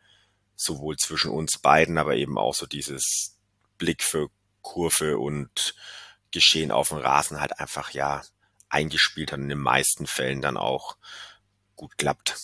sowohl 0.55 0.97
zwischen 0.97 1.31
uns 1.31 1.59
beiden, 1.59 1.97
aber 1.97 2.15
eben 2.15 2.37
auch 2.37 2.53
so 2.53 2.65
dieses 2.65 3.37
Blick 3.77 4.03
für 4.03 4.29
Kurve 4.61 5.17
und 5.17 5.75
Geschehen 6.31 6.71
auf 6.71 6.89
dem 6.89 6.97
Rasen 6.97 7.39
halt 7.39 7.59
einfach 7.59 7.91
ja 7.91 8.21
eingespielt 8.69 9.31
hat 9.31 9.37
und 9.37 9.43
in 9.43 9.49
den 9.49 9.59
meisten 9.59 10.07
Fällen 10.07 10.41
dann 10.41 10.57
auch 10.57 10.97
gut 11.75 11.97
klappt. 11.97 12.35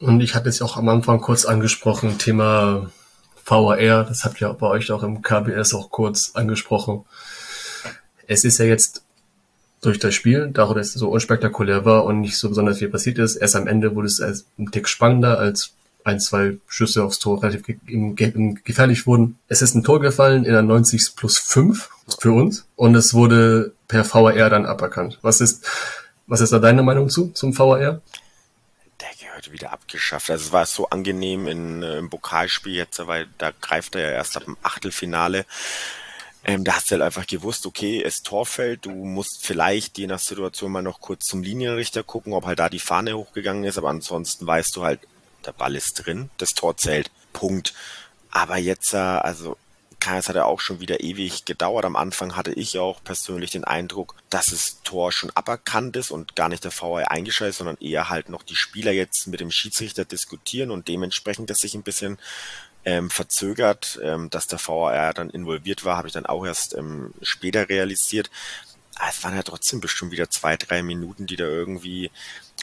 Und 0.00 0.20
ich 0.20 0.34
hatte 0.34 0.48
es 0.48 0.62
auch 0.62 0.76
am 0.76 0.88
Anfang 0.88 1.20
kurz 1.20 1.44
angesprochen, 1.44 2.18
Thema 2.18 2.90
VAR, 3.44 4.04
das 4.04 4.24
habt 4.24 4.40
ihr 4.40 4.52
bei 4.52 4.66
euch 4.66 4.90
auch 4.92 5.02
im 5.02 5.22
KBS 5.22 5.74
auch 5.74 5.90
kurz 5.90 6.32
angesprochen. 6.34 7.04
Es 8.26 8.44
ist 8.44 8.58
ja 8.58 8.66
jetzt 8.66 9.02
durch 9.80 9.98
das 9.98 10.14
Spiel, 10.14 10.50
dadurch, 10.52 10.76
dass 10.76 10.88
es 10.88 10.94
so 10.94 11.08
unspektakulär 11.08 11.84
war 11.84 12.04
und 12.04 12.20
nicht 12.20 12.36
so 12.36 12.48
besonders 12.48 12.78
viel 12.78 12.88
passiert 12.88 13.18
ist, 13.18 13.36
erst 13.36 13.56
am 13.56 13.66
Ende 13.66 13.94
wurde 13.94 14.08
es 14.08 14.20
ein 14.20 14.70
Tick 14.70 14.88
spannender, 14.88 15.38
als 15.38 15.72
ein, 16.04 16.20
zwei 16.20 16.58
Schüsse 16.66 17.04
aufs 17.04 17.18
Tor 17.18 17.42
relativ 17.42 17.78
gefährlich 18.64 19.06
wurden. 19.06 19.38
Es 19.48 19.62
ist 19.62 19.74
ein 19.74 19.84
Tor 19.84 20.00
gefallen 20.00 20.44
in 20.44 20.52
der 20.52 20.62
90 20.62 21.16
plus 21.16 21.38
5 21.38 21.90
für 22.18 22.32
uns 22.32 22.66
und 22.76 22.94
es 22.94 23.14
wurde 23.14 23.72
per 23.88 24.04
VAR 24.04 24.50
dann 24.50 24.66
aberkannt. 24.66 25.18
Was 25.22 25.40
ist, 25.40 25.66
was 26.26 26.40
ist 26.40 26.52
da 26.52 26.58
deine 26.58 26.82
Meinung 26.82 27.08
zu, 27.08 27.28
zum 27.28 27.56
VAR? 27.56 28.00
Heute 29.48 29.52
wieder 29.52 29.72
abgeschafft. 29.72 30.30
Also 30.30 30.46
es 30.46 30.52
war 30.52 30.66
so 30.66 30.88
angenehm 30.90 31.48
in, 31.48 31.82
äh, 31.82 31.98
im 31.98 32.10
Pokalspiel 32.10 32.74
jetzt, 32.74 33.04
weil 33.06 33.26
da 33.38 33.52
greift 33.60 33.94
er 33.94 34.02
ja 34.02 34.10
erst 34.10 34.36
ab 34.36 34.44
dem 34.44 34.56
Achtelfinale. 34.62 35.46
Ähm, 36.44 36.64
da 36.64 36.74
hast 36.74 36.90
du 36.90 36.92
halt 36.92 37.02
einfach 37.02 37.26
gewusst, 37.26 37.66
okay, 37.66 38.02
es 38.02 38.22
Torfeld, 38.22 38.86
du 38.86 38.90
musst 38.90 39.40
vielleicht 39.44 39.98
je 39.98 40.06
nach 40.06 40.20
Situation 40.20 40.72
mal 40.72 40.82
noch 40.82 41.00
kurz 41.00 41.24
zum 41.24 41.42
Linienrichter 41.42 42.02
gucken, 42.02 42.32
ob 42.32 42.46
halt 42.46 42.58
da 42.58 42.68
die 42.68 42.78
Fahne 42.78 43.16
hochgegangen 43.16 43.64
ist, 43.64 43.76
aber 43.76 43.90
ansonsten 43.90 44.46
weißt 44.46 44.74
du 44.76 44.84
halt, 44.84 45.00
der 45.44 45.52
Ball 45.52 45.74
ist 45.74 45.94
drin, 45.94 46.30
das 46.38 46.50
Tor 46.50 46.76
zählt. 46.76 47.10
Punkt. 47.32 47.74
Aber 48.30 48.56
jetzt, 48.56 48.94
äh, 48.94 48.98
also 48.98 49.56
es 50.06 50.28
hat 50.28 50.36
ja 50.36 50.44
auch 50.44 50.60
schon 50.60 50.80
wieder 50.80 51.00
ewig 51.00 51.44
gedauert. 51.44 51.84
Am 51.84 51.96
Anfang 51.96 52.36
hatte 52.36 52.52
ich 52.52 52.78
auch 52.78 53.02
persönlich 53.02 53.50
den 53.50 53.64
Eindruck, 53.64 54.14
dass 54.30 54.46
das 54.46 54.82
Tor 54.82 55.12
schon 55.12 55.30
aberkannt 55.34 55.96
ist 55.96 56.10
und 56.10 56.36
gar 56.36 56.48
nicht 56.48 56.64
der 56.64 56.70
VR 56.70 57.10
eingeschaltet, 57.10 57.56
sondern 57.56 57.76
eher 57.78 58.08
halt 58.08 58.28
noch 58.28 58.42
die 58.42 58.56
Spieler 58.56 58.92
jetzt 58.92 59.26
mit 59.26 59.40
dem 59.40 59.50
Schiedsrichter 59.50 60.04
diskutieren 60.04 60.70
und 60.70 60.88
dementsprechend 60.88 61.50
das 61.50 61.58
sich 61.58 61.74
ein 61.74 61.82
bisschen 61.82 62.18
ähm, 62.84 63.10
verzögert, 63.10 63.98
ähm, 64.02 64.30
dass 64.30 64.46
der 64.46 64.58
VR 64.58 65.12
dann 65.12 65.30
involviert 65.30 65.84
war, 65.84 65.96
habe 65.96 66.08
ich 66.08 66.14
dann 66.14 66.26
auch 66.26 66.46
erst 66.46 66.74
ähm, 66.74 67.12
später 67.20 67.68
realisiert. 67.68 68.30
Aber 68.96 69.10
es 69.10 69.22
waren 69.22 69.36
ja 69.36 69.42
trotzdem 69.42 69.80
bestimmt 69.80 70.10
wieder 70.10 70.30
zwei, 70.30 70.56
drei 70.56 70.82
Minuten, 70.82 71.26
die 71.26 71.36
da 71.36 71.44
irgendwie 71.44 72.10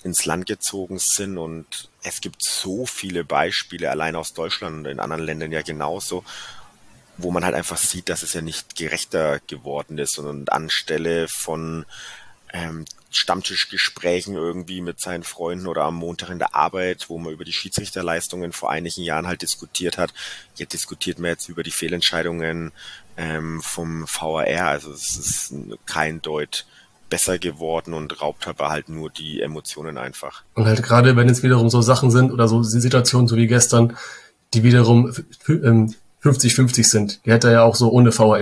ins 0.03 0.25
Land 0.25 0.45
gezogen 0.45 0.99
sind 0.99 1.37
und 1.37 1.89
es 2.03 2.21
gibt 2.21 2.43
so 2.43 2.85
viele 2.85 3.23
Beispiele 3.23 3.89
allein 3.89 4.15
aus 4.15 4.33
Deutschland 4.33 4.79
und 4.79 4.85
in 4.85 4.99
anderen 4.99 5.23
Ländern 5.23 5.51
ja 5.51 5.61
genauso, 5.61 6.23
wo 7.17 7.31
man 7.31 7.45
halt 7.45 7.55
einfach 7.55 7.77
sieht, 7.77 8.09
dass 8.09 8.23
es 8.23 8.33
ja 8.33 8.41
nicht 8.41 8.75
gerechter 8.75 9.39
geworden 9.47 9.97
ist 9.97 10.17
und 10.19 10.51
anstelle 10.51 11.27
von 11.27 11.85
ähm, 12.53 12.85
Stammtischgesprächen 13.09 14.35
irgendwie 14.35 14.81
mit 14.81 14.99
seinen 14.99 15.23
Freunden 15.23 15.67
oder 15.67 15.83
am 15.83 15.95
Montag 15.95 16.29
in 16.29 16.39
der 16.39 16.55
Arbeit, 16.55 17.09
wo 17.09 17.17
man 17.17 17.33
über 17.33 17.45
die 17.45 17.53
Schiedsrichterleistungen 17.53 18.51
vor 18.51 18.69
einigen 18.69 19.03
Jahren 19.03 19.27
halt 19.27 19.41
diskutiert 19.41 19.97
hat. 19.97 20.13
Jetzt 20.55 20.73
diskutiert 20.73 21.19
man 21.19 21.31
jetzt 21.31 21.47
über 21.47 21.63
die 21.63 21.71
Fehlentscheidungen 21.71 22.71
ähm, 23.17 23.61
vom 23.61 24.05
VAR. 24.07 24.67
Also 24.67 24.91
es 24.91 25.15
ist 25.17 25.53
kein 25.85 26.21
Deut 26.21 26.65
besser 27.09 27.37
geworden 27.39 27.93
und 27.93 28.21
raubt 28.21 28.47
aber 28.47 28.69
halt 28.69 28.89
nur 28.89 29.09
die 29.09 29.41
Emotionen 29.41 29.97
einfach. 29.97 30.43
Und 30.55 30.65
halt 30.65 30.83
gerade, 30.83 31.15
wenn 31.15 31.29
es 31.29 31.43
wiederum 31.43 31.69
so 31.69 31.81
Sachen 31.81 32.11
sind 32.11 32.31
oder 32.31 32.47
so 32.47 32.63
Situationen, 32.63 33.27
so 33.27 33.37
wie 33.37 33.47
gestern, 33.47 33.95
die 34.53 34.63
wiederum 34.63 35.13
ähm, 35.47 35.93
50-50 36.25 36.83
sind. 36.83 37.25
Die 37.25 37.31
hätte 37.31 37.47
er 37.47 37.53
ja 37.53 37.63
auch 37.63 37.75
so 37.75 37.91
ohne 37.91 38.17
VAR 38.17 38.39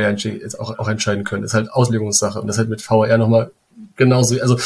auch, 0.60 0.80
auch 0.80 0.88
entscheiden 0.88 1.24
können. 1.24 1.44
Ist 1.44 1.54
halt 1.54 1.72
Auslegungssache. 1.72 2.40
Und 2.40 2.48
das 2.48 2.58
hat 2.58 2.70
mit 2.70 2.88
VAR 2.88 3.18
nochmal 3.18 3.52
genauso, 3.96 4.40
also 4.42 4.58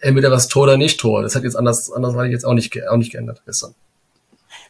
entweder 0.00 0.30
was 0.30 0.48
Tor 0.48 0.64
oder 0.64 0.76
nicht 0.76 0.98
Tor. 1.00 1.22
Das 1.22 1.34
hat 1.34 1.44
jetzt 1.44 1.56
anders, 1.56 1.92
anders 1.92 2.14
war 2.14 2.24
ich 2.24 2.32
jetzt 2.32 2.44
auch 2.44 2.54
nicht, 2.54 2.88
auch 2.88 2.96
nicht 2.96 3.12
geändert 3.12 3.42
gestern. 3.44 3.74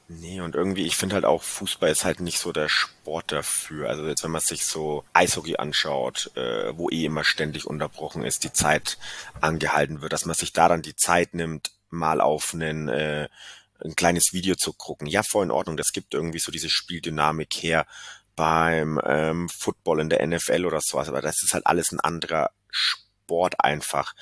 Nee, 0.08 0.40
und 0.40 0.56
irgendwie, 0.56 0.86
ich 0.86 0.96
finde 0.96 1.14
halt 1.14 1.24
auch, 1.24 1.40
Fußball 1.40 1.88
ist 1.88 2.04
halt 2.04 2.18
nicht 2.18 2.40
so 2.40 2.50
der 2.50 2.68
Sport 2.68 3.30
dafür. 3.30 3.88
Also 3.88 4.04
jetzt, 4.08 4.24
wenn 4.24 4.32
man 4.32 4.40
sich 4.40 4.66
so 4.66 5.04
Eishockey 5.12 5.56
anschaut, 5.56 6.32
äh, 6.34 6.76
wo 6.76 6.90
eh 6.90 7.04
immer 7.04 7.22
ständig 7.22 7.64
unterbrochen 7.64 8.24
ist, 8.24 8.42
die 8.42 8.52
Zeit 8.52 8.98
angehalten 9.40 10.02
wird, 10.02 10.12
dass 10.12 10.26
man 10.26 10.34
sich 10.34 10.52
da 10.52 10.68
dann 10.68 10.82
die 10.82 10.96
Zeit 10.96 11.34
nimmt, 11.34 11.70
mal 11.90 12.20
auf 12.20 12.54
einen 12.54 12.88
äh, 12.88 13.28
ein 13.84 13.96
kleines 13.96 14.32
Video 14.32 14.54
zu 14.54 14.72
gucken. 14.72 15.06
Ja, 15.06 15.22
voll 15.22 15.44
in 15.44 15.50
Ordnung. 15.50 15.76
Das 15.76 15.92
gibt 15.92 16.14
irgendwie 16.14 16.38
so 16.38 16.52
diese 16.52 16.70
Spieldynamik 16.70 17.54
her 17.54 17.86
beim 18.36 19.00
ähm, 19.04 19.48
Football 19.48 20.00
in 20.00 20.10
der 20.10 20.26
NFL 20.26 20.64
oder 20.66 20.80
sowas. 20.82 21.08
Aber 21.08 21.20
das 21.20 21.42
ist 21.42 21.54
halt 21.54 21.66
alles 21.66 21.92
ein 21.92 22.00
anderer 22.00 22.50
Sport 22.70 23.62
einfach 23.62 24.14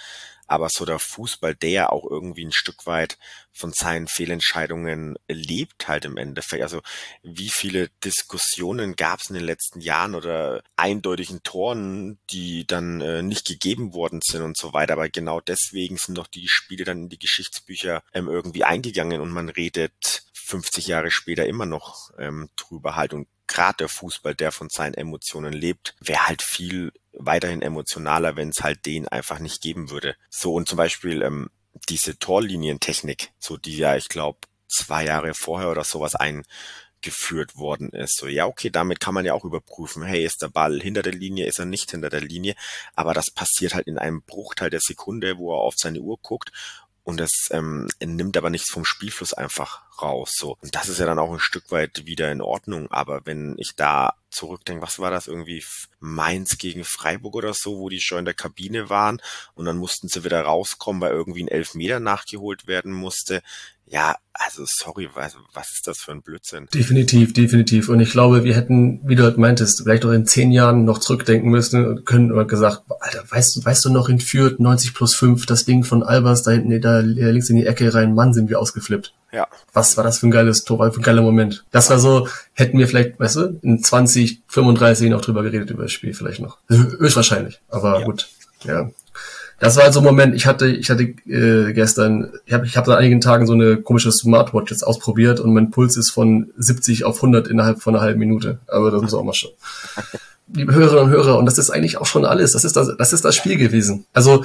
aber 0.49 0.71
so 0.71 0.85
der 0.85 0.99
Fußball, 0.99 1.55
der 1.55 1.93
auch 1.93 2.05
irgendwie 2.11 2.45
ein 2.45 2.53
Stück 2.53 2.87
weit 2.87 3.19
von 3.53 3.73
seinen 3.73 4.09
Fehlentscheidungen 4.09 5.17
lebt 5.29 5.89
halt 5.89 6.05
im 6.05 6.17
Endeffekt. 6.17 6.63
Also 6.63 6.81
wie 7.23 7.51
viele 7.51 7.91
Diskussionen 8.03 8.97
gab 8.97 9.21
es 9.21 9.29
in 9.29 9.35
den 9.35 9.45
letzten 9.45 9.81
Jahren 9.81 10.15
oder 10.15 10.63
eindeutigen 10.77 11.43
Toren, 11.43 12.19
die 12.31 12.67
dann 12.67 13.01
äh, 13.01 13.23
nicht 13.23 13.47
gegeben 13.47 13.93
worden 13.93 14.21
sind 14.23 14.43
und 14.43 14.57
so 14.57 14.73
weiter. 14.73 14.95
Aber 14.95 15.09
genau 15.09 15.41
deswegen 15.41 15.99
sind 15.99 16.17
doch 16.17 16.29
die 16.29 16.49
Spiele 16.49 16.85
dann 16.85 17.03
in 17.05 17.09
die 17.09 17.19
Geschichtsbücher 17.19 18.03
ähm, 18.15 18.29
irgendwie 18.29 18.65
eingegangen 18.65 19.21
und 19.21 19.31
man 19.31 19.51
redet 19.51 20.25
50 20.33 20.87
Jahre 20.87 21.11
später 21.11 21.47
immer 21.47 21.67
noch 21.67 22.11
ähm, 22.19 22.49
drüber 22.57 22.97
halt 22.97 23.13
und 23.13 23.29
gerade 23.49 23.79
der 23.79 23.89
Fußball, 23.89 24.35
der 24.35 24.53
von 24.53 24.69
seinen 24.69 24.95
Emotionen 24.95 25.53
lebt, 25.53 25.95
wäre 26.01 26.27
halt 26.29 26.43
viel 26.43 26.93
weiterhin 27.19 27.63
emotionaler, 27.63 28.37
wenn 28.37 28.51
es 28.51 28.63
halt 28.63 28.87
den 28.87 29.09
einfach 29.09 29.39
nicht 29.39 29.61
geben 29.61 29.91
würde. 29.91 30.17
So 30.31 30.55
und 30.55 30.69
zum 30.69 30.77
Beispiel 30.77 31.23
ähm, 31.23 31.51
diese 31.89 32.19
Torlinientechnik, 32.19 33.31
so 33.39 33.57
die 33.57 33.77
ja, 33.77 33.97
ich 33.97 34.09
glaube, 34.09 34.39
zwei 34.69 35.05
Jahre 35.05 35.35
vorher 35.35 35.71
oder 35.71 35.85
sowas 35.85 36.15
eingeführt 36.15 37.57
worden 37.57 37.91
ist. 37.91 38.17
So, 38.17 38.27
ja, 38.27 38.47
okay, 38.47 38.71
damit 38.71 39.01
kann 39.01 39.15
man 39.15 39.25
ja 39.25 39.35
auch 39.35 39.45
überprüfen, 39.45 40.03
hey, 40.03 40.25
ist 40.25 40.43
der 40.43 40.49
Ball 40.49 40.81
hinter 40.81 41.03
der 41.03 41.13
Linie, 41.13 41.47
ist 41.47 41.59
er 41.59 41.65
nicht 41.65 41.91
hinter 41.91 42.11
der 42.11 42.21
Linie, 42.21 42.55
aber 42.95 43.15
das 43.15 43.31
passiert 43.31 43.75
halt 43.75 43.87
in 43.87 43.99
einem 43.99 44.23
Bruchteil 44.23 44.71
der 44.71 44.81
Sekunde, 44.81 45.39
wo 45.39 45.55
er 45.55 45.61
auf 45.61 45.75
seine 45.77 46.01
Uhr 46.01 46.19
guckt 46.21 46.53
und 47.09 47.23
es 47.23 47.49
ähm, 47.53 47.89
nimmt 48.05 48.37
aber 48.37 48.51
nichts 48.51 48.69
vom 48.69 48.85
Spielfluss 48.85 49.33
einfach 49.33 49.81
raus. 50.03 50.35
So. 50.37 50.59
Und 50.61 50.75
das 50.75 50.91
ist 50.91 50.99
ja 51.01 51.07
dann 51.07 51.19
auch 51.19 51.33
ein 51.33 51.41
Stück 51.41 51.71
weit 51.71 52.05
wieder 52.05 52.31
in 52.31 52.43
Ordnung. 52.43 52.91
Aber 52.91 53.25
wenn 53.25 53.55
ich 53.57 53.77
da 53.77 54.13
zurückdenke, 54.29 54.83
was 54.83 54.99
war 54.99 55.11
das 55.11 55.27
irgendwie 55.27 55.65
Mainz 56.01 56.59
gegen 56.59 56.85
Freiburg 56.85 57.35
oder 57.35 57.55
so, 57.55 57.79
wo 57.79 57.89
die 57.89 58.03
schon 58.03 58.19
in 58.19 58.25
der 58.27 58.35
Kabine 58.35 58.91
waren 58.91 59.23
und 59.55 59.65
dann 59.65 59.79
mussten 59.79 60.09
sie 60.09 60.23
wieder 60.23 60.43
rauskommen, 60.43 61.01
weil 61.01 61.13
irgendwie 61.13 61.45
ein 61.45 61.49
Elfmeter 61.49 61.99
nachgeholt 61.99 62.67
werden 62.67 62.93
musste. 62.93 63.43
Ja, 63.91 64.17
also 64.33 64.65
sorry, 64.67 65.09
was, 65.15 65.37
was 65.53 65.71
ist 65.71 65.87
das 65.87 65.99
für 65.99 66.13
ein 66.13 66.23
Blödsinn? 66.23 66.69
Definitiv, 66.73 67.33
definitiv. 67.33 67.89
Und 67.89 68.01
ich 68.01 68.11
glaube, 68.11 68.45
wir 68.45 68.55
hätten, 68.55 69.01
wie 69.05 69.17
du 69.17 69.25
halt 69.25 69.39
meintest, 69.39 69.83
vielleicht 69.83 70.05
auch 70.05 70.11
in 70.11 70.27
zehn 70.27 70.53
Jahren 70.53 70.85
noch 70.85 70.99
zurückdenken 70.99 71.51
müssen 71.51 71.87
und 71.87 72.07
können 72.07 72.31
oder 72.31 72.45
gesagt, 72.45 72.83
Alter, 73.01 73.25
weißt 73.29 73.57
du, 73.57 73.65
weißt 73.65 73.85
du 73.85 73.91
noch 73.91 74.09
in 74.09 74.21
Fürth 74.21 74.61
90 74.61 74.95
plus 74.95 75.15
5, 75.15 75.47
das 75.47 75.65
Ding 75.65 75.85
von 75.85 76.03
Albers 76.03 76.43
da 76.43 76.51
hinten, 76.53 76.81
da 76.81 77.01
links 77.01 77.51
in 77.51 77.57
die 77.57 77.67
Ecke 77.67 77.93
rein, 77.93 78.15
Mann, 78.15 78.35
sind 78.35 78.49
wir 78.49 78.61
ausgeflippt. 78.61 79.15
Ja. 79.33 79.47
Was 79.73 79.97
war 79.97 80.05
das 80.05 80.19
für 80.19 80.29
ein 80.29 80.31
geiles 80.31 80.65
Tor, 80.65 80.93
für 80.93 81.01
ein 81.01 81.03
geiler 81.03 81.23
Moment. 81.23 81.65
Das 81.71 81.91
war 81.91 81.99
so, 81.99 82.29
hätten 82.53 82.79
wir 82.79 82.89
vielleicht, 82.89 83.19
weißt 83.19 83.37
du, 83.37 83.59
in 83.63 83.83
20, 83.83 84.43
35 84.49 85.11
noch 85.11 85.21
drüber 85.21 85.43
geredet 85.43 85.71
über 85.71 85.85
das 85.85 85.93
Spiel 85.93 86.15
vielleicht 86.15 86.41
noch. 86.41 86.59
Höchstwahrscheinlich. 86.69 87.61
Aber 87.69 88.01
ja. 88.01 88.05
gut. 88.05 88.29
Ja, 88.65 88.91
das 89.61 89.77
war 89.77 89.85
also 89.85 90.01
ein 90.01 90.05
Moment, 90.05 90.35
ich 90.35 90.47
hatte, 90.47 90.69
ich 90.69 90.89
hatte 90.89 91.03
äh, 91.27 91.73
gestern, 91.73 92.33
ich 92.47 92.53
habe 92.53 92.67
ich 92.67 92.77
hab 92.77 92.87
seit 92.87 92.99
einigen 92.99 93.21
Tagen 93.21 93.47
so 93.47 93.55
eine 93.55 93.79
komische 93.79 94.13
Smartwatch 94.13 94.71
jetzt 94.71 94.87
ausprobiert 94.87 95.41
und 95.41 95.53
mein 95.53 95.71
Puls 95.71 95.97
ist 95.97 96.11
von 96.11 96.51
70 96.57 97.05
auf 97.05 97.17
100 97.17 97.49
innerhalb 97.49 97.83
von 97.83 97.95
einer 97.95 98.03
halben 98.03 98.21
Minute. 98.21 98.61
Aber 98.69 98.91
das 98.91 99.03
muss 99.03 99.15
auch 99.15 99.25
mal 99.25 99.35
schon. 99.35 99.51
Liebe 100.55 100.75
Hörerinnen 100.75 101.05
und 101.05 101.11
Hörer, 101.11 101.39
und 101.39 101.47
das 101.47 101.59
ist 101.59 101.71
eigentlich 101.71 101.99
auch 101.99 102.07
schon 102.07 102.25
alles. 102.25 102.53
Das 102.53 102.65
ist 102.65 102.77
das, 102.77 102.97
das 102.97 103.13
ist 103.13 103.25
das 103.25 103.37
Spiel 103.37 103.59
gewesen. 103.59 104.07
Also, 104.15 104.45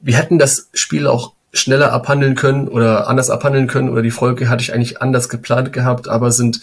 wir 0.00 0.16
hätten 0.16 0.38
das 0.38 0.68
Spiel 0.72 1.06
auch 1.06 1.32
schneller 1.52 1.92
abhandeln 1.92 2.34
können 2.34 2.68
oder 2.68 3.08
anders 3.08 3.30
abhandeln 3.30 3.66
können 3.66 3.90
oder 3.90 4.02
die 4.02 4.10
Folge 4.10 4.48
hatte 4.48 4.62
ich 4.62 4.72
eigentlich 4.72 5.02
anders 5.02 5.28
geplant 5.28 5.72
gehabt, 5.72 6.08
aber 6.08 6.30
sind 6.30 6.60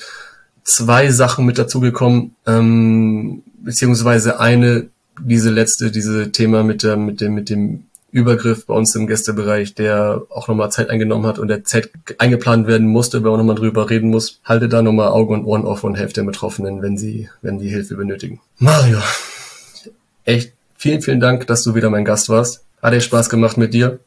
zwei 0.63 1.11
Sachen 1.11 1.45
mit 1.45 1.57
dazugekommen, 1.57 2.35
ähm, 2.47 3.43
beziehungsweise 3.57 4.39
eine, 4.39 4.87
diese 5.21 5.49
letzte, 5.49 5.91
diese 5.91 6.31
Thema 6.31 6.63
mit 6.63 6.83
der, 6.83 6.97
mit 6.97 7.21
dem, 7.21 7.33
mit 7.33 7.49
dem 7.49 7.85
Übergriff 8.15 8.65
bei 8.65 8.73
uns 8.73 8.95
im 8.95 9.07
Gästebereich, 9.07 9.75
der 9.75 10.21
auch 10.29 10.47
nochmal 10.47 10.71
Zeit 10.71 10.89
eingenommen 10.89 11.25
hat 11.25 11.37
und 11.37 11.49
der 11.49 11.65
Zeit 11.65 11.89
eingeplant 12.17 12.65
werden 12.65 12.87
musste, 12.87 13.23
wenn 13.23 13.31
man 13.31 13.39
nochmal 13.39 13.57
drüber 13.57 13.89
reden 13.89 14.09
muss. 14.09 14.39
Halte 14.45 14.69
da 14.69 14.81
nochmal 14.81 15.09
Augen 15.09 15.33
und 15.33 15.45
Ohren 15.45 15.65
offen 15.65 15.87
und 15.87 15.95
helft 15.95 16.15
den 16.15 16.25
Betroffenen, 16.25 16.81
wenn 16.81 16.97
sie, 16.97 17.29
wenn 17.41 17.59
die 17.59 17.67
Hilfe 17.67 17.95
benötigen. 17.95 18.39
Mario, 18.57 18.99
echt 20.23 20.53
vielen, 20.77 21.01
vielen 21.01 21.19
Dank, 21.19 21.45
dass 21.47 21.63
du 21.63 21.75
wieder 21.75 21.89
mein 21.89 22.05
Gast 22.05 22.29
warst. 22.29 22.63
Hat 22.81 22.93
echt 22.93 23.07
Spaß 23.07 23.29
gemacht 23.29 23.57
mit 23.57 23.73
dir. 23.73 23.99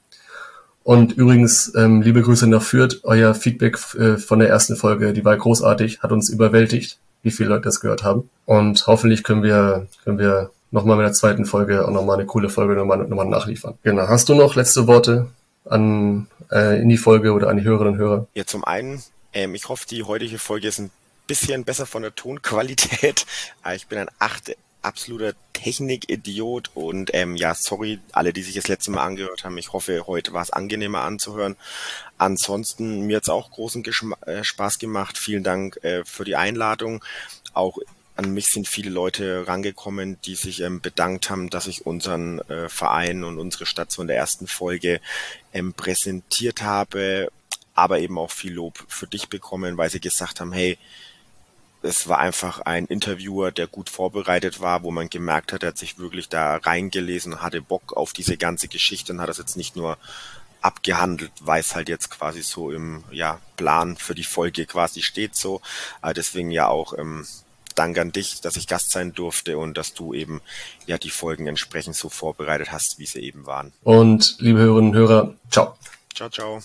Und 0.85 1.13
übrigens, 1.13 1.75
ähm, 1.77 2.01
liebe 2.01 2.23
Grüße 2.23 2.47
nach 2.47 2.63
Fürth. 2.63 3.01
Euer 3.03 3.35
Feedback 3.35 3.79
äh, 3.99 4.17
von 4.17 4.39
der 4.39 4.49
ersten 4.49 4.75
Folge, 4.75 5.13
die 5.13 5.23
war 5.23 5.37
großartig, 5.37 6.01
hat 6.01 6.13
uns 6.13 6.31
überwältigt, 6.31 6.97
wie 7.23 7.31
viele 7.31 7.51
Leute 7.51 7.65
das 7.65 7.81
gehört 7.81 8.05
haben. 8.05 8.31
Und 8.47 8.87
hoffentlich 8.87 9.23
können 9.23 9.43
wir, 9.43 9.87
können 10.03 10.19
wir 10.19 10.51
nochmal 10.71 10.97
mit 10.97 11.07
der 11.07 11.13
zweiten 11.13 11.45
Folge 11.45 11.87
auch 11.87 11.91
nochmal 11.91 12.19
eine 12.19 12.27
coole 12.27 12.49
Folge 12.49 12.75
nochmal, 12.75 12.99
nochmal 12.99 13.27
nachliefern. 13.27 13.79
Genau. 13.83 14.09
Hast 14.09 14.29
du 14.29 14.35
noch 14.35 14.55
letzte 14.55 14.87
Worte 14.87 15.29
an, 15.65 16.27
äh, 16.51 16.81
in 16.81 16.89
die 16.89 16.97
Folge 16.97 17.33
oder 17.33 17.49
an 17.49 17.57
die 17.57 17.65
Hörerinnen 17.65 17.95
und 17.95 17.99
Hörer? 17.99 18.27
Ja, 18.35 18.45
zum 18.47 18.65
einen, 18.65 19.03
ähm, 19.33 19.55
ich 19.55 19.69
hoffe, 19.69 19.87
die 19.89 20.03
heutige 20.03 20.39
Folge 20.39 20.69
ist 20.69 20.79
ein 20.79 20.91
bisschen 21.27 21.65
besser 21.65 21.87
von 21.87 22.03
der 22.03 22.15
Tonqualität. 22.15 23.27
Ah, 23.63 23.75
ich 23.75 23.87
bin 23.87 23.99
ein 23.99 24.09
acht 24.19 24.57
absoluter 24.83 25.35
Technik-Idiot 25.53 26.71
und 26.75 27.11
ähm, 27.13 27.37
ja, 27.37 27.55
sorry, 27.55 27.99
alle, 28.13 28.33
die 28.33 28.43
sich 28.43 28.55
das 28.55 28.69
letzte 28.69 28.91
Mal 28.91 29.05
angehört 29.05 29.45
haben. 29.45 29.59
Ich 29.59 29.73
hoffe, 29.73 30.07
heute 30.07 30.33
war 30.33 30.43
es 30.43 30.51
angenehmer 30.51 31.03
anzuhören. 31.03 31.57
Ansonsten, 32.17 33.07
mir 33.07 33.19
hat's 33.19 33.29
auch 33.29 33.51
großen 33.51 33.83
Geschma 33.83 34.17
äh, 34.25 34.45
Spaß 34.45 34.79
gemacht. 34.79 35.19
Vielen 35.19 35.43
Dank 35.43 35.83
äh, 35.83 36.05
für 36.05 36.25
die 36.25 36.37
Einladung. 36.37 37.05
Auch 37.53 37.79
an 38.19 38.35
mich 38.35 38.49
sind 38.49 38.67
viele 38.67 38.91
Leute 38.91 39.47
rangekommen, 39.47 40.21
die 40.23 40.35
sich 40.35 40.61
ähm, 40.61 40.81
bedankt 40.81 41.31
haben, 41.31 41.51
dass 41.51 41.69
ich 41.69 41.87
unseren 41.87 42.41
äh, 42.41 42.69
Verein 42.69 43.23
und 43.23 43.39
unsere 43.39 43.65
Stadt 43.65 43.93
so 43.93 44.03
in 44.03 44.09
der 44.09 44.17
ersten 44.17 44.49
Folge 44.49 45.01
ähm, 45.53 45.73
präsentiert 45.73 46.63
habe, 46.63 47.31
aber 47.75 48.01
eben 48.01 48.19
auch 48.19 48.33
viel 48.33 48.55
Lob 48.55 48.85
für 48.89 49.07
dich 49.07 49.29
bekommen, 49.29 49.77
weil 49.77 49.89
sie 49.89 50.01
gesagt 50.01 50.41
haben, 50.41 50.53
hey, 50.53 50.79
es 51.83 52.09
war 52.09 52.19
einfach 52.19 52.59
ein 52.63 52.87
Interviewer, 52.87 53.53
der 53.53 53.69
gut 53.69 53.89
vorbereitet 53.89 54.61
war, 54.61 54.83
wo 54.83 54.91
man 54.91 55.09
gemerkt 55.09 55.53
hat, 55.53 55.63
er 55.63 55.69
hat 55.69 55.79
sich 55.79 55.99
wirklich 55.99 56.29
da 56.29 56.57
reingelesen, 56.57 57.41
hatte 57.41 57.63
Bock 57.63 57.97
auf 57.97 58.13
diese 58.13 58.37
ganze 58.37 58.67
Geschichte 58.67 59.13
und 59.13 59.21
hat 59.21 59.29
das 59.29 59.39
jetzt 59.39 59.57
nicht 59.57 59.77
nur 59.77 59.97
abgehandelt, 60.61 61.31
weil 61.39 61.61
es 61.61 61.77
halt 61.77 61.89
jetzt 61.89 62.11
quasi 62.11 62.43
so 62.43 62.73
im 62.73 63.05
ja, 63.13 63.41
Plan 63.57 63.97
für 63.97 64.17
die 64.17 64.25
Folge 64.25 64.67
quasi 64.67 65.03
steht 65.03 65.37
so. 65.37 65.61
Äh, 66.03 66.15
deswegen 66.15 66.51
ja 66.51 66.67
auch 66.67 66.99
ähm, 66.99 67.25
Dank 67.79 67.99
an 67.99 68.13
dich, 68.13 68.41
dass 68.41 68.57
ich 68.57 68.67
Gast 68.67 68.91
sein 68.91 69.13
durfte 69.13 69.59
und 69.59 69.77
dass 69.77 69.95
du 69.95 70.15
eben 70.15 70.41
ja 70.87 70.99
die 70.99 71.11
Folgen 71.11 71.47
entsprechend 71.47 71.95
so 71.97 72.09
vorbereitet 72.09 72.73
hast, 72.73 72.99
wie 72.99 73.07
sie 73.07 73.21
eben 73.21 73.47
waren. 73.47 73.73
Und 73.85 74.37
liebe 74.39 74.59
Hörerinnen 74.59 74.91
und 74.91 74.97
Hörer, 74.97 75.35
ciao. 75.51 75.75
Ciao, 76.15 76.29
ciao. 76.29 76.61